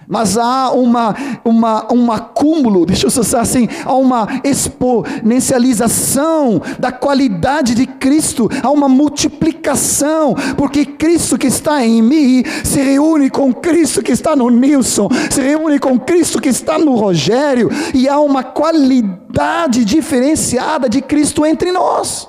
Mas 0.07 0.37
há 0.37 0.71
uma, 0.71 1.17
uma, 1.45 1.93
um 1.93 2.13
acúmulo, 2.13 2.87
deixa 2.87 3.07
eu 3.07 3.09
usar 3.09 3.41
assim, 3.41 3.69
há 3.85 3.95
uma 3.95 4.29
exponencialização 4.45 6.63
da 6.79 6.93
qualidade 6.93 7.75
de 7.75 7.87
Cristo, 7.87 8.49
há 8.63 8.71
uma 8.71 8.89
multiplicação, 8.89 10.35
porque 10.57 10.85
Cristo 10.85 11.39
que 11.39 11.47
está 11.47 11.85
em 11.85 12.03
mim 12.03 12.45
se 12.63 12.81
reúne 12.81 13.31
com 13.31 13.53
Cristo 13.53 14.03
que 14.03 14.13
está 14.13 14.37
no 14.37 14.51
Nilson, 14.51 15.09
se 15.31 15.41
reúne 15.41 15.79
com 15.79 15.99
Cristo 15.99 16.41
que 16.41 16.49
está 16.49 16.79
no 16.79 16.95
Rogério, 16.95 17.71
e 17.95 18.09
há 18.09 18.19
uma 18.21 18.43
qualidade 18.43 19.85
diferenciada 19.85 20.89
de 20.89 21.03
Cristo 21.03 21.47
entre 21.47 21.73
nós. 21.73 22.29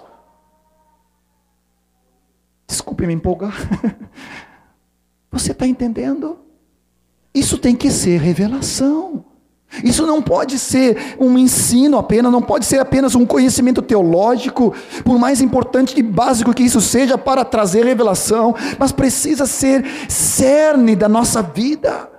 Desculpe 2.68 3.06
me 3.06 3.14
empolgar. 3.14 3.56
Você 5.32 5.52
está 5.52 5.68
entendendo? 5.68 6.45
Isso 7.36 7.58
tem 7.58 7.76
que 7.76 7.92
ser 7.92 8.20
revelação. 8.22 9.26
Isso 9.84 10.06
não 10.06 10.22
pode 10.22 10.58
ser 10.58 11.16
um 11.20 11.38
ensino 11.38 11.98
apenas, 11.98 12.32
não 12.32 12.42
pode 12.42 12.66
ser 12.66 12.80
apenas 12.80 13.14
um 13.14 13.26
conhecimento 13.26 13.82
teológico, 13.82 14.74
por 15.04 15.20
mais 15.20 15.42
importante 15.42 16.00
e 16.00 16.02
básico 16.02 16.54
que 16.54 16.64
isso 16.64 16.80
seja 16.80 17.18
para 17.18 17.44
trazer 17.44 17.84
revelação, 17.84 18.56
mas 18.80 18.94
precisa 18.94 19.46
ser 19.46 19.86
cerne 20.08 20.96
da 20.96 21.10
nossa 21.10 21.42
vida. 21.42 22.14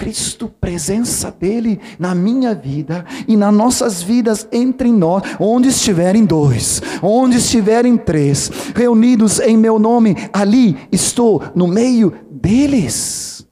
Cristo, 0.00 0.48
presença 0.48 1.30
dele 1.30 1.78
na 1.98 2.14
minha 2.14 2.54
vida 2.54 3.04
e 3.28 3.36
nas 3.36 3.52
nossas 3.52 4.00
vidas 4.00 4.48
entre 4.50 4.90
nós, 4.90 5.22
onde 5.38 5.68
estiverem 5.68 6.24
dois, 6.24 6.80
onde 7.02 7.36
estiverem 7.36 7.98
três, 7.98 8.50
reunidos 8.74 9.38
em 9.40 9.58
meu 9.58 9.78
nome, 9.78 10.16
ali 10.32 10.78
estou 10.90 11.42
no 11.54 11.68
meio 11.68 12.14
deles. 12.30 13.46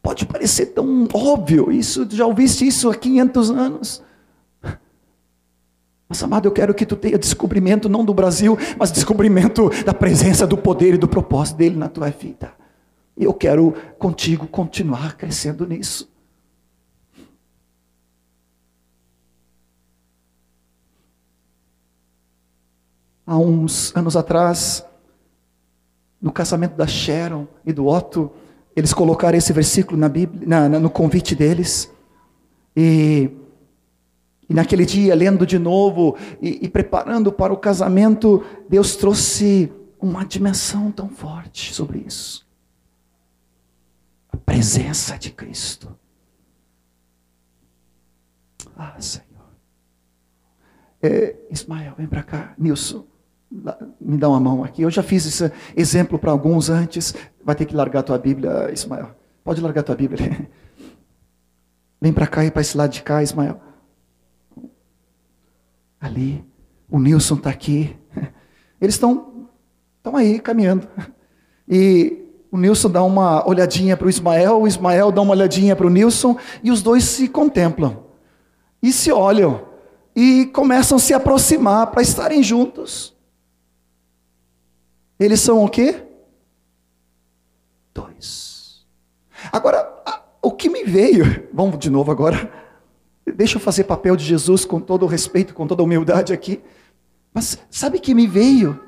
Pode 0.00 0.24
parecer 0.24 0.66
tão 0.66 1.06
óbvio 1.12 1.70
isso, 1.70 2.08
já 2.10 2.24
ouviste 2.24 2.66
isso 2.66 2.88
há 2.88 2.94
500 2.94 3.50
anos. 3.50 4.02
Mas, 6.08 6.22
amado, 6.22 6.46
eu 6.46 6.52
quero 6.52 6.72
que 6.72 6.86
tu 6.86 6.96
tenha 6.96 7.18
descobrimento 7.18 7.90
não 7.90 8.06
do 8.06 8.14
Brasil, 8.14 8.56
mas 8.78 8.90
descobrimento 8.90 9.70
da 9.84 9.92
presença, 9.92 10.46
do 10.46 10.56
poder 10.56 10.94
e 10.94 10.98
do 10.98 11.06
propósito 11.06 11.58
dele 11.58 11.76
na 11.76 11.90
tua 11.90 12.08
vida. 12.08 12.61
E 13.16 13.24
eu 13.24 13.34
quero 13.34 13.74
contigo 13.98 14.46
continuar 14.46 15.16
crescendo 15.16 15.66
nisso. 15.66 16.10
Há 23.26 23.36
uns 23.36 23.94
anos 23.94 24.16
atrás, 24.16 24.84
no 26.20 26.32
casamento 26.32 26.74
da 26.74 26.86
Sharon 26.86 27.46
e 27.64 27.72
do 27.72 27.86
Otto, 27.86 28.30
eles 28.74 28.92
colocaram 28.92 29.36
esse 29.36 29.52
versículo 29.52 29.98
na 29.98 30.08
Bíblia, 30.08 30.46
na, 30.46 30.68
no 30.68 30.90
convite 30.90 31.34
deles. 31.34 31.90
E, 32.74 33.30
e, 34.48 34.54
naquele 34.54 34.84
dia, 34.84 35.14
lendo 35.14 35.46
de 35.46 35.58
novo 35.58 36.16
e, 36.40 36.60
e 36.62 36.68
preparando 36.68 37.30
para 37.30 37.52
o 37.52 37.56
casamento, 37.56 38.42
Deus 38.68 38.96
trouxe 38.96 39.70
uma 40.00 40.24
dimensão 40.24 40.90
tão 40.90 41.08
forte 41.08 41.72
sobre 41.72 42.04
isso 42.06 42.50
a 44.32 44.36
presença 44.36 45.18
de 45.18 45.30
Cristo. 45.30 45.96
Ah, 48.76 48.96
Senhor. 48.98 49.26
É, 51.02 51.36
Ismael, 51.50 51.94
vem 51.96 52.06
para 52.06 52.22
cá. 52.22 52.54
Nilson, 52.56 53.04
me 54.00 54.16
dá 54.16 54.28
uma 54.28 54.40
mão 54.40 54.64
aqui. 54.64 54.82
Eu 54.82 54.90
já 54.90 55.02
fiz 55.02 55.26
esse 55.26 55.52
exemplo 55.76 56.18
para 56.18 56.30
alguns 56.30 56.70
antes. 56.70 57.14
Vai 57.44 57.54
ter 57.54 57.66
que 57.66 57.76
largar 57.76 58.00
a 58.00 58.02
tua 58.02 58.18
Bíblia, 58.18 58.72
Ismael. 58.72 59.14
Pode 59.44 59.60
largar 59.60 59.82
tua 59.82 59.96
Bíblia. 59.96 60.48
Vem 62.00 62.12
para 62.12 62.26
cá 62.26 62.44
e 62.44 62.50
para 62.50 62.62
esse 62.62 62.76
lado 62.76 62.90
de 62.90 63.02
cá, 63.02 63.22
Ismael. 63.22 63.60
Ali. 66.00 66.44
O 66.88 66.98
Nilson 66.98 67.36
está 67.36 67.50
aqui. 67.50 67.96
Eles 68.80 68.94
estão 68.94 69.48
estão 69.98 70.16
aí 70.16 70.40
caminhando. 70.40 70.88
E 71.68 72.21
o 72.52 72.58
Nilson 72.58 72.90
dá 72.90 73.02
uma 73.02 73.48
olhadinha 73.48 73.96
para 73.96 74.06
o 74.06 74.10
Ismael, 74.10 74.60
o 74.60 74.68
Ismael 74.68 75.10
dá 75.10 75.22
uma 75.22 75.32
olhadinha 75.32 75.74
para 75.74 75.86
o 75.86 75.90
Nilson, 75.90 76.36
e 76.62 76.70
os 76.70 76.82
dois 76.82 77.02
se 77.04 77.26
contemplam. 77.26 78.04
E 78.82 78.92
se 78.92 79.10
olham. 79.10 79.66
E 80.14 80.44
começam 80.52 80.96
a 80.96 81.00
se 81.00 81.14
aproximar 81.14 81.86
para 81.86 82.02
estarem 82.02 82.42
juntos. 82.42 83.16
Eles 85.18 85.40
são 85.40 85.64
o 85.64 85.68
quê? 85.68 86.04
Dois. 87.94 88.84
Agora, 89.50 89.90
o 90.42 90.52
que 90.52 90.68
me 90.68 90.84
veio, 90.84 91.48
vamos 91.54 91.78
de 91.78 91.88
novo 91.88 92.10
agora. 92.12 92.52
Deixa 93.34 93.56
eu 93.56 93.60
fazer 93.62 93.84
papel 93.84 94.14
de 94.14 94.26
Jesus 94.26 94.66
com 94.66 94.78
todo 94.78 95.04
o 95.04 95.08
respeito, 95.08 95.54
com 95.54 95.66
toda 95.66 95.82
a 95.82 95.86
humildade 95.86 96.34
aqui. 96.34 96.60
Mas 97.32 97.58
sabe 97.70 97.98
que 97.98 98.14
me 98.14 98.26
veio? 98.26 98.78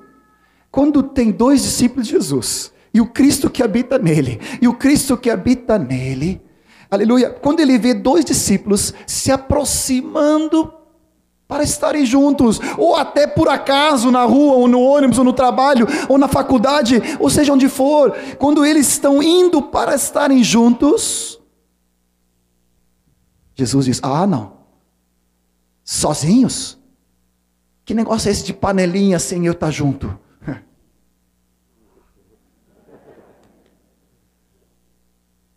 Quando 0.70 1.02
tem 1.02 1.30
dois 1.30 1.62
discípulos 1.62 2.06
de 2.06 2.12
Jesus, 2.12 2.74
e 2.94 3.00
o 3.00 3.06
Cristo 3.06 3.50
que 3.50 3.60
habita 3.60 3.98
nele, 3.98 4.40
e 4.62 4.68
o 4.68 4.74
Cristo 4.74 5.16
que 5.16 5.28
habita 5.28 5.76
nele, 5.76 6.40
aleluia, 6.88 7.28
quando 7.28 7.58
ele 7.58 7.76
vê 7.76 7.92
dois 7.92 8.24
discípulos 8.24 8.94
se 9.04 9.32
aproximando 9.32 10.72
para 11.48 11.64
estarem 11.64 12.06
juntos, 12.06 12.60
ou 12.78 12.94
até 12.94 13.26
por 13.26 13.48
acaso 13.48 14.12
na 14.12 14.22
rua, 14.24 14.54
ou 14.54 14.68
no 14.68 14.80
ônibus, 14.80 15.18
ou 15.18 15.24
no 15.24 15.32
trabalho, 15.32 15.86
ou 16.08 16.16
na 16.16 16.28
faculdade, 16.28 17.02
ou 17.18 17.28
seja 17.28 17.52
onde 17.52 17.68
for, 17.68 18.12
quando 18.38 18.64
eles 18.64 18.88
estão 18.88 19.20
indo 19.20 19.60
para 19.60 19.94
estarem 19.94 20.42
juntos, 20.42 21.40
Jesus 23.54 23.84
diz: 23.86 24.00
Ah, 24.02 24.26
não, 24.26 24.52
sozinhos? 25.84 26.78
Que 27.84 27.92
negócio 27.92 28.28
é 28.28 28.32
esse 28.32 28.44
de 28.44 28.54
panelinha 28.54 29.18
sem 29.18 29.44
eu 29.44 29.52
estar 29.52 29.70
junto? 29.70 30.18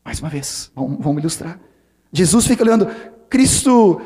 Mais 0.08 0.22
uma 0.22 0.30
vez, 0.30 0.72
vamos, 0.74 1.00
vamos 1.02 1.20
ilustrar. 1.20 1.60
Jesus 2.14 2.48
fica 2.48 2.64
olhando 2.64 2.88
Cristo 3.30 4.00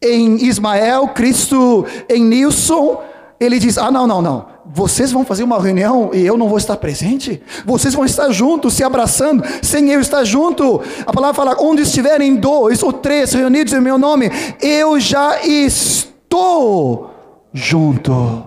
em 0.00 0.46
Ismael, 0.46 1.08
Cristo 1.08 1.84
em 2.08 2.24
Nilson. 2.24 3.02
Ele 3.38 3.58
diz: 3.58 3.76
Ah, 3.76 3.90
não, 3.90 4.06
não, 4.06 4.22
não. 4.22 4.46
Vocês 4.64 5.12
vão 5.12 5.26
fazer 5.26 5.44
uma 5.44 5.60
reunião 5.60 6.08
e 6.14 6.24
eu 6.24 6.38
não 6.38 6.48
vou 6.48 6.56
estar 6.56 6.78
presente? 6.78 7.42
Vocês 7.66 7.92
vão 7.92 8.06
estar 8.06 8.30
juntos, 8.30 8.72
se 8.72 8.82
abraçando, 8.82 9.44
sem 9.60 9.90
eu 9.90 10.00
estar 10.00 10.24
junto. 10.24 10.80
A 11.06 11.12
palavra 11.12 11.34
fala: 11.34 11.56
onde 11.60 11.82
estiverem 11.82 12.36
dois 12.36 12.82
ou 12.82 12.90
três 12.90 13.34
reunidos 13.34 13.74
em 13.74 13.80
meu 13.80 13.98
nome, 13.98 14.30
eu 14.58 14.98
já 14.98 15.44
estou 15.44 17.10
junto. 17.52 18.46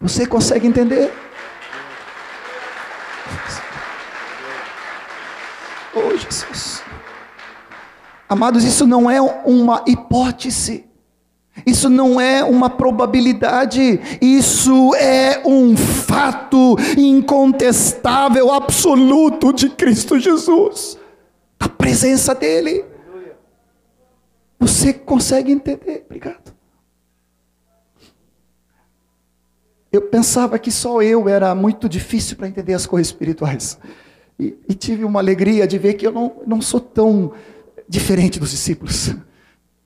Você 0.00 0.26
consegue 0.26 0.64
entender? 0.64 1.12
Oh, 5.98 6.16
Jesus. 6.16 6.82
Amados, 8.28 8.62
isso 8.62 8.86
não 8.86 9.10
é 9.10 9.20
uma 9.20 9.82
hipótese. 9.86 10.88
Isso 11.66 11.88
não 11.88 12.20
é 12.20 12.44
uma 12.44 12.70
probabilidade, 12.70 14.00
isso 14.20 14.94
é 14.94 15.42
um 15.44 15.76
fato 15.76 16.76
incontestável, 16.96 18.52
absoluto 18.52 19.52
de 19.52 19.68
Cristo 19.68 20.20
Jesus. 20.20 20.96
A 21.58 21.68
presença 21.68 22.32
dEle. 22.32 22.84
Você 24.60 24.92
consegue 24.92 25.50
entender? 25.50 26.04
Obrigado. 26.06 26.54
Eu 29.90 30.02
pensava 30.02 30.58
que 30.58 30.70
só 30.70 31.00
eu 31.02 31.28
era 31.28 31.54
muito 31.54 31.88
difícil 31.88 32.36
para 32.36 32.48
entender 32.48 32.74
as 32.74 32.86
coisas 32.86 33.08
espirituais. 33.08 33.78
E, 34.38 34.56
e, 34.68 34.74
tive 34.74 35.04
uma 35.04 35.18
alegria 35.18 35.66
de 35.66 35.78
ver 35.78 35.94
que 35.94 36.06
eu 36.06 36.12
não, 36.12 36.32
não 36.46 36.60
sou 36.60 36.80
tão 36.80 37.32
diferente 37.88 38.38
dos 38.38 38.50
discípulos. 38.50 39.14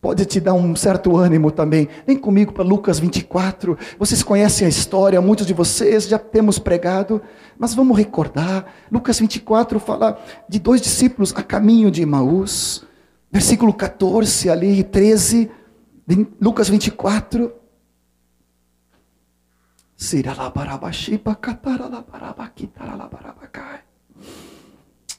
Pode 0.02 0.26
te 0.26 0.40
dar 0.40 0.52
um 0.52 0.74
certo 0.74 1.16
ânimo 1.16 1.50
também. 1.50 1.88
Vem 2.04 2.18
comigo 2.18 2.52
para 2.52 2.64
Lucas 2.64 2.98
24. 2.98 3.78
Vocês 3.98 4.22
conhecem 4.22 4.66
a 4.66 4.68
história, 4.68 5.20
muitos 5.20 5.46
de 5.46 5.54
vocês 5.54 6.08
já 6.08 6.18
temos 6.18 6.58
pregado, 6.58 7.22
mas 7.56 7.72
vamos 7.72 7.96
recordar. 7.96 8.66
Lucas 8.90 9.20
24 9.20 9.78
fala 9.78 10.20
de 10.48 10.58
dois 10.58 10.80
discípulos 10.80 11.32
a 11.36 11.42
caminho 11.42 11.88
de 11.88 12.02
Emaús. 12.02 12.84
Versículo 13.30 13.72
14 13.72 14.50
ali, 14.50 14.82
13. 14.82 15.48
Lucas 16.40 16.68
24. 16.68 17.52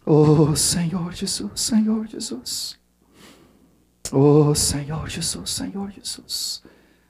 Oh 0.06 0.56
Senhor 0.56 1.14
Jesus, 1.14 1.52
Senhor 1.56 2.08
Jesus. 2.08 2.80
Oh 4.12 4.54
Senhor 4.54 5.10
Jesus, 5.10 5.50
Senhor 5.50 5.92
Jesus. 5.92 6.62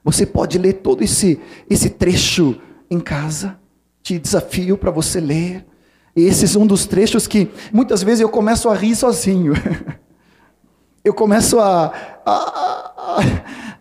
Você 0.03 0.25
pode 0.25 0.57
ler 0.57 0.73
todo 0.73 1.03
esse, 1.03 1.39
esse 1.69 1.89
trecho 1.89 2.61
em 2.89 2.99
casa. 2.99 3.59
Te 4.01 4.19
desafio 4.19 4.77
para 4.77 4.91
você 4.91 5.19
ler. 5.19 5.65
Esse 6.15 6.55
é 6.55 6.59
um 6.59 6.67
dos 6.67 6.85
trechos 6.85 7.25
que 7.25 7.49
muitas 7.71 8.03
vezes 8.03 8.19
eu 8.21 8.29
começo 8.29 8.69
a 8.69 8.75
rir 8.75 8.95
sozinho. 8.95 9.53
Eu 11.03 11.13
começo 11.13 11.59
a, 11.59 11.91
a, 12.25 13.19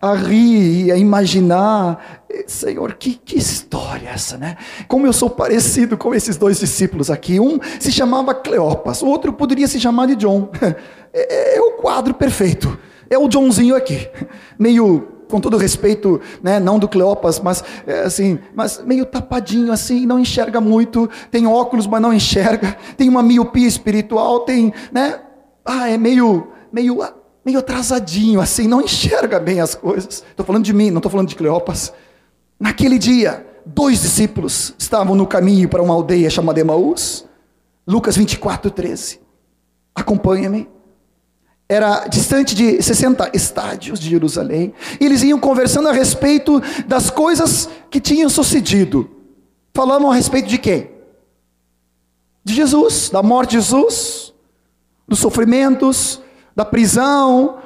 a, 0.00 0.10
a 0.10 0.14
rir 0.16 0.86
e 0.86 0.90
a 0.90 0.96
imaginar, 0.96 2.20
Senhor, 2.48 2.94
que, 2.94 3.14
que 3.14 3.38
história 3.38 4.08
é 4.08 4.12
essa, 4.12 4.36
né? 4.36 4.56
Como 4.88 5.06
eu 5.06 5.12
sou 5.12 5.30
parecido 5.30 5.96
com 5.96 6.12
esses 6.12 6.36
dois 6.36 6.58
discípulos 6.58 7.12
aqui. 7.12 7.38
Um 7.38 7.60
se 7.78 7.92
chamava 7.92 8.34
Cleopas, 8.34 9.02
o 9.02 9.06
outro 9.06 9.32
poderia 9.32 9.68
se 9.68 9.78
chamar 9.78 10.06
de 10.06 10.16
John. 10.16 10.50
É, 11.14 11.58
é 11.58 11.60
o 11.60 11.72
quadro 11.72 12.14
perfeito. 12.14 12.78
É 13.10 13.18
o 13.18 13.28
Johnzinho 13.28 13.76
aqui, 13.76 14.08
meio 14.58 15.08
com 15.28 15.38
todo 15.38 15.58
respeito, 15.58 16.18
né, 16.42 16.58
não 16.58 16.78
do 16.78 16.88
Cleopas, 16.88 17.38
mas 17.38 17.62
é, 17.86 18.00
assim, 18.00 18.38
mas 18.54 18.82
meio 18.82 19.04
tapadinho 19.04 19.70
assim, 19.70 20.06
não 20.06 20.18
enxerga 20.18 20.58
muito, 20.58 21.10
tem 21.30 21.46
óculos, 21.46 21.86
mas 21.86 22.00
não 22.00 22.14
enxerga, 22.14 22.74
tem 22.96 23.10
uma 23.10 23.22
miopia 23.22 23.68
espiritual, 23.68 24.40
tem, 24.40 24.72
né? 24.90 25.20
Ah, 25.66 25.90
é 25.90 25.98
meio 25.98 26.48
meio 26.72 27.00
meio 27.44 27.58
atrasadinho 27.58 28.40
assim, 28.40 28.68
não 28.68 28.80
enxerga 28.80 29.40
bem 29.40 29.60
as 29.60 29.74
coisas. 29.74 30.24
Estou 30.28 30.46
falando 30.46 30.64
de 30.64 30.72
mim, 30.72 30.90
não 30.90 30.98
estou 30.98 31.10
falando 31.10 31.28
de 31.28 31.34
Cleopas. 31.34 31.92
Naquele 32.58 32.98
dia, 32.98 33.44
dois 33.66 34.00
discípulos 34.00 34.74
estavam 34.78 35.16
no 35.16 35.26
caminho 35.26 35.68
para 35.68 35.82
uma 35.82 35.92
aldeia 35.92 36.30
chamada 36.30 36.60
Emaús. 36.60 37.26
Lucas 37.84 38.16
24, 38.16 38.70
13. 38.70 39.20
Acompanha-me 39.94 40.68
era 41.72 42.06
distante 42.06 42.54
de 42.54 42.82
60 42.82 43.30
estádios 43.32 43.98
de 43.98 44.10
Jerusalém, 44.10 44.74
e 45.00 45.06
eles 45.06 45.22
iam 45.22 45.40
conversando 45.40 45.88
a 45.88 45.92
respeito 45.92 46.60
das 46.86 47.08
coisas 47.08 47.66
que 47.90 47.98
tinham 47.98 48.28
sucedido. 48.28 49.10
Falavam 49.72 50.10
a 50.10 50.14
respeito 50.14 50.48
de 50.48 50.58
quem? 50.58 50.90
De 52.44 52.52
Jesus, 52.52 53.08
da 53.08 53.22
morte 53.22 53.52
de 53.52 53.56
Jesus, 53.56 54.34
dos 55.08 55.18
sofrimentos, 55.18 56.20
da 56.54 56.64
prisão, 56.64 57.58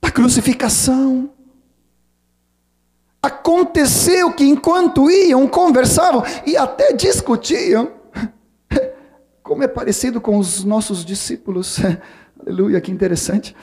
da 0.00 0.10
crucificação. 0.10 1.30
Aconteceu 3.22 4.32
que 4.32 4.44
enquanto 4.44 5.10
iam, 5.10 5.46
conversavam 5.48 6.22
e 6.46 6.56
até 6.56 6.92
discutiam, 6.92 7.90
como 9.42 9.62
é 9.62 9.68
parecido 9.68 10.20
com 10.20 10.38
os 10.38 10.64
nossos 10.64 11.04
discípulos, 11.04 11.78
Aleluia, 12.46 12.80
que 12.80 12.92
interessante. 12.92 13.56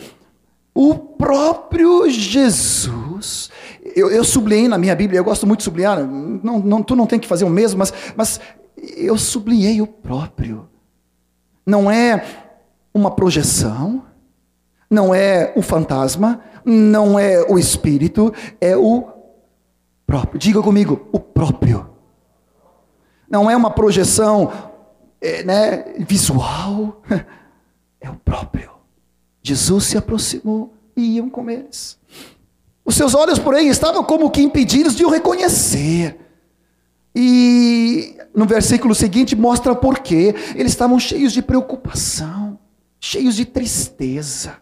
O 0.75 0.95
próprio 0.95 2.09
Jesus, 2.09 3.49
eu, 3.95 4.09
eu 4.09 4.23
sublinhei 4.23 4.67
na 4.67 4.77
minha 4.77 4.95
Bíblia, 4.95 5.19
eu 5.19 5.23
gosto 5.23 5.45
muito 5.45 5.59
de 5.59 5.63
sublinhar, 5.63 6.03
não, 6.03 6.59
não, 6.59 6.83
tu 6.83 6.95
não 6.95 7.05
tem 7.05 7.19
que 7.19 7.27
fazer 7.27 7.45
o 7.45 7.49
mesmo, 7.49 7.77
mas, 7.79 7.93
mas 8.15 8.41
eu 8.75 9.17
sublinhei 9.17 9.81
o 9.81 9.87
próprio. 9.87 10.67
Não 11.65 11.89
é 11.89 12.42
uma 12.93 13.11
projeção, 13.11 14.03
não 14.89 15.13
é 15.13 15.51
o 15.55 15.61
fantasma, 15.61 16.41
não 16.63 17.17
é 17.17 17.41
o 17.41 17.57
espírito, 17.57 18.33
é 18.61 18.77
o 18.77 19.07
próprio. 20.05 20.39
Diga 20.39 20.61
comigo, 20.61 21.07
o 21.11 21.19
próprio. 21.19 21.89
Não 23.29 23.49
é 23.49 23.55
uma 23.55 23.71
projeção 23.71 24.51
é, 25.19 25.43
né, 25.43 25.93
visual, 25.99 27.01
é 27.99 28.09
o 28.09 28.15
próprio. 28.15 28.71
Jesus 29.41 29.85
se 29.85 29.97
aproximou 29.97 30.73
e 30.95 31.15
iam 31.15 31.29
com 31.29 31.49
eles. 31.49 31.97
Os 32.85 32.95
seus 32.95 33.15
olhos, 33.15 33.39
porém, 33.39 33.69
estavam 33.69 34.03
como 34.03 34.29
que 34.29 34.41
impedidos 34.41 34.95
de 34.95 35.05
o 35.05 35.09
reconhecer. 35.09 36.19
E 37.15 38.17
no 38.35 38.45
versículo 38.45 38.93
seguinte 38.93 39.35
mostra 39.35 39.75
por 39.75 39.99
quê. 39.99 40.35
Eles 40.55 40.71
estavam 40.71 40.99
cheios 40.99 41.31
de 41.31 41.41
preocupação, 41.41 42.42
cheios 43.03 43.35
de 43.35 43.43
tristeza. 43.43 44.55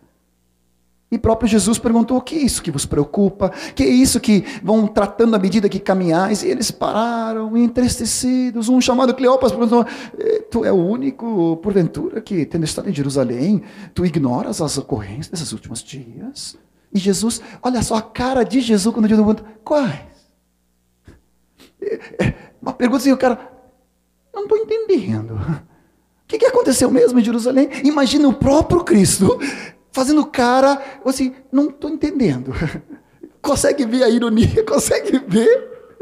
E 1.12 1.18
próprio 1.20 1.48
Jesus 1.48 1.78
perguntou: 1.78 2.18
O 2.18 2.22
que 2.22 2.36
é 2.36 2.40
isso 2.40 2.64
que 2.64 2.72
vos 2.72 2.86
preocupa? 2.86 3.50
Que 3.76 3.84
é 3.84 3.88
isso 3.88 4.20
que 4.20 4.44
vão 4.64 4.88
tratando 4.88 5.36
à 5.36 5.40
medida 5.40 5.70
que 5.70 5.80
caminhais? 5.80 6.42
E 6.42 6.48
eles 6.48 6.72
pararam, 6.72 7.56
entristecidos. 7.56 8.68
Um 8.68 8.82
chamado 8.82 9.14
Cleopas 9.14 9.52
perguntou: 9.52 9.86
eh, 10.18 10.40
Tu 10.50 10.66
é 10.66 10.72
o 10.72 10.76
único, 10.76 11.58
porventura, 11.58 12.20
que, 12.20 12.46
tendo 12.46 12.64
estado 12.64 12.90
em 12.90 12.94
Jerusalém, 12.94 13.62
tu 13.94 14.06
ignoras 14.06 14.60
as 14.62 14.78
ocorrências 14.78 15.28
desses 15.28 15.52
últimos 15.52 15.84
dias? 15.84 16.58
E 16.92 16.98
Jesus, 16.98 17.42
olha 17.62 17.84
só 17.84 17.96
a 17.96 18.02
cara 18.02 18.44
de 18.44 18.60
Jesus 18.60 18.92
quando 18.94 19.08
Jesus 19.08 19.24
pergunta: 19.24 19.46
Quais? 19.64 20.32
Eh, 21.80 22.00
eh, 22.20 22.34
uma 22.60 22.74
pergunta 22.74 23.02
assim, 23.02 23.12
o 23.12 23.18
cara, 23.18 23.52
não 24.34 24.44
estou 24.44 24.58
entendendo. 24.58 25.38
Que, 26.32 26.38
que 26.38 26.46
aconteceu 26.46 26.90
mesmo 26.90 27.20
em 27.20 27.24
Jerusalém? 27.26 27.70
Imagina 27.84 28.26
o 28.26 28.34
próprio 28.34 28.86
Cristo 28.86 29.38
fazendo 29.92 30.26
cara, 30.26 30.82
assim, 31.06 31.36
não 31.52 31.68
estou 31.68 31.90
entendendo. 31.90 32.54
Consegue 33.44 33.86
ver 33.86 34.04
a 34.04 34.10
ironia? 34.10 34.64
Consegue 34.64 35.22
ver? 35.28 35.98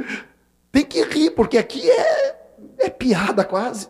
Tem 0.72 0.86
que 0.86 1.02
rir, 1.02 1.32
porque 1.32 1.58
aqui 1.58 1.90
é, 1.90 2.36
é 2.78 2.90
piada 2.92 3.44
quase. 3.44 3.88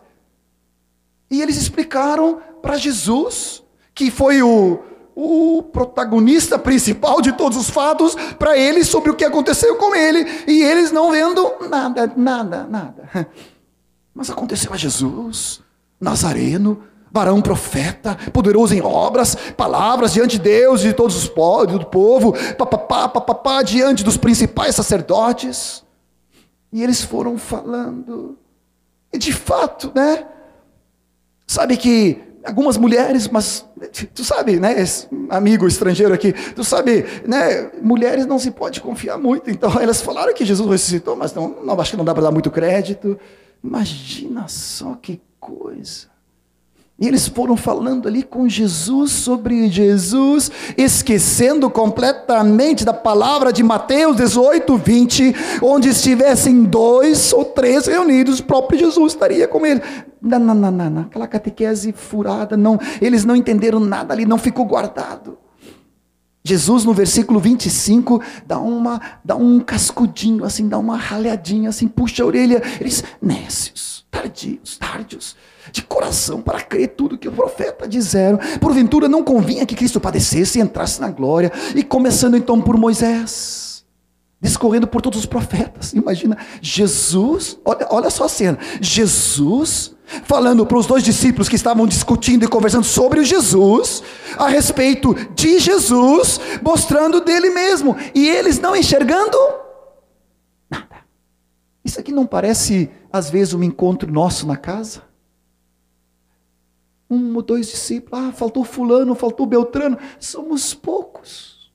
E 1.30 1.42
eles 1.42 1.58
explicaram 1.58 2.40
para 2.62 2.78
Jesus, 2.78 3.62
que 3.94 4.10
foi 4.10 4.40
o, 4.40 4.80
o 5.14 5.62
protagonista 5.62 6.58
principal 6.58 7.20
de 7.20 7.32
todos 7.32 7.58
os 7.58 7.68
fatos, 7.68 8.14
para 8.38 8.56
eles 8.56 8.88
sobre 8.88 9.10
o 9.10 9.14
que 9.14 9.26
aconteceu 9.26 9.76
com 9.76 9.94
ele. 9.94 10.24
E 10.46 10.62
eles 10.62 10.90
não 10.90 11.10
vendo 11.10 11.68
nada, 11.68 12.10
nada, 12.16 12.64
nada. 12.64 13.28
Mas 14.14 14.30
aconteceu 14.30 14.72
a 14.72 14.76
Jesus, 14.78 15.62
Nazareno, 16.00 16.82
varão 17.12 17.40
profeta, 17.42 18.16
poderoso 18.32 18.74
em 18.74 18.80
obras, 18.80 19.34
palavras 19.56 20.12
diante 20.12 20.38
de 20.38 20.44
Deus 20.44 20.80
e 20.80 20.88
de 20.88 20.92
todos 20.92 21.16
os 21.16 21.28
povos, 21.28 21.78
do 21.78 21.86
povo, 21.86 22.34
papapá, 22.56 23.08
papapá, 23.08 23.62
diante 23.62 24.04
dos 24.04 24.16
principais 24.16 24.74
sacerdotes. 24.74 25.84
E 26.72 26.82
eles 26.82 27.02
foram 27.02 27.36
falando. 27.36 28.38
E 29.12 29.18
de 29.18 29.32
fato, 29.32 29.90
né? 29.94 30.26
Sabe 31.46 31.76
que 31.76 32.22
algumas 32.44 32.76
mulheres, 32.76 33.28
mas 33.28 33.66
tu 34.14 34.24
sabe, 34.24 34.58
né, 34.58 34.76
amigo 35.28 35.66
estrangeiro 35.66 36.14
aqui, 36.14 36.32
tu 36.54 36.64
sabe, 36.64 37.04
né, 37.26 37.70
mulheres 37.82 38.24
não 38.24 38.38
se 38.38 38.50
pode 38.50 38.80
confiar 38.80 39.18
muito. 39.18 39.50
Então 39.50 39.70
elas 39.82 40.00
falaram 40.00 40.32
que 40.32 40.44
Jesus 40.44 40.68
ressuscitou, 40.70 41.16
mas 41.16 41.34
não, 41.34 41.48
não 41.64 41.80
acho 41.80 41.90
que 41.90 41.96
não 41.96 42.04
dá 42.04 42.14
para 42.14 42.22
dar 42.22 42.30
muito 42.30 42.50
crédito. 42.50 43.18
Imagina 43.62 44.46
só 44.48 44.94
que 44.94 45.20
coisa. 45.40 46.10
E 47.00 47.08
eles 47.08 47.26
foram 47.26 47.56
falando 47.56 48.06
ali 48.06 48.22
com 48.22 48.46
Jesus 48.46 49.10
sobre 49.10 49.70
Jesus, 49.70 50.50
esquecendo 50.76 51.70
completamente 51.70 52.84
da 52.84 52.92
palavra 52.92 53.50
de 53.50 53.62
Mateus 53.62 54.16
18, 54.16 54.76
20, 54.76 55.34
onde 55.62 55.88
estivessem 55.88 56.62
dois 56.62 57.32
ou 57.32 57.46
três 57.46 57.86
reunidos, 57.86 58.40
o 58.40 58.44
próprio 58.44 58.78
Jesus 58.78 59.14
estaria 59.14 59.48
com 59.48 59.64
eles. 59.64 59.82
Não, 60.20 60.38
não, 60.38 60.54
não, 60.54 60.70
não, 60.70 60.90
não. 60.90 61.02
aquela 61.02 61.26
catequese 61.26 61.90
furada, 61.90 62.54
não, 62.54 62.78
eles 63.00 63.24
não 63.24 63.34
entenderam 63.34 63.80
nada 63.80 64.12
ali, 64.12 64.26
não 64.26 64.36
ficou 64.36 64.66
guardado. 64.66 65.38
Jesus, 66.42 66.84
no 66.84 66.94
versículo 66.94 67.38
25, 67.38 68.22
dá, 68.46 68.58
uma, 68.58 69.00
dá 69.24 69.36
um 69.36 69.60
cascudinho, 69.60 70.44
assim, 70.44 70.68
dá 70.68 70.78
uma 70.78 70.96
ralhadinha, 70.96 71.68
assim, 71.68 71.86
puxa 71.86 72.22
a 72.22 72.26
orelha. 72.26 72.62
Eles, 72.80 73.04
nécios, 73.20 74.06
tardios, 74.10 74.78
tardios 74.78 75.36
de 75.70 75.82
coração 75.82 76.40
para 76.40 76.60
crer 76.60 76.88
tudo 76.88 77.18
que 77.18 77.28
o 77.28 77.32
profeta 77.32 77.86
disseram. 77.86 78.38
Porventura 78.58 79.08
não 79.08 79.22
convinha 79.22 79.66
que 79.66 79.74
Cristo 79.74 80.00
padecesse 80.00 80.58
e 80.58 80.62
entrasse 80.62 81.00
na 81.00 81.10
glória. 81.10 81.52
E 81.74 81.82
começando 81.82 82.36
então 82.36 82.60
por 82.60 82.76
Moisés, 82.76 83.69
discorrendo 84.40 84.86
por 84.86 85.02
todos 85.02 85.18
os 85.18 85.26
profetas. 85.26 85.92
Imagina, 85.92 86.36
Jesus, 86.62 87.58
olha, 87.64 87.86
olha 87.90 88.10
só 88.10 88.24
a 88.24 88.28
cena: 88.28 88.58
Jesus 88.80 89.94
falando 90.24 90.66
para 90.66 90.78
os 90.78 90.86
dois 90.86 91.04
discípulos 91.04 91.48
que 91.48 91.54
estavam 91.54 91.86
discutindo 91.86 92.44
e 92.44 92.48
conversando 92.48 92.84
sobre 92.84 93.20
o 93.20 93.24
Jesus, 93.24 94.02
a 94.36 94.48
respeito 94.48 95.14
de 95.34 95.58
Jesus, 95.60 96.40
mostrando 96.62 97.20
dele 97.20 97.50
mesmo, 97.50 97.96
e 98.14 98.28
eles 98.28 98.58
não 98.58 98.74
enxergando 98.74 99.38
nada. 100.68 101.04
Isso 101.84 102.00
aqui 102.00 102.10
não 102.10 102.26
parece, 102.26 102.90
às 103.12 103.30
vezes, 103.30 103.54
um 103.54 103.62
encontro 103.62 104.10
nosso 104.10 104.46
na 104.46 104.56
casa? 104.56 105.10
um 107.10 107.34
ou 107.34 107.42
dois 107.42 107.68
discípulos, 107.68 108.28
ah, 108.28 108.32
faltou 108.32 108.62
fulano, 108.62 109.16
faltou 109.16 109.44
Beltrano, 109.44 109.98
somos 110.20 110.72
poucos. 110.72 111.72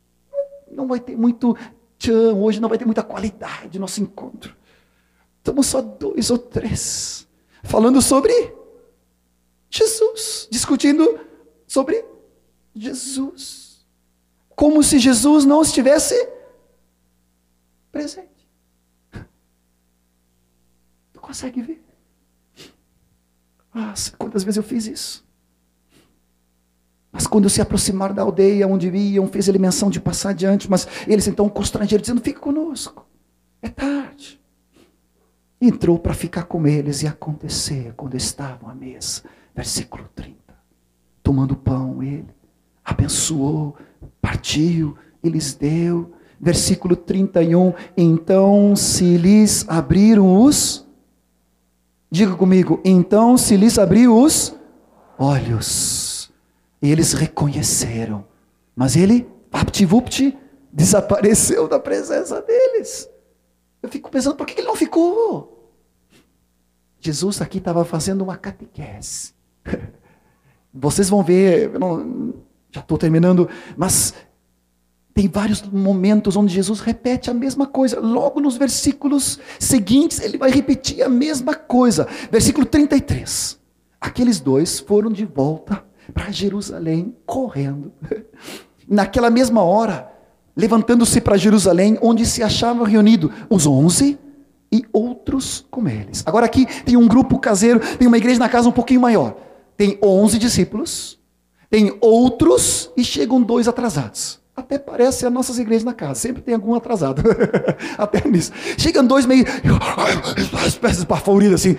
Não 0.72 0.88
vai 0.88 1.00
ter 1.00 1.18
muito 1.18 1.58
tchan, 1.98 2.34
hoje 2.34 2.60
não 2.60 2.70
vai 2.70 2.78
ter 2.78 2.86
muita 2.86 3.04
qualidade 3.04 3.80
nosso 3.80 4.02
encontro. 4.02 4.56
Estamos 5.38 5.68
só 5.68 5.82
dois 5.82 6.30
ou 6.30 6.38
três 6.38 7.28
falando 7.64 8.02
sobre 8.02 8.54
Jesus, 9.70 10.48
discutindo 10.50 11.20
sobre 11.68 12.06
Jesus. 12.76 13.86
Como 14.56 14.82
se 14.82 15.00
Jesus 15.00 15.44
não 15.44 15.62
estivesse 15.62 16.16
presente. 17.92 18.48
Tu 21.12 21.20
consegue 21.20 21.62
ver? 21.62 21.84
Nossa, 23.74 24.16
quantas 24.18 24.44
vezes 24.44 24.58
eu 24.58 24.64
fiz 24.64 24.88
isso? 24.88 25.25
Mas 27.16 27.26
quando 27.26 27.50
se 27.50 27.62
aproximaram 27.62 28.14
da 28.14 28.24
aldeia 28.24 28.68
onde 28.68 28.90
iam, 28.90 29.26
fez 29.26 29.48
ele 29.48 29.58
menção 29.58 29.90
de 29.90 30.02
passar 30.02 30.32
adiante, 30.32 30.70
mas 30.70 30.86
eles 31.08 31.26
então 31.26 31.48
constrangeram, 31.48 32.02
dizendo: 32.02 32.20
Fica 32.20 32.42
conosco, 32.42 33.08
é 33.62 33.70
tarde. 33.70 34.38
Entrou 35.62 35.98
para 35.98 36.14
ficar 36.14 36.44
com 36.44 36.68
eles 36.68 37.04
e 37.04 37.08
acontecer 37.08 37.94
quando 37.96 38.18
estavam 38.18 38.70
à 38.70 38.76
mesa. 38.76 39.24
Versículo 39.56 40.10
30. 40.14 40.36
Tomando 41.24 41.56
pão, 41.56 42.04
ele 42.04 42.28
abençoou, 42.84 43.78
partiu 44.22 44.98
e 45.24 45.30
lhes 45.30 45.54
deu. 45.54 46.12
Versículo 46.38 46.98
31. 46.98 47.74
Então 47.96 48.76
se 48.76 49.16
lhes 49.16 49.64
abriram 49.70 50.44
os. 50.44 50.86
Diga 52.12 52.36
comigo. 52.36 52.82
Então 52.84 53.38
se 53.38 53.56
lhes 53.56 53.80
abriu 53.80 54.22
os 54.22 54.54
olhos 55.18 56.15
e 56.86 56.92
eles 56.92 57.14
reconheceram. 57.14 58.26
Mas 58.76 58.96
ele, 58.96 59.28
aptivupt, 59.52 60.38
desapareceu 60.72 61.68
da 61.68 61.80
presença 61.80 62.42
deles. 62.44 63.10
Eu 63.82 63.90
fico 63.90 64.12
pensando, 64.12 64.36
por 64.36 64.46
que 64.46 64.60
ele 64.60 64.68
não 64.68 64.76
ficou? 64.76 65.74
Jesus 67.00 67.42
aqui 67.42 67.58
estava 67.58 67.84
fazendo 67.84 68.22
uma 68.22 68.38
catequese. 68.38 69.34
Vocês 70.72 71.10
vão 71.10 71.24
ver, 71.24 71.72
não, 71.80 72.36
já 72.70 72.82
estou 72.82 73.00
terminando, 73.00 73.50
mas 73.76 74.14
tem 75.12 75.28
vários 75.28 75.64
momentos 75.64 76.36
onde 76.36 76.54
Jesus 76.54 76.82
repete 76.82 77.32
a 77.32 77.34
mesma 77.34 77.66
coisa. 77.66 78.00
Logo 78.00 78.40
nos 78.40 78.58
versículos 78.58 79.40
seguintes, 79.60 80.20
ele 80.20 80.38
vai 80.38 80.52
repetir 80.52 81.02
a 81.02 81.10
mesma 81.10 81.56
coisa. 81.56 82.08
Versículo 82.30 82.64
33. 82.64 83.60
Aqueles 84.00 84.40
dois 84.40 84.80
foram 84.80 85.12
de 85.12 85.26
volta 85.26 85.84
para 86.14 86.32
Jerusalém 86.32 87.16
correndo. 87.26 87.92
Naquela 88.88 89.30
mesma 89.30 89.64
hora, 89.64 90.12
levantando-se 90.56 91.20
para 91.20 91.38
Jerusalém, 91.38 91.98
onde 92.02 92.26
se 92.26 92.44
achavam 92.44 92.84
reunidos 92.84 93.32
os 93.50 93.66
onze 93.66 94.18
e 94.72 94.84
outros 94.92 95.66
com 95.70 95.88
eles. 95.88 96.24
Agora 96.26 96.46
aqui 96.46 96.66
tem 96.84 96.98
um 96.98 97.08
grupo 97.08 97.40
caseiro, 97.40 97.80
tem 97.98 98.08
uma 98.08 98.18
igreja 98.18 98.40
na 98.40 98.50
casa 98.50 98.70
um 98.70 98.72
pouquinho 98.72 99.02
maior. 99.02 99.36
Tem 99.78 99.98
onze 100.02 100.38
discípulos, 100.38 101.20
tem 101.70 101.98
outros 102.00 102.92
e 102.96 103.04
chegam 103.04 103.42
dois 103.42 103.68
atrasados. 103.68 104.40
Até 104.56 104.80
parece 104.80 105.26
as 105.26 105.34
nossas 105.34 105.60
igrejas 105.60 105.84
na 105.84 105.94
casa, 105.94 106.16
sempre 106.16 106.42
tem 106.42 106.56
algum 106.56 106.74
atrasado. 106.76 107.22
Até 107.98 108.26
nisso. 108.26 108.54
Chegam 108.78 109.06
dois 109.06 109.26
meio. 109.26 109.44
As 110.66 110.78
peças 110.78 111.04
baforidas 111.04 111.60
assim. 111.60 111.76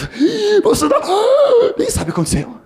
Você 0.64 0.88
não, 0.88 0.98
nem 1.76 1.90
sabe 1.90 2.04
o 2.04 2.04
que 2.06 2.10
aconteceu. 2.12 2.65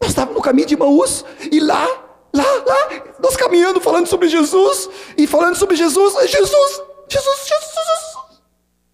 Nós 0.00 0.10
estávamos 0.10 0.36
no 0.36 0.42
caminho 0.42 0.66
de 0.66 0.76
Maús 0.76 1.24
e 1.52 1.60
lá, 1.60 1.86
lá, 2.32 2.44
lá, 2.66 3.02
nós 3.22 3.36
caminhando, 3.36 3.80
falando 3.80 4.06
sobre 4.06 4.28
Jesus 4.28 4.88
e 5.16 5.26
falando 5.26 5.56
sobre 5.56 5.76
Jesus, 5.76 6.14
Jesus, 6.30 6.82
Jesus, 7.08 7.48
Jesus. 7.48 8.10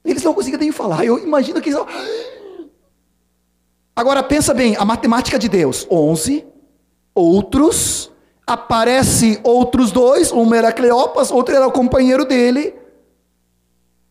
Eles 0.04 0.22
não 0.22 0.34
conseguiam 0.34 0.60
nem 0.60 0.72
falar. 0.72 1.04
Eu 1.04 1.18
imagino 1.18 1.60
que 1.60 1.70
eles. 1.70 1.80
Agora 3.94 4.22
pensa 4.22 4.52
bem, 4.52 4.76
a 4.76 4.84
matemática 4.84 5.38
de 5.38 5.48
Deus, 5.48 5.86
11, 5.90 6.44
outros, 7.14 8.12
aparece 8.46 9.40
outros 9.42 9.90
dois, 9.90 10.30
um 10.30 10.54
era 10.54 10.72
Cleopas, 10.72 11.30
outro 11.30 11.54
era 11.54 11.66
o 11.66 11.72
companheiro 11.72 12.24
dele. 12.24 12.74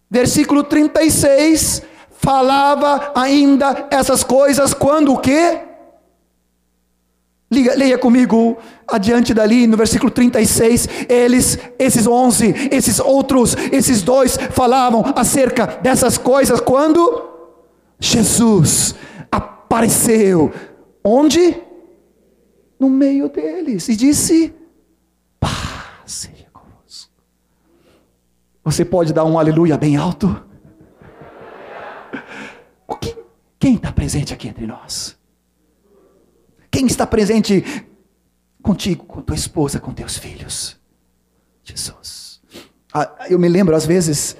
Versículo 0.10 0.64
36, 0.64 1.84
falava 2.10 3.12
ainda 3.16 3.88
essas 3.92 4.24
coisas 4.24 4.74
quando 4.74 5.14
o 5.14 5.18
quê? 5.20 5.62
Leia, 7.50 7.98
comigo 7.98 8.58
adiante 8.88 9.34
dali, 9.34 9.68
no 9.68 9.78
versículo 9.78 10.10
36. 10.10 10.88
Eles, 11.08 11.60
esses 11.78 12.08
onze, 12.08 12.54
esses 12.72 13.00
outros, 13.00 13.56
esses 13.72 14.02
dois, 14.02 14.36
falavam 14.52 15.04
acerca 15.16 15.68
dessas 15.68 16.18
coisas 16.18 16.60
quando 16.60 17.30
Jesus 18.00 18.96
apareceu. 19.32 20.52
Onde? 21.04 21.62
No 22.80 22.90
meio 22.90 23.30
deles. 23.30 23.88
E 23.90 23.96
disse: 23.96 24.54
Paz 25.40 25.52
seja 26.06 26.48
convosco. 26.52 27.14
Você 28.64 28.84
pode 28.84 29.14
dar 29.14 29.24
um 29.24 29.38
aleluia 29.38 29.78
bem 29.78 29.96
alto? 29.98 30.44
Quem 33.66 33.74
está 33.74 33.92
presente 33.92 34.32
aqui 34.32 34.48
entre 34.48 34.68
nós? 34.68 35.18
Quem 36.86 36.92
está 36.92 37.08
presente 37.08 37.66
contigo, 38.62 39.06
com 39.06 39.20
tua 39.20 39.36
esposa, 39.36 39.80
com 39.80 39.92
teus 39.92 40.20
filhos? 40.20 40.80
Jesus. 41.64 42.40
Ah, 42.94 43.26
eu 43.28 43.40
me 43.40 43.50
lembro, 43.50 43.76
às 43.76 43.88
vezes, 43.88 44.38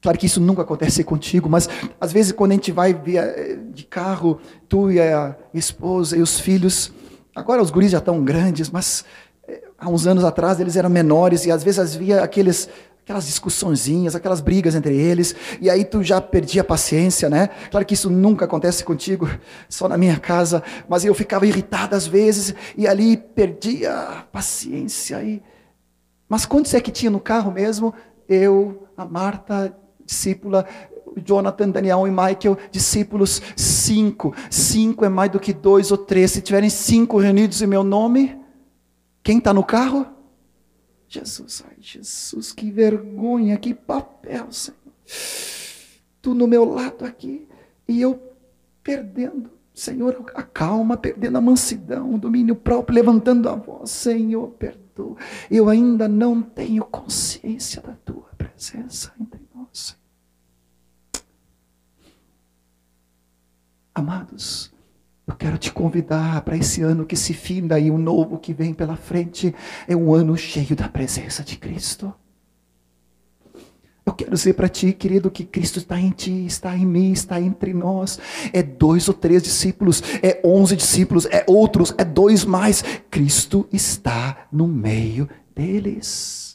claro 0.00 0.16
que 0.16 0.24
isso 0.24 0.40
nunca 0.40 0.62
acontece 0.62 1.04
contigo, 1.04 1.50
mas 1.50 1.68
às 2.00 2.14
vezes 2.14 2.32
quando 2.32 2.52
a 2.52 2.54
gente 2.54 2.72
vai 2.72 2.94
via, 2.94 3.60
de 3.74 3.84
carro, 3.84 4.40
tu 4.66 4.90
e 4.90 4.98
a 4.98 5.36
esposa 5.52 6.16
e 6.16 6.22
os 6.22 6.40
filhos, 6.40 6.90
agora 7.34 7.60
os 7.60 7.70
guris 7.70 7.90
já 7.90 7.98
estão 7.98 8.24
grandes, 8.24 8.70
mas 8.70 9.04
eh, 9.46 9.64
há 9.78 9.90
uns 9.90 10.06
anos 10.06 10.24
atrás 10.24 10.58
eles 10.58 10.76
eram 10.76 10.88
menores 10.88 11.44
e 11.44 11.50
às 11.50 11.62
vezes 11.62 11.94
havia 11.94 12.22
aqueles 12.22 12.70
aquelas 13.06 13.26
discussõezinhas, 13.26 14.16
aquelas 14.16 14.40
brigas 14.40 14.74
entre 14.74 14.92
eles, 14.92 15.32
e 15.60 15.70
aí 15.70 15.84
tu 15.84 16.02
já 16.02 16.20
perdia 16.20 16.62
a 16.62 16.64
paciência, 16.64 17.30
né? 17.30 17.50
Claro 17.70 17.86
que 17.86 17.94
isso 17.94 18.10
nunca 18.10 18.46
acontece 18.46 18.82
contigo, 18.82 19.30
só 19.68 19.88
na 19.88 19.96
minha 19.96 20.18
casa, 20.18 20.60
mas 20.88 21.04
eu 21.04 21.14
ficava 21.14 21.46
irritado 21.46 21.94
às 21.94 22.04
vezes, 22.04 22.52
e 22.76 22.84
ali 22.84 23.16
perdia 23.16 23.92
a 23.96 24.22
paciência. 24.22 25.22
E... 25.22 25.40
Mas 26.28 26.44
quantos 26.46 26.74
é 26.74 26.80
que 26.80 26.90
tinha 26.90 27.08
no 27.08 27.20
carro 27.20 27.52
mesmo? 27.52 27.94
Eu, 28.28 28.88
a 28.96 29.04
Marta, 29.04 29.72
discípula, 30.04 30.66
Jonathan, 31.24 31.70
Daniel 31.70 32.08
e 32.08 32.10
Michael, 32.10 32.58
discípulos, 32.72 33.40
cinco. 33.54 34.34
Cinco 34.50 35.04
é 35.04 35.08
mais 35.08 35.30
do 35.30 35.38
que 35.38 35.52
dois 35.52 35.92
ou 35.92 35.98
três. 35.98 36.32
Se 36.32 36.40
tiverem 36.40 36.68
cinco 36.68 37.18
reunidos 37.18 37.62
em 37.62 37.68
meu 37.68 37.84
nome, 37.84 38.36
quem 39.22 39.38
está 39.38 39.54
no 39.54 39.62
carro? 39.62 40.15
Jesus, 41.08 41.64
ai 41.68 41.76
Jesus, 41.80 42.52
que 42.52 42.70
vergonha, 42.70 43.56
que 43.56 43.72
papel, 43.72 44.50
Senhor. 44.50 44.76
Tu 46.20 46.34
no 46.34 46.46
meu 46.46 46.64
lado 46.64 47.04
aqui 47.04 47.46
e 47.88 48.00
eu 48.00 48.20
perdendo, 48.82 49.50
Senhor, 49.72 50.30
a 50.34 50.42
calma, 50.42 50.96
perdendo 50.96 51.38
a 51.38 51.40
mansidão, 51.40 52.14
o 52.14 52.18
domínio 52.18 52.56
próprio, 52.56 52.94
levantando 52.94 53.48
a 53.48 53.54
voz, 53.54 53.90
Senhor, 53.90 54.48
perdoa. 54.52 55.16
Eu 55.50 55.68
ainda 55.68 56.08
não 56.08 56.42
tenho 56.42 56.84
consciência 56.84 57.80
da 57.82 57.92
tua 57.92 58.28
presença 58.36 59.12
entre 59.20 59.40
nós. 59.54 59.96
Amados, 63.94 64.72
eu 65.26 65.34
quero 65.34 65.58
te 65.58 65.72
convidar 65.72 66.42
para 66.42 66.56
esse 66.56 66.82
ano 66.82 67.04
que 67.04 67.16
se 67.16 67.34
finda 67.34 67.80
e 67.80 67.90
o 67.90 67.98
novo 67.98 68.38
que 68.38 68.54
vem 68.54 68.72
pela 68.72 68.96
frente 68.96 69.52
é 69.88 69.96
um 69.96 70.14
ano 70.14 70.36
cheio 70.36 70.76
da 70.76 70.88
presença 70.88 71.42
de 71.42 71.56
Cristo. 71.56 72.14
Eu 74.06 74.12
quero 74.12 74.30
dizer 74.30 74.54
para 74.54 74.68
ti, 74.68 74.92
querido, 74.92 75.28
que 75.28 75.44
Cristo 75.44 75.80
está 75.80 75.98
em 75.98 76.10
ti, 76.10 76.46
está 76.46 76.76
em 76.76 76.86
mim, 76.86 77.10
está 77.10 77.40
entre 77.40 77.74
nós. 77.74 78.20
É 78.52 78.62
dois 78.62 79.08
ou 79.08 79.14
três 79.14 79.42
discípulos, 79.42 80.00
é 80.22 80.40
onze 80.44 80.76
discípulos, 80.76 81.26
é 81.26 81.44
outros, 81.48 81.92
é 81.98 82.04
dois 82.04 82.44
mais. 82.44 82.84
Cristo 83.10 83.68
está 83.72 84.46
no 84.52 84.68
meio 84.68 85.28
deles. 85.56 86.45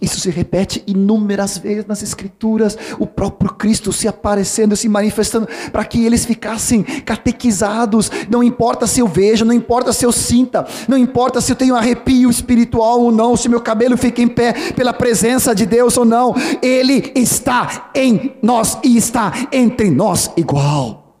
Isso 0.00 0.18
se 0.18 0.30
repete 0.30 0.82
inúmeras 0.86 1.58
vezes 1.58 1.84
nas 1.86 2.02
Escrituras, 2.02 2.76
o 2.98 3.06
próprio 3.06 3.52
Cristo 3.52 3.92
se 3.92 4.08
aparecendo, 4.08 4.74
se 4.74 4.88
manifestando, 4.88 5.46
para 5.70 5.84
que 5.84 6.04
eles 6.04 6.24
ficassem 6.24 6.82
catequizados. 6.82 8.10
Não 8.30 8.42
importa 8.42 8.86
se 8.86 9.00
eu 9.00 9.06
vejo, 9.06 9.44
não 9.44 9.52
importa 9.52 9.92
se 9.92 10.06
eu 10.06 10.12
sinta, 10.12 10.66
não 10.88 10.96
importa 10.96 11.40
se 11.40 11.52
eu 11.52 11.56
tenho 11.56 11.76
arrepio 11.76 12.30
espiritual 12.30 13.00
ou 13.00 13.12
não, 13.12 13.36
se 13.36 13.48
meu 13.48 13.60
cabelo 13.60 13.96
fica 13.96 14.22
em 14.22 14.28
pé 14.28 14.54
pela 14.72 14.92
presença 14.92 15.54
de 15.54 15.66
Deus 15.66 15.96
ou 15.96 16.04
não, 16.04 16.34
Ele 16.62 17.12
está 17.14 17.90
em 17.94 18.36
nós 18.42 18.78
e 18.82 18.96
está 18.96 19.32
entre 19.52 19.90
nós 19.90 20.30
igual. 20.36 21.16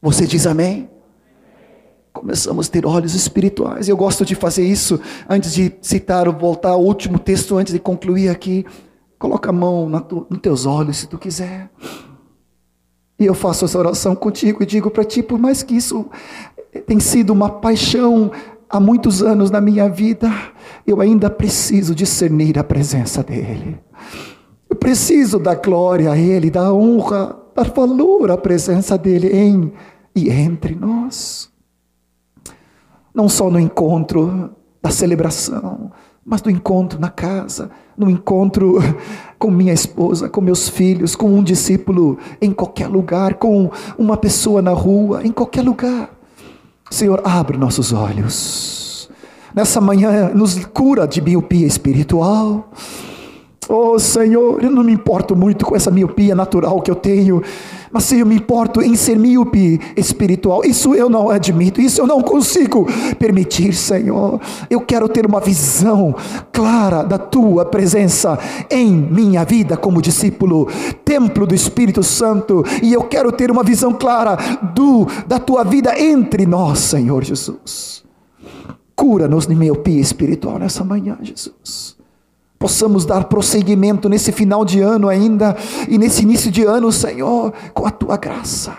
Você 0.00 0.26
diz 0.26 0.46
amém? 0.46 0.91
Começamos 2.12 2.68
a 2.68 2.70
ter 2.70 2.86
olhos 2.86 3.14
espirituais. 3.14 3.88
Eu 3.88 3.96
gosto 3.96 4.24
de 4.24 4.34
fazer 4.34 4.64
isso 4.64 5.00
antes 5.28 5.54
de 5.54 5.72
citar, 5.80 6.30
voltar 6.30 6.70
ao 6.70 6.82
último 6.82 7.18
texto, 7.18 7.56
antes 7.56 7.72
de 7.72 7.78
concluir 7.78 8.28
aqui. 8.28 8.64
Coloca 9.18 9.50
a 9.50 9.52
mão 9.52 9.88
nos 9.88 10.40
teus 10.40 10.66
olhos 10.66 10.98
se 10.98 11.06
tu 11.06 11.16
quiser. 11.16 11.70
E 13.18 13.24
eu 13.24 13.34
faço 13.34 13.64
essa 13.64 13.78
oração 13.78 14.16
contigo 14.16 14.62
e 14.62 14.66
digo 14.66 14.90
para 14.90 15.04
ti, 15.04 15.22
por 15.22 15.38
mais 15.38 15.62
que 15.62 15.76
isso 15.76 16.06
tem 16.86 16.98
sido 16.98 17.30
uma 17.30 17.48
paixão 17.48 18.32
há 18.68 18.80
muitos 18.80 19.22
anos 19.22 19.50
na 19.50 19.60
minha 19.60 19.88
vida, 19.88 20.32
eu 20.86 21.00
ainda 21.00 21.30
preciso 21.30 21.94
discernir 21.94 22.58
a 22.58 22.64
presença 22.64 23.22
dEle. 23.22 23.78
Eu 24.68 24.74
preciso 24.74 25.38
dar 25.38 25.56
glória 25.56 26.10
a 26.10 26.18
Ele, 26.18 26.50
dar 26.50 26.72
honra, 26.72 27.36
dar 27.54 27.70
valor 27.70 28.30
à 28.30 28.36
presença 28.38 28.96
dEle 28.96 29.28
em 29.28 29.72
e 30.16 30.30
entre 30.30 30.74
nós. 30.74 31.51
Não 33.14 33.28
só 33.28 33.50
no 33.50 33.58
encontro 33.58 34.50
da 34.82 34.90
celebração, 34.90 35.90
mas 36.24 36.42
no 36.42 36.50
encontro 36.50 36.98
na 36.98 37.10
casa, 37.10 37.70
no 37.96 38.08
encontro 38.08 38.78
com 39.38 39.50
minha 39.50 39.72
esposa, 39.72 40.28
com 40.28 40.40
meus 40.40 40.68
filhos, 40.68 41.14
com 41.14 41.28
um 41.28 41.42
discípulo 41.42 42.18
em 42.40 42.52
qualquer 42.52 42.88
lugar, 42.88 43.34
com 43.34 43.70
uma 43.98 44.16
pessoa 44.16 44.62
na 44.62 44.72
rua, 44.72 45.24
em 45.24 45.32
qualquer 45.32 45.62
lugar. 45.62 46.10
Senhor, 46.90 47.20
abre 47.24 47.56
nossos 47.56 47.92
olhos. 47.92 49.10
Nessa 49.54 49.80
manhã, 49.80 50.30
nos 50.34 50.64
cura 50.66 51.06
de 51.06 51.20
miopia 51.20 51.66
espiritual 51.66 52.70
Oh 53.74 53.98
Senhor, 53.98 54.62
eu 54.62 54.70
não 54.70 54.84
me 54.84 54.92
importo 54.92 55.34
muito 55.34 55.64
com 55.64 55.74
essa 55.74 55.90
miopia 55.90 56.34
natural 56.34 56.82
que 56.82 56.90
eu 56.90 56.94
tenho, 56.94 57.42
mas 57.90 58.04
se 58.04 58.20
eu 58.20 58.26
me 58.26 58.34
importo 58.34 58.82
em 58.82 58.94
ser 58.94 59.18
míope 59.18 59.80
espiritual, 59.96 60.62
isso 60.62 60.94
eu 60.94 61.08
não 61.08 61.30
admito, 61.30 61.80
isso 61.80 61.98
eu 61.98 62.06
não 62.06 62.20
consigo 62.20 62.86
permitir, 63.18 63.72
Senhor. 63.72 64.38
Eu 64.68 64.82
quero 64.82 65.08
ter 65.08 65.24
uma 65.24 65.40
visão 65.40 66.14
clara 66.52 67.02
da 67.02 67.16
tua 67.16 67.64
presença 67.64 68.38
em 68.70 68.92
minha 68.92 69.42
vida 69.42 69.74
como 69.74 70.02
discípulo, 70.02 70.68
templo 71.02 71.46
do 71.46 71.54
Espírito 71.54 72.02
Santo, 72.02 72.62
e 72.82 72.92
eu 72.92 73.04
quero 73.04 73.32
ter 73.32 73.50
uma 73.50 73.62
visão 73.62 73.94
clara 73.94 74.36
do 74.74 75.06
da 75.26 75.38
tua 75.38 75.64
vida 75.64 75.98
entre 75.98 76.44
nós, 76.44 76.78
Senhor 76.78 77.24
Jesus. 77.24 78.04
Cura-nos 78.94 79.46
de 79.46 79.54
miopia 79.54 79.98
espiritual 79.98 80.58
nessa 80.58 80.84
manhã, 80.84 81.16
Jesus 81.22 82.01
possamos 82.62 83.04
dar 83.04 83.24
prosseguimento 83.24 84.08
nesse 84.08 84.30
final 84.30 84.64
de 84.64 84.80
ano 84.80 85.08
ainda 85.08 85.56
e 85.88 85.98
nesse 85.98 86.22
início 86.22 86.48
de 86.48 86.62
ano, 86.62 86.92
Senhor, 86.92 87.52
com 87.74 87.84
a 87.84 87.90
tua 87.90 88.16
graça. 88.16 88.72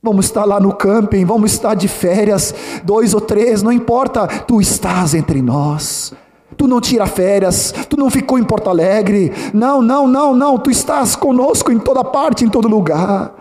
Vamos 0.00 0.26
estar 0.26 0.44
lá 0.44 0.60
no 0.60 0.72
camping, 0.72 1.24
vamos 1.24 1.52
estar 1.52 1.74
de 1.74 1.88
férias, 1.88 2.54
dois 2.84 3.12
ou 3.12 3.20
três, 3.20 3.60
não 3.60 3.72
importa, 3.72 4.28
tu 4.46 4.60
estás 4.60 5.14
entre 5.14 5.42
nós. 5.42 6.12
Tu 6.56 6.68
não 6.68 6.80
tira 6.80 7.04
férias, 7.06 7.74
tu 7.90 7.96
não 7.96 8.08
ficou 8.08 8.38
em 8.38 8.44
Porto 8.44 8.70
Alegre. 8.70 9.32
Não, 9.52 9.82
não, 9.82 10.06
não, 10.06 10.32
não, 10.32 10.56
tu 10.56 10.70
estás 10.70 11.16
conosco 11.16 11.72
em 11.72 11.80
toda 11.80 12.04
parte, 12.04 12.44
em 12.44 12.48
todo 12.48 12.68
lugar. 12.68 13.34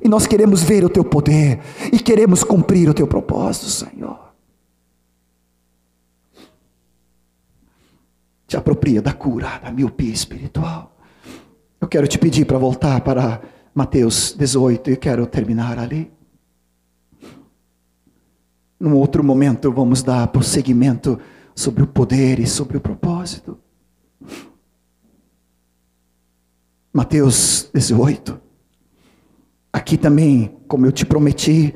E 0.00 0.08
nós 0.08 0.24
queremos 0.24 0.62
ver 0.62 0.84
o 0.84 0.88
teu 0.88 1.02
poder 1.02 1.58
e 1.92 1.98
queremos 1.98 2.44
cumprir 2.44 2.88
o 2.88 2.94
teu 2.94 3.08
propósito, 3.08 3.66
Senhor. 3.66 4.29
Te 8.50 8.56
apropria 8.56 9.00
da 9.00 9.12
cura, 9.12 9.58
da 9.58 9.70
miopia 9.70 10.12
espiritual. 10.12 10.98
Eu 11.80 11.86
quero 11.86 12.08
te 12.08 12.18
pedir 12.18 12.44
para 12.44 12.58
voltar 12.58 13.00
para 13.02 13.40
Mateus 13.72 14.34
18 14.36 14.90
e 14.90 14.96
quero 14.96 15.24
terminar 15.24 15.78
ali. 15.78 16.10
Num 18.78 18.96
outro 18.96 19.22
momento, 19.22 19.70
vamos 19.70 20.02
dar 20.02 20.26
prosseguimento 20.26 21.16
sobre 21.54 21.84
o 21.84 21.86
poder 21.86 22.40
e 22.40 22.46
sobre 22.46 22.76
o 22.76 22.80
propósito. 22.80 23.56
Mateus 26.92 27.70
18. 27.72 28.36
Aqui 29.72 29.96
também, 29.96 30.58
como 30.66 30.86
eu 30.86 30.90
te 30.90 31.06
prometi, 31.06 31.72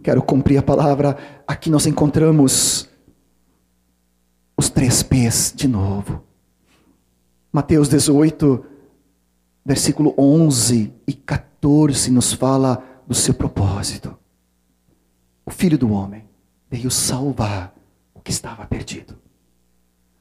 quero 0.00 0.22
cumprir 0.22 0.58
a 0.58 0.62
palavra. 0.62 1.16
Aqui 1.44 1.70
nós 1.70 1.88
encontramos 1.88 2.88
os 4.56 4.68
três 4.68 5.02
P's 5.02 5.52
de 5.54 5.68
novo. 5.68 6.22
Mateus 7.52 7.88
18, 7.88 8.64
versículo 9.64 10.14
11 10.18 10.92
e 11.06 11.12
14 11.12 12.10
nos 12.10 12.32
fala 12.32 12.82
do 13.06 13.14
seu 13.14 13.34
propósito. 13.34 14.16
O 15.46 15.50
filho 15.50 15.78
do 15.78 15.92
homem 15.92 16.24
veio 16.70 16.90
salvar 16.90 17.74
o 18.14 18.20
que 18.20 18.30
estava 18.30 18.66
perdido. 18.66 19.16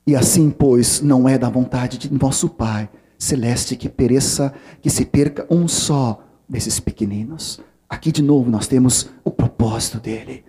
E 0.06 0.16
assim, 0.16 0.50
pois, 0.50 1.02
não 1.02 1.28
é 1.28 1.38
da 1.38 1.50
vontade 1.50 1.98
de 1.98 2.14
nosso 2.14 2.50
Pai 2.50 2.90
celeste 3.18 3.78
que 3.78 3.88
pereça, 3.88 4.54
que 4.82 4.90
se 4.90 5.06
perca 5.06 5.48
um 5.50 5.68
só 5.68 6.22
desses 6.48 6.80
pequeninos. 6.80 7.62
Aqui 7.88 8.12
de 8.12 8.22
novo 8.22 8.50
nós 8.50 8.68
temos 8.68 9.10
o 9.24 9.32
propósito 9.32 10.00
dele, 10.00 10.44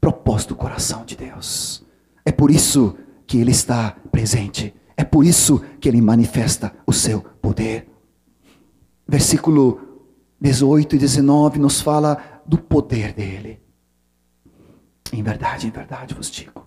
propósito 0.00 0.50
do 0.50 0.56
coração 0.56 1.04
de 1.04 1.16
Deus. 1.16 1.84
É 2.24 2.32
por 2.32 2.50
isso 2.50 2.96
que 3.28 3.38
Ele 3.38 3.52
está 3.52 3.94
presente. 4.10 4.74
É 4.96 5.04
por 5.04 5.24
isso 5.24 5.60
que 5.78 5.88
Ele 5.88 6.00
manifesta 6.00 6.74
o 6.86 6.92
seu 6.92 7.20
poder. 7.20 7.88
Versículo 9.06 10.02
18 10.40 10.96
e 10.96 10.98
19 10.98 11.58
nos 11.58 11.80
fala 11.80 12.42
do 12.46 12.58
poder 12.58 13.12
dele. 13.12 13.60
Em 15.12 15.22
verdade, 15.22 15.66
em 15.66 15.70
verdade 15.70 16.14
vos 16.14 16.30
digo 16.30 16.66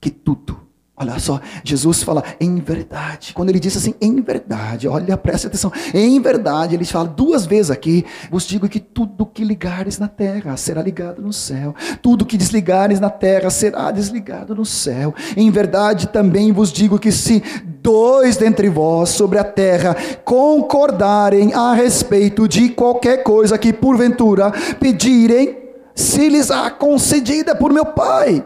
que 0.00 0.10
tudo 0.10 0.67
Olha 1.00 1.16
só, 1.20 1.40
Jesus 1.62 2.02
fala 2.02 2.24
em 2.40 2.56
verdade. 2.56 3.32
Quando 3.32 3.50
ele 3.50 3.60
diz 3.60 3.76
assim, 3.76 3.94
em 4.00 4.20
verdade, 4.20 4.88
olha, 4.88 5.16
preste 5.16 5.46
atenção. 5.46 5.72
Em 5.94 6.20
verdade, 6.20 6.74
ele 6.74 6.84
fala 6.84 7.06
duas 7.06 7.46
vezes 7.46 7.70
aqui: 7.70 8.04
vos 8.28 8.44
digo 8.44 8.68
que 8.68 8.80
tudo 8.80 9.24
que 9.24 9.44
ligares 9.44 9.98
na 10.00 10.08
terra 10.08 10.56
será 10.56 10.82
ligado 10.82 11.22
no 11.22 11.32
céu, 11.32 11.72
tudo 12.02 12.26
que 12.26 12.36
desligares 12.36 12.98
na 12.98 13.10
terra 13.10 13.48
será 13.48 13.92
desligado 13.92 14.56
no 14.56 14.64
céu. 14.64 15.14
Em 15.36 15.48
verdade, 15.52 16.08
também 16.08 16.50
vos 16.50 16.72
digo 16.72 16.98
que 16.98 17.12
se 17.12 17.44
dois 17.80 18.36
dentre 18.36 18.68
vós 18.68 19.10
sobre 19.10 19.38
a 19.38 19.44
terra 19.44 19.96
concordarem 20.24 21.54
a 21.54 21.74
respeito 21.74 22.48
de 22.48 22.70
qualquer 22.70 23.22
coisa 23.22 23.56
que 23.56 23.72
porventura 23.72 24.50
pedirem, 24.80 25.56
se 25.94 26.28
lhes 26.28 26.50
há 26.50 26.68
concedida 26.70 27.54
por 27.54 27.72
meu 27.72 27.86
Pai 27.86 28.44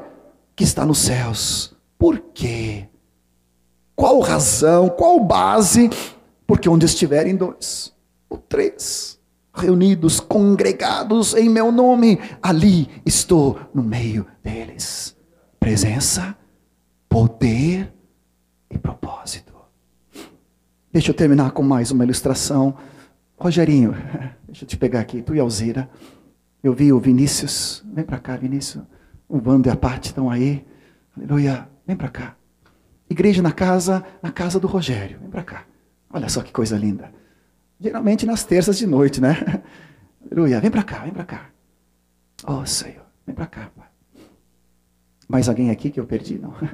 que 0.55 0.65
está 0.65 0.85
nos 0.85 0.99
céus 0.99 1.72
por 2.03 2.19
quê? 2.35 2.89
Qual 3.95 4.19
razão, 4.19 4.89
qual 4.89 5.21
base? 5.21 5.89
Porque 6.45 6.69
onde 6.69 6.85
estiverem 6.85 7.37
dois 7.37 7.95
ou 8.29 8.39
três 8.39 9.21
reunidos, 9.55 10.19
congregados 10.19 11.33
em 11.33 11.49
meu 11.49 11.71
nome, 11.71 12.19
ali 12.43 12.89
estou 13.07 13.57
no 13.73 13.85
meio 13.85 14.27
deles. 14.43 15.17
Presença, 15.61 16.37
poder 17.09 17.95
e 18.69 18.77
propósito. 18.77 19.55
Deixa 20.93 21.13
eu 21.13 21.15
terminar 21.15 21.53
com 21.53 21.63
mais 21.63 21.93
uma 21.93 22.03
ilustração. 22.03 22.75
Rogerinho, 23.37 23.95
deixa 24.45 24.65
eu 24.65 24.69
te 24.69 24.77
pegar 24.77 24.99
aqui, 24.99 25.23
tu 25.23 25.37
e 25.37 25.39
Alzira. 25.39 25.89
Eu 26.65 26.73
vi 26.73 26.93
o 26.93 26.99
Vinícius, 26.99 27.85
vem 27.95 28.05
para 28.05 28.19
cá, 28.19 28.37
Vinícius. 28.37 28.83
O 29.29 29.41
Wanda 29.49 29.69
e 29.69 29.73
a 29.73 29.77
Paty 29.77 30.09
estão 30.09 30.29
aí. 30.29 30.67
Aleluia. 31.17 31.71
Vem 31.93 31.97
para 31.99 32.09
cá. 32.09 32.37
Igreja 33.11 33.43
na 33.43 33.53
casa, 33.53 34.03
na 34.23 34.33
casa 34.33 34.59
do 34.59 34.67
Rogério. 34.67 35.19
Vem 35.19 35.29
para 35.29 35.43
cá. 35.43 35.67
Olha 36.09 36.27
só 36.27 36.43
que 36.43 36.51
coisa 36.51 36.75
linda. 36.75 37.13
Geralmente 37.79 38.25
nas 38.25 38.45
terças 38.45 38.79
de 38.79 38.87
noite, 38.87 39.21
né? 39.21 39.37
Aleluia. 40.25 40.59
Vem 40.59 40.71
para 40.71 40.83
cá, 40.83 41.01
vem 41.01 41.13
para 41.13 41.27
cá. 41.27 41.51
Oh, 42.47 42.65
Senhor. 42.65 43.05
Vem 43.27 43.35
para 43.35 43.45
cá, 43.45 43.71
Pai. 43.77 43.89
Mais 45.29 45.51
alguém 45.51 45.71
aqui 45.71 45.91
que 45.91 46.01
eu 46.01 46.07
perdi? 46.07 46.39
Não. 46.39 46.55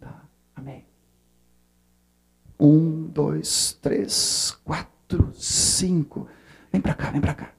Tá. 0.00 0.22
Amém. 0.56 0.84
Um, 2.58 3.06
dois, 3.06 3.78
três, 3.80 4.58
quatro, 4.64 5.32
cinco. 5.34 6.26
Vem 6.72 6.80
para 6.80 6.94
cá, 6.94 7.12
vem 7.12 7.20
para 7.20 7.34
cá. 7.34 7.52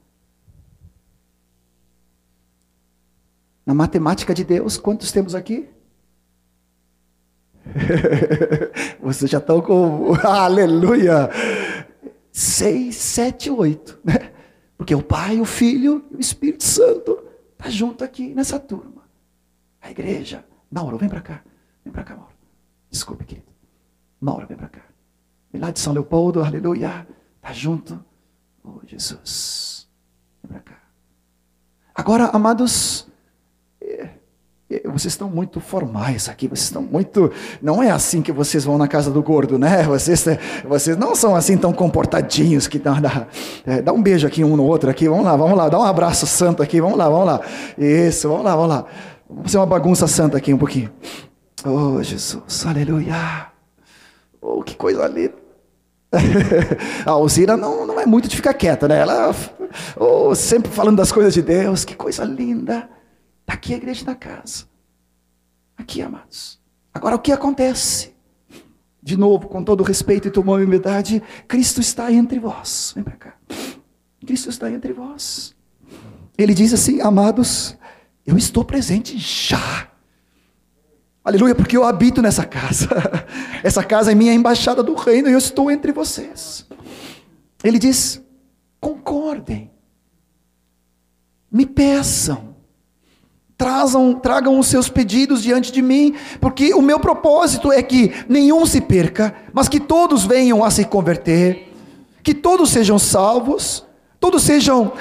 Na 3.66 3.74
matemática 3.74 4.34
de 4.34 4.44
Deus, 4.44 4.78
quantos 4.78 5.14
temos 5.14 5.34
aqui? 5.34 5.70
Vocês 9.02 9.30
já 9.30 9.38
estão 9.38 9.62
com. 9.62 10.14
Aleluia! 10.24 11.30
Seis, 12.32 12.96
sete, 12.96 13.50
oito. 13.50 14.00
Né? 14.04 14.32
Porque 14.78 14.96
o 14.96 15.04
Pai, 15.04 15.40
o 15.40 15.46
Filho 15.46 16.06
e 16.12 16.16
o 16.16 16.20
Espírito 16.20 16.64
Santo 16.64 17.22
tá 17.58 17.70
junto 17.70 18.04
aqui 18.04 18.34
nessa 18.34 18.60
turma. 18.60 19.04
A 19.82 19.92
igreja. 19.92 20.46
Mauro, 20.72 20.98
vem 20.98 21.10
para 21.10 21.22
cá. 21.22 21.44
Vem 21.84 21.92
para 21.92 22.04
cá, 22.04 22.16
Mauro. 22.16 22.34
Desculpe, 22.90 23.26
querido. 23.26 23.48
Mauro, 24.22 24.48
vem 24.48 24.58
para 24.58 24.70
cá. 24.70 24.82
Vem 25.52 25.62
lá 25.62 25.72
de 25.72 25.80
São 25.80 25.94
Leopoldo, 25.94 26.44
aleluia. 26.44 27.08
Tá 27.42 27.52
junto. 27.52 28.04
Oh, 28.64 28.80
Jesus. 28.86 29.90
Vem 30.44 30.52
para 30.52 30.62
cá. 30.62 30.80
Agora, 31.96 32.26
amados, 32.28 33.09
vocês 34.86 35.14
estão 35.14 35.28
muito 35.28 35.60
formais 35.60 36.30
aqui, 36.30 36.48
vocês 36.48 36.66
estão 36.66 36.84
muito. 36.84 37.32
Não 37.60 37.82
é 37.82 37.90
assim 37.90 38.22
que 38.22 38.32
vocês 38.32 38.64
vão 38.64 38.78
na 38.78 38.88
casa 38.88 39.10
do 39.10 39.22
gordo, 39.24 39.58
né? 39.58 39.82
Vocês, 39.90 40.26
vocês 40.68 40.96
não 40.96 41.16
são 41.16 41.36
assim 41.36 41.58
tão 41.58 41.74
comportadinhos 41.74 42.68
que 42.68 42.78
dá, 42.78 43.00
dá, 43.00 43.28
é, 43.66 43.82
dá 43.82 43.92
um 43.92 44.02
beijo 44.02 44.28
aqui 44.28 44.44
um 44.44 44.56
no 44.56 44.64
outro 44.64 44.90
aqui, 44.90 45.10
vamos 45.10 45.26
lá, 45.26 45.36
vamos 45.36 45.58
lá, 45.58 45.68
dá 45.68 45.80
um 45.80 45.84
abraço 45.84 46.28
santo 46.28 46.62
aqui, 46.62 46.80
vamos 46.80 46.98
lá, 46.98 47.10
vamos 47.10 47.26
lá. 47.26 47.42
Isso, 47.78 48.30
vamos 48.30 48.46
lá, 48.46 48.56
vamos 48.56 48.70
lá. 48.70 48.86
Vamos 49.28 49.44
fazer 49.46 49.58
uma 49.58 49.66
bagunça 49.66 50.08
santa 50.08 50.38
aqui 50.38 50.54
um 50.54 50.58
pouquinho. 50.58 50.92
Oh, 51.66 52.02
Jesus, 52.04 52.66
aleluia. 52.66 53.48
Oh, 54.40 54.62
que 54.62 54.76
coisa 54.76 55.08
linda. 55.08 55.34
a 57.06 57.12
Alzira 57.12 57.58
não, 57.58 57.86
não 57.88 58.00
é 58.00 58.06
muito 58.06 58.28
de 58.28 58.36
ficar 58.36 58.54
quieta, 58.54 58.88
né? 58.88 59.00
Ela 59.00 59.34
oh, 59.98 60.34
sempre 60.36 60.72
falando 60.72 60.98
das 60.98 61.12
coisas 61.12 61.34
de 61.34 61.42
Deus, 61.42 61.84
que 61.84 61.96
coisa 61.96 62.24
linda. 62.24 62.88
Está 63.50 63.56
aqui 63.56 63.74
a 63.74 63.78
igreja 63.78 64.06
da 64.06 64.14
casa. 64.14 64.66
Aqui, 65.76 66.04
amados. 66.04 66.60
Agora, 66.94 67.16
o 67.16 67.20
que 67.20 67.32
acontece? 67.32 68.14
De 69.02 69.18
novo, 69.18 69.48
com 69.48 69.64
todo 69.64 69.82
respeito 69.82 70.28
e 70.28 70.32
toda 70.32 70.52
humildade, 70.52 71.24
Cristo 71.48 71.82
está 71.82 72.12
entre 72.12 72.38
vós. 72.38 72.92
Vem 72.94 73.04
para 73.04 73.16
cá. 73.16 73.36
Cristo 74.24 74.50
está 74.50 74.70
entre 74.70 74.94
vós. 74.94 75.56
Ele 76.38 76.54
diz 76.54 76.74
assim: 76.74 77.02
Amados, 77.02 77.76
eu 78.24 78.38
estou 78.38 78.64
presente 78.64 79.18
já. 79.18 79.90
Aleluia, 81.24 81.56
porque 81.56 81.76
eu 81.76 81.84
habito 81.84 82.22
nessa 82.22 82.46
casa. 82.46 82.88
Essa 83.64 83.84
casa 83.84 84.12
é 84.12 84.16
minha 84.16 84.34
embaixada 84.34 84.84
do 84.84 84.94
reino 84.94 85.28
e 85.28 85.32
eu 85.32 85.40
estou 85.40 85.72
entre 85.72 85.92
vocês. 85.92 86.68
Ele 87.64 87.80
diz: 87.80 88.24
concordem, 88.80 89.72
me 91.52 91.66
peçam, 91.66 92.49
Trazam, 93.60 94.14
tragam 94.14 94.58
os 94.58 94.68
seus 94.68 94.88
pedidos 94.88 95.44
diante 95.44 95.70
de 95.70 95.82
mim, 95.82 96.16
porque 96.40 96.74
o 96.74 96.82
meu 96.82 96.98
propósito 96.98 97.74
é 97.74 97.84
que 97.84 98.14
nenhum 98.30 98.66
se 98.66 98.80
perca, 98.80 99.36
mas 99.52 99.68
que 99.68 99.82
todos 99.82 100.24
venham 100.24 100.64
a 100.64 100.72
se 100.72 100.86
converter, 100.86 101.70
que 102.24 102.34
todos 102.34 102.70
sejam 102.70 102.98
salvos, 102.98 103.86
todos 104.18 104.44
sejam 104.44 104.94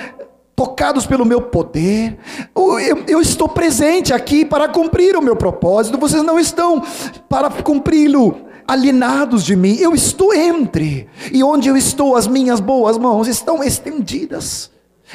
tocados 0.56 1.06
pelo 1.06 1.24
meu 1.24 1.40
poder. 1.40 2.18
Eu, 2.52 2.80
eu, 3.06 3.20
estou 3.20 3.48
presente 3.48 4.12
aqui 4.12 4.44
para 4.44 4.66
cumprir 4.66 5.16
o 5.16 5.22
meu 5.22 5.36
propósito, 5.36 5.96
vocês 5.96 6.24
não 6.24 6.36
estão 6.36 6.82
para 7.28 7.48
cumpri-lo 7.48 8.38
alienados 8.66 9.44
de 9.44 9.54
mim, 9.54 9.76
eu 9.76 9.94
estou 9.94 10.34
entre, 10.34 11.09
e 11.32 11.44
onde 11.44 11.68
eu 11.68 11.76
estou, 11.76 12.16
as 12.16 12.26
minhas 12.26 12.59
boas 12.59 12.98
mãos 12.98 13.28
estão 13.28 13.62
estendidas, 13.62 14.68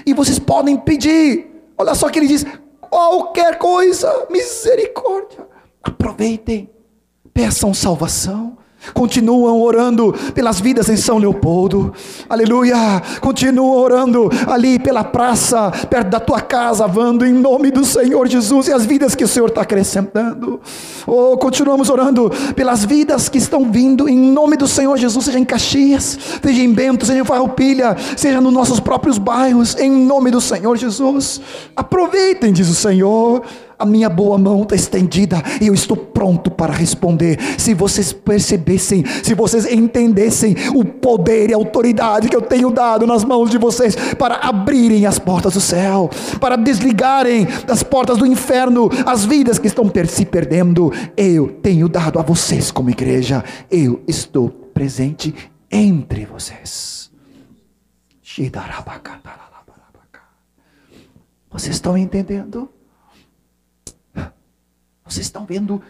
e 0.06 0.14
vocês 0.14 0.40
podem 0.40 0.78
pedir. 0.78 1.52
Olha 1.78 1.94
só 1.94 2.08
que 2.08 2.20
ele 2.20 2.28
diz: 2.28 2.46
qualquer 2.94 3.58
coisa, 3.58 4.28
misericórdia. 4.30 5.48
Aproveitem, 5.82 6.70
peçam 7.34 7.74
salvação. 7.74 8.56
Continuam 8.94 9.62
orando 9.62 10.14
pelas 10.34 10.60
vidas 10.60 10.90
em 10.90 10.98
São 10.98 11.18
Leopoldo, 11.18 11.94
aleluia. 12.28 13.02
Continuam 13.22 13.78
orando 13.78 14.30
ali 14.48 14.78
pela 14.80 15.04
praça, 15.04 15.72
perto 15.90 16.10
da 16.10 16.20
tua 16.20 16.42
casa, 16.42 16.88
vando 16.88 17.26
em 17.26 17.34
nome 17.34 17.72
do 17.72 17.86
Senhor 17.86 18.28
Jesus 18.28 18.68
e 18.68 18.74
as 18.74 18.86
vidas 18.86 19.16
que 19.16 19.24
o 19.24 19.28
Senhor 19.28 19.50
está 19.50 19.62
acrescentando. 19.62 20.60
Oh, 21.08 21.38
continuamos 21.38 21.90
orando 21.90 22.32
pelas 22.56 22.84
vidas 22.84 23.30
que 23.30 23.38
estão 23.38 23.72
vindo 23.72 24.10
em 24.10 24.18
nome 24.18 24.58
do 24.58 24.68
Senhor 24.68 24.98
Jesus, 24.98 25.26
seja 25.26 25.40
em 25.40 25.46
Caxias, 25.46 26.18
seja 26.42 26.62
em 26.62 26.74
Bento, 26.74 27.06
seja 27.06 27.20
em 27.20 27.26
Farroupilha, 27.26 27.96
seja 28.18 28.42
nos 28.42 28.54
nossos 28.54 28.80
próprios 28.80 29.18
bairros, 29.18 29.76
em 29.80 29.92
nome 29.92 30.32
do 30.32 30.42
Senhor 30.42 30.76
Jesus. 30.78 31.42
Aproveitem, 31.76 32.52
diz 32.52 32.70
o 32.70 32.76
Senhor 32.76 33.44
a 33.78 33.86
minha 33.86 34.10
boa 34.10 34.38
mão 34.38 34.64
está 34.64 34.76
estendida 34.76 35.42
e 35.62 35.68
eu 35.68 35.74
estou 35.74 35.98
pronto 35.98 36.52
para 36.52 36.74
responder. 36.74 37.40
Se 37.58 37.74
vocês 37.74 38.14
percebessem, 38.14 39.04
se 39.24 39.34
vocês 39.34 39.66
entendessem 39.66 40.56
o 40.74 40.84
poder 40.84 41.50
e 41.50 41.54
a 41.54 41.58
autoridade 41.58 42.30
que 42.30 42.36
eu 42.36 42.42
tenho 42.42 42.72
dado 42.72 43.06
nas 43.08 43.24
mãos 43.24 43.50
de 43.50 43.58
vocês 43.58 43.96
para 44.18 44.36
abrirem 44.36 45.06
as 45.06 45.20
portas 45.20 45.54
do 45.54 45.62
céu, 45.62 46.10
para 46.40 46.56
desligarem 46.56 47.48
das 47.66 47.84
portas 47.84 48.18
do 48.18 48.26
inferno 48.26 48.90
as 49.06 49.26
vidas 49.26 49.60
que 49.60 49.68
estão 49.68 49.92
se 50.08 50.26
perdendo, 50.26 50.92
eu 51.16 51.48
tenho 51.62 51.88
dado 51.88 52.20
a 52.20 52.22
vocês 52.22 52.72
como 52.72 52.90
igreja. 52.90 53.44
Eu 53.70 54.02
estou 54.08 54.50
presente 54.50 55.34
entre 55.72 56.26
vocês. 56.26 57.12
Vocês 61.52 61.76
estão 61.76 61.96
entendendo? 61.96 62.70
Vocês 65.06 65.26
estão 65.26 65.46
vendo 65.46 65.82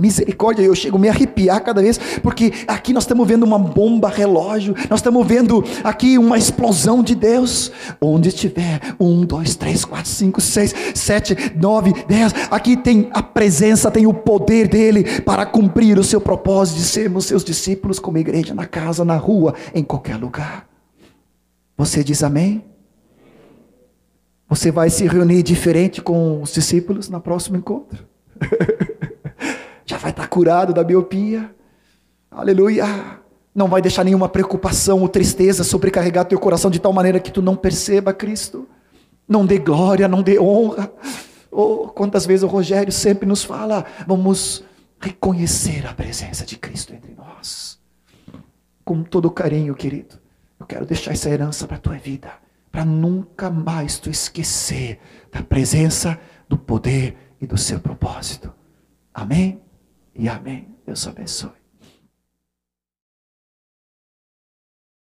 misericórdia, 0.00 0.62
eu 0.62 0.74
chego 0.74 0.96
a 0.96 1.00
me 1.00 1.08
arrepiar 1.08 1.62
cada 1.62 1.82
vez, 1.82 1.98
porque 2.22 2.52
aqui 2.66 2.92
nós 2.92 3.04
estamos 3.04 3.28
vendo 3.28 3.42
uma 3.42 3.58
bomba 3.58 4.08
relógio, 4.08 4.74
nós 4.88 5.00
estamos 5.00 5.26
vendo 5.26 5.62
aqui 5.84 6.16
uma 6.16 6.38
explosão 6.38 7.02
de 7.02 7.14
Deus. 7.14 7.70
Onde 8.00 8.30
estiver, 8.30 8.80
um, 8.98 9.24
dois, 9.24 9.54
três, 9.54 9.84
quatro, 9.84 10.10
cinco, 10.10 10.40
seis, 10.40 10.74
sete, 10.94 11.36
nove, 11.54 11.92
dez, 12.08 12.32
aqui 12.50 12.76
tem 12.76 13.10
a 13.12 13.22
presença, 13.22 13.90
tem 13.90 14.06
o 14.06 14.14
poder 14.14 14.68
dele 14.68 15.20
para 15.20 15.44
cumprir 15.44 15.98
o 15.98 16.04
seu 16.04 16.20
propósito 16.20 16.78
de 16.78 16.84
sermos 16.84 17.26
seus 17.26 17.44
discípulos 17.44 17.98
como 17.98 18.16
igreja, 18.18 18.54
na 18.54 18.64
casa, 18.66 19.04
na 19.04 19.16
rua, 19.16 19.54
em 19.74 19.84
qualquer 19.84 20.16
lugar. 20.16 20.66
Você 21.76 22.02
diz 22.02 22.22
amém? 22.22 22.69
Você 24.50 24.72
vai 24.72 24.90
se 24.90 25.06
reunir 25.06 25.44
diferente 25.44 26.02
com 26.02 26.42
os 26.42 26.52
discípulos 26.52 27.08
no 27.08 27.20
próximo 27.20 27.56
encontro. 27.56 28.04
Já 29.86 29.96
vai 29.96 30.10
estar 30.10 30.26
curado 30.26 30.74
da 30.74 30.82
miopia. 30.82 31.54
Aleluia. 32.28 32.84
Não 33.54 33.68
vai 33.68 33.80
deixar 33.80 34.02
nenhuma 34.02 34.28
preocupação 34.28 35.02
ou 35.02 35.08
tristeza 35.08 35.62
sobrecarregar 35.62 36.24
teu 36.24 36.38
coração 36.40 36.68
de 36.68 36.80
tal 36.80 36.92
maneira 36.92 37.20
que 37.20 37.30
tu 37.30 37.40
não 37.40 37.54
perceba 37.54 38.12
Cristo. 38.12 38.66
Não 39.28 39.46
dê 39.46 39.56
glória, 39.56 40.08
não 40.08 40.20
dê 40.20 40.36
honra. 40.40 40.92
Oh, 41.48 41.86
quantas 41.86 42.26
vezes 42.26 42.42
o 42.42 42.48
Rogério 42.48 42.92
sempre 42.92 43.28
nos 43.28 43.44
fala, 43.44 43.84
vamos 44.04 44.64
reconhecer 44.98 45.86
a 45.86 45.94
presença 45.94 46.44
de 46.44 46.56
Cristo 46.56 46.92
entre 46.92 47.14
nós. 47.14 47.78
Com 48.84 49.04
todo 49.04 49.30
carinho, 49.30 49.76
querido. 49.76 50.16
Eu 50.58 50.66
quero 50.66 50.84
deixar 50.84 51.12
essa 51.12 51.30
herança 51.30 51.68
para 51.68 51.76
a 51.76 51.80
tua 51.80 51.96
vida 51.96 52.32
para 52.70 52.84
nunca 52.84 53.50
mais 53.50 53.98
tu 53.98 54.10
esquecer 54.10 55.00
da 55.32 55.42
presença, 55.42 56.18
do 56.48 56.56
poder 56.56 57.16
e 57.40 57.46
do 57.46 57.56
seu 57.56 57.80
propósito. 57.80 58.52
Amém? 59.12 59.60
E 60.14 60.28
amém. 60.28 60.68
Deus 60.86 61.06
abençoe. 61.06 61.59